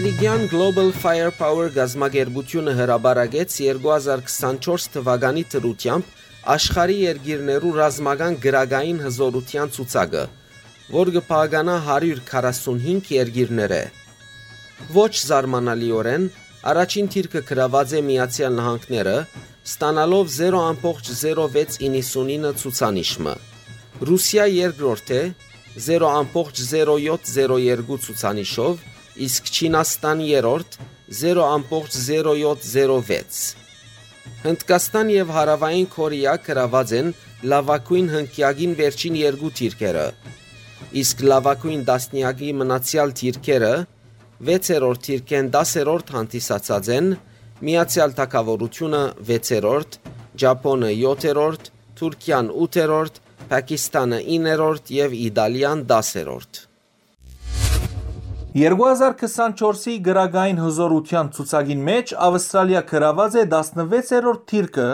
Ամերիկյան 0.09 0.49
Global 0.49 0.89
Firepower 0.89 1.69
գազམ་ագերբությունը 1.75 2.71
հրաբարագեց 2.79 3.51
2024 3.61 4.87
թվականի 4.95 5.43
թրությամբ 5.53 6.05
աշխարհի 6.53 6.95
երկիրներու 7.03 7.73
ռազմական 7.75 8.37
գրագային 8.45 9.01
հզորության 9.05 9.67
ցուցակը, 9.75 10.23
որ 10.95 11.07
կփականա 11.19 11.75
145 11.91 13.11
երկիրները։ 13.19 13.81
Ոչ 14.97 15.13
զարմանալիորեն 15.29 16.23
առաջին 16.73 17.07
թիրքը 17.13 17.41
գրաված 17.53 17.89
է 17.93 18.01
Միացյալ 18.09 18.53
Նահանգները, 18.57 19.17
ստանալով 19.69 20.25
0.0699 20.39 22.57
ցուցանիշը։ 22.65 23.37
Ռուսիա 24.09 24.45
երկրորդ 24.57 25.07
է 25.21 25.23
0.0702 25.77 28.01
ցուցանիշով, 28.09 28.88
իսկ 29.27 29.43
Չինաստան 29.55 30.19
երրորդ 30.29 30.71
0.0706։ 31.19 33.59
Հնդկաստան 34.43 35.07
եւ 35.13 35.31
Հարավային 35.35 35.87
Կորեա 35.95 36.33
գրաված 36.45 36.89
են 36.99 37.07
լավակույն 37.53 38.07
հնկյակին 38.13 38.73
վերջին 38.79 39.15
երկու 39.19 39.51
թիրքերը, 39.59 40.05
իսկ 41.01 41.17
լավակույն 41.31 41.81
դասնյակի 41.89 42.49
մնացյալ 42.59 43.09
թիրքերը 43.19 43.73
6-րդ 44.49 44.99
թիրքեն 45.09 45.45
10-րդ 45.55 46.07
հանդիսացած 46.15 46.85
են 46.95 47.07
Միացյալ 47.59 48.11
Թագավորությունը 48.15 49.01
6-րդ, 49.27 49.91
Ճապոնը 50.39 50.91
7-րդ, 50.95 51.63
Թուրքիան 51.99 52.47
8-րդ, 52.55 53.19
Պակիստանը 53.49 54.19
9-րդ 54.29 54.85
եւ 54.95 55.09
Իտալիան 55.19 55.83
10-րդ։ 55.91 56.68
2024-ի 58.59 59.93
գրագային 60.03 60.57
հզորության 60.59 61.27
ցուցակին 61.35 61.83
մեջ 61.89 62.09
Ավստրալիա 62.25 62.81
գրաված 62.89 63.37
է 63.39 63.41
16-րդ 63.53 64.41
թիրքը, 64.51 64.87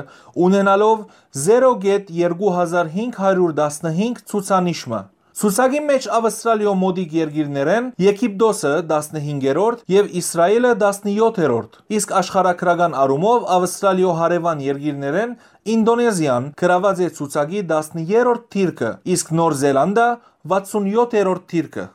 ունենալով 0.48 1.00
0.2515 1.46 4.22
ցուցանիշը։ 4.34 5.00
Ցուցակի 5.40 5.82
մեջ 5.88 6.04
Ավստրալիո 6.20 6.74
մոդիկ 6.84 7.16
երկիրներ 7.20 7.72
են 7.74 7.88
Եգիպտոսը 8.06 8.74
15-րդ 8.92 9.82
եւ 9.96 10.14
Իսրայելը 10.22 10.72
17-րդ։ 10.86 11.72
Իսկ 11.98 12.10
աշխարհակրական 12.22 12.94
առումով 13.02 13.50
Ավստրալիո 13.58 14.12
հարևան 14.22 14.64
երկիրներ 14.70 15.16
են 15.26 15.36
Ինդոնեզիան 15.76 16.44
գրաված 16.62 16.98
է 17.02 17.04
ցուցակի 17.20 17.60
10-րդ 17.74 18.42
թիրքը, 18.56 18.90
իսկ 19.18 19.26
Նոր 19.42 19.54
Զելանդա 19.66 20.08
67-րդ 20.56 21.44
թիրքը։ 21.52 21.86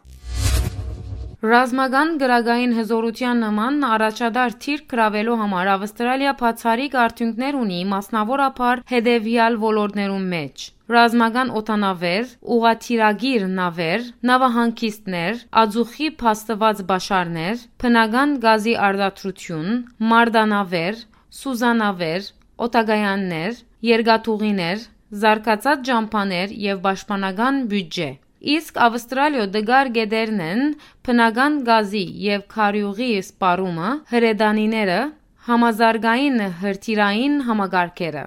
Ռազմական 1.40 2.10
գրագային 2.20 2.72
հզորության 2.76 3.38
նման 3.42 3.76
առաջադար 3.90 4.56
թիրք 4.64 4.82
գրավելու 4.92 5.36
համար 5.42 5.70
Ավստրալիա 5.74 6.34
բացառիկ 6.40 6.96
արդյունքներ 7.02 7.56
ունի 7.60 7.78
մասնավորապես 7.92 8.82
հետևյալ 8.92 9.56
ոլորտներում 9.62 10.26
մեջ. 10.34 10.66
ռազմական 10.96 11.54
օտանավեր, 11.62 12.28
ուղաթիրագիր 12.56 13.48
նավեր, 13.56 14.06
նավահանգիստներ, 14.32 15.42
ածուխի 15.64 16.12
փաստված 16.20 16.84
բաշարներ, 16.92 17.66
բնական 17.80 18.38
գազի 18.44 18.78
արտադրություն, 18.90 19.82
մարտանավեր, 20.12 21.04
սուզանավեր, 21.40 22.32
օտագայաններ, 22.68 23.52
երկաթուղիներ, 23.94 24.88
զարգացած 25.24 25.86
ջամփաներ 25.88 26.58
եւ 26.70 26.84
պաշտպանական 26.84 27.68
բյուջե։ 27.72 28.10
Իսկ 28.40 28.78
Ավստրալիո 28.80 29.42
դգար 29.52 29.88
գեդերն 29.92 30.38
են 30.40 30.60
բնական 31.04 31.56
գազի 31.66 32.04
եւ 32.24 32.44
քարյուղի 32.54 33.08
սպառումը, 33.20 33.90
հրեդանիները, 34.12 35.00
համազարգային 35.48 36.38
հրթիռային 36.62 37.34
համագարկերը։ 37.50 38.22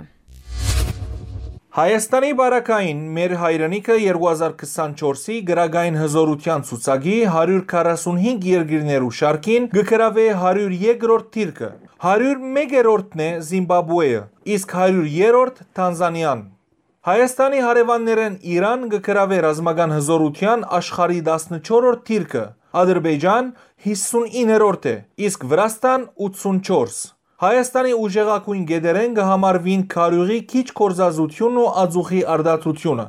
Հայաստանի 1.73 2.31
բարակային 2.38 3.02
մեր 3.18 3.35
հայրենիքը 3.41 3.98
2024-ի 4.06 5.40
գրագային 5.49 5.98
հզորության 6.03 6.65
ցուցակի 6.69 7.18
145 7.34 8.49
երկիրներու 8.53 9.14
շարքին 9.23 9.69
գկրավե 9.73 10.30
102-րդ 10.38 11.30
թիրքը։ 11.34 11.73
101-րդն 12.14 13.26
է 13.26 13.34
Զիմբաբվեը, 13.49 14.26
իսկ 14.53 14.81
100-րդ 14.84 15.64
Տանզանիան։ 15.73 16.52
Հայաստանի 17.03 17.57
հարևաններեն 17.59 18.35
Իրան 18.47 18.84
գկրավե 18.93 19.38
ռազմական 19.43 19.91
հզորության 19.91 20.61
աշխարհի 20.77 21.17
14-րդ 21.25 22.03
թիրքը, 22.09 22.43
Ադրբեջան 22.81 23.49
59-րդ 23.88 24.88
է, 24.88 24.93
իսկ 25.27 25.43
Վրաստան 25.51 26.05
84։ 26.27 27.01
Հայաստանի 27.43 27.91
ուժեղակույն 28.05 28.63
գեդերեն 28.71 29.17
կհամարվին 29.19 29.84
քարյուղի 29.91 30.39
քիչ 30.53 30.65
կորզազությունն 30.80 31.59
ու 31.65 31.67
ածուխի 31.84 32.21
արդարությունը։ 32.38 33.07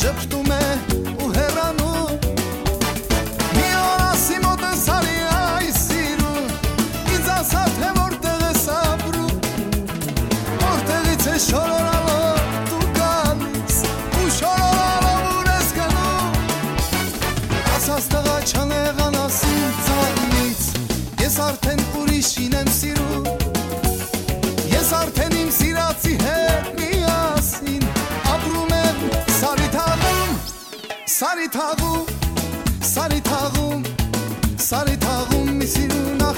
Szeptu 0.00 0.49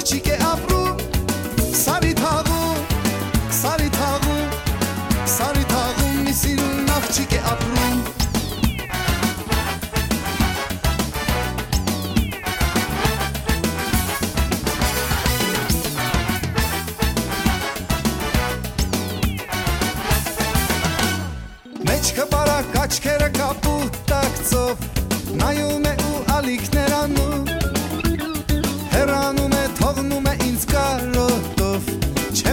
աղջիկ 0.02 0.28
է 0.34 0.36
ապրում 0.42 1.02
Սարի 1.78 2.08
թաղում, 2.18 2.78
Սարի 3.54 3.90
թաղում, 3.94 4.56
Սարի 5.30 5.62
թաղում 5.70 6.16
մի 6.24 6.34
սիրուն 6.40 6.90
աղջիկ 6.96 7.36
է 7.36 7.42
ապրում 7.52 8.00
Մեջքը 21.92 22.28
բարակ, 22.34 22.76
աչքերը 22.88 23.32
կապուտ 23.38 24.04
տակցով, 24.10 24.86
նայում 25.38 25.90
է 25.94 25.98
ու 26.10 26.22
ալիքներ 26.40 27.00
անում 27.04 27.61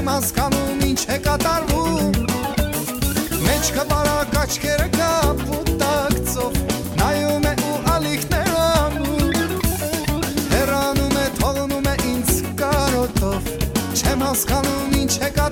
չեմ 0.09 0.15
հասկանում 0.15 0.79
ինչ 0.89 1.01
է 1.13 1.15
կատարվում 1.25 2.15
Մեջքը 3.45 3.83
բարակ 3.91 4.31
աչքերը 4.41 4.87
կապ 4.95 5.43
ու 5.53 5.75
տակցով 5.81 6.57
Նայում 7.01 7.45
է 7.49 7.53
ու 7.69 7.75
ալիքներ 7.93 8.49
ամում 8.61 9.29
Հեռանում 10.55 11.19
է 11.21 11.27
թողնում 11.37 11.91
է 11.93 11.95
ինձ 12.13 12.33
կարոտով 12.63 13.53
Չեմ 14.01 14.25
հասկանում 14.29 14.97
ինչ 15.03 15.13
է 15.13 15.29
կատարվում 15.37 15.48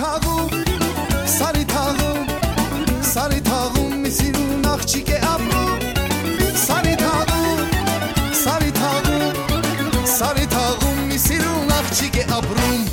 թաղում, 0.00 0.52
սարի 1.28 1.64
թաղում, 1.72 2.30
սարի 3.08 3.40
թաղում 3.48 3.98
մի 4.04 4.12
սիրուն 4.18 4.68
աղջիկ 4.72 5.10
է 5.16 5.18
ապրում, 5.32 5.82
սարի 6.62 6.94
թաղում, 7.02 7.60
սարի 8.42 8.72
թաղում, 8.78 10.06
սարի 10.14 10.46
թաղում 10.54 11.02
մի 11.10 11.20
սիրուն 11.26 11.76
աղջիկ 11.80 12.18
է 12.22 12.24
ապրում 12.38 12.89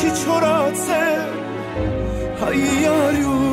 چی 0.00 0.10
چرا؟ 0.10 0.72
های 2.40 2.58
یارو. 2.58 3.47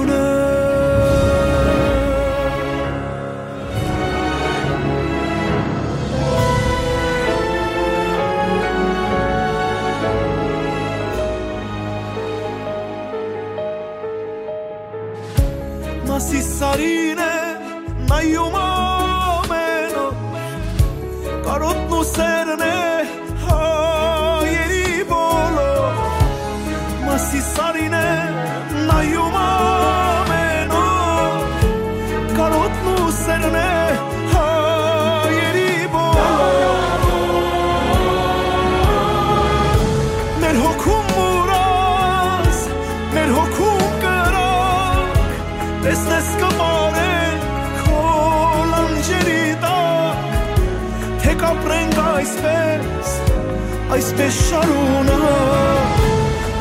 Այսպես 54.16 54.36
շարունակ 54.48 56.04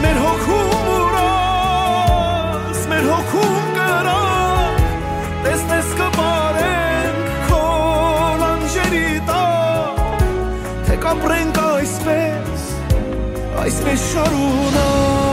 Մեր 0.03 0.17
հոգում 0.25 0.89
ուրաս, 0.95 2.81
մեր 2.91 3.05
հոգում 3.13 3.69
կրակ 3.77 4.81
Տեսնես 5.47 5.93
կմարենք 6.01 7.31
քո 7.49 7.61
լանջերի 8.43 9.05
տակ 9.31 10.01
Թե 10.89 10.97
կապրենք 11.07 11.61
այսպես, 11.69 12.65
այսպես 13.63 14.09
շարունակ 14.11 15.24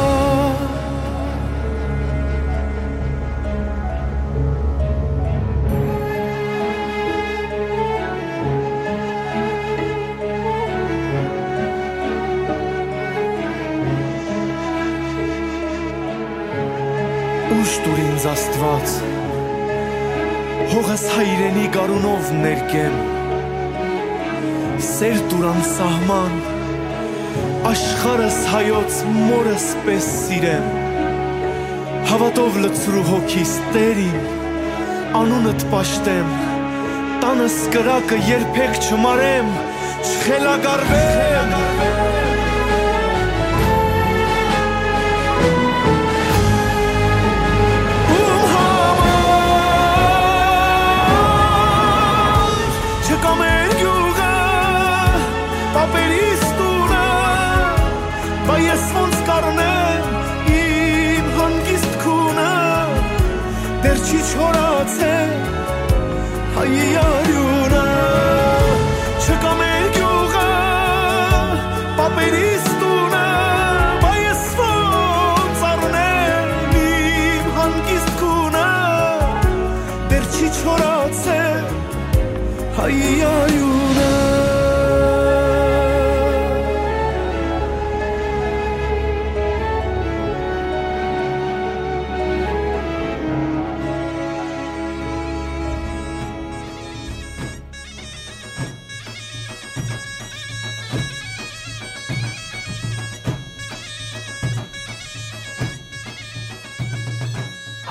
աստված 18.61 18.91
հողս 20.71 21.03
հայրենի 21.15 21.63
գարունով 21.73 22.27
ներկեմ 22.41 22.97
սեր 24.85 25.17
դուրան 25.31 25.61
սահման 25.69 26.35
աշխարհս 27.71 28.37
հայոց 28.51 28.99
մորս 29.15 29.65
պես 29.87 30.09
սիրեմ 30.27 30.67
հավատով 32.11 32.59
լցրու 32.65 33.05
հոգիս 33.09 33.53
տերին 33.73 34.19
անունդ 35.21 35.65
պաշտեմ 35.73 36.33
տանս 37.25 37.57
կրակը 37.77 38.19
երբեք 38.29 38.73
չմարեմ 38.85 39.49
չխելագարվեմ 40.11 41.57
չորացել 64.81 65.33
հայի 66.55 66.85
արյունը, 67.01 67.81
չկա 69.21 69.51
մեր 69.59 69.85
գյուղը, 69.97 70.45
պապերիս 71.99 72.65
տունը, 72.81 73.21
բա 74.01 74.15
ես 74.23 74.43
ոնց 74.61 75.63
առնեմ 75.69 76.75
իմ 76.81 77.53
հանգիստ 77.59 78.11
քունը, 78.23 78.65
դեր 80.15 80.27
չի 80.33 80.51
չորացել 80.63 81.71
հայի 82.81 83.15
արյունը 83.29 83.50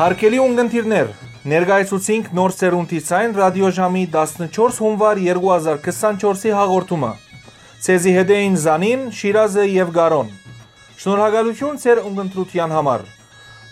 Հարկելի 0.00 0.38
ունգընտիրներ, 0.40 1.08
ներկայացուցինք 1.50 2.28
նոր 2.32 2.52
սերունդից 2.56 3.08
այն 3.18 3.34
ռադիոժամի 3.36 4.04
14 4.14 4.78
հունվար 4.80 5.18
2024-ի 5.26 6.54
հաղորդումը։ 6.56 7.10
Ցեզի 7.84 8.14
հետ 8.16 8.32
էին 8.36 8.56
Զանին, 8.62 9.02
Շիրազը 9.18 9.66
եւ 9.68 9.92
Գարոն։ 9.98 10.30
Շնորհակալություն 11.04 11.76
ձեր 11.84 12.00
ունգընտրության 12.08 12.74
համար։ 12.78 13.06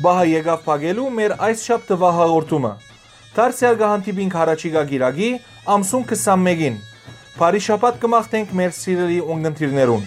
Բահա 0.04 0.28
եկավ 0.34 0.62
փագելու 0.68 1.08
մեր 1.16 1.36
այս 1.48 1.64
շաբթվա 1.70 2.14
հաղորդումը։ 2.20 2.76
Դարձյալ 3.38 3.82
կհանդիպինք 3.88 4.40
հարաճիգա 4.42 4.86
գիրագի 4.92 5.30
ամսուն 5.78 6.08
21-ին։ 6.12 6.80
Բարի 7.40 7.66
շաբաթ 7.72 8.02
կմաղթենք 8.04 8.56
մեր 8.60 8.80
սիրելի 8.84 9.22
ունգընտիրներուն։ 9.32 10.04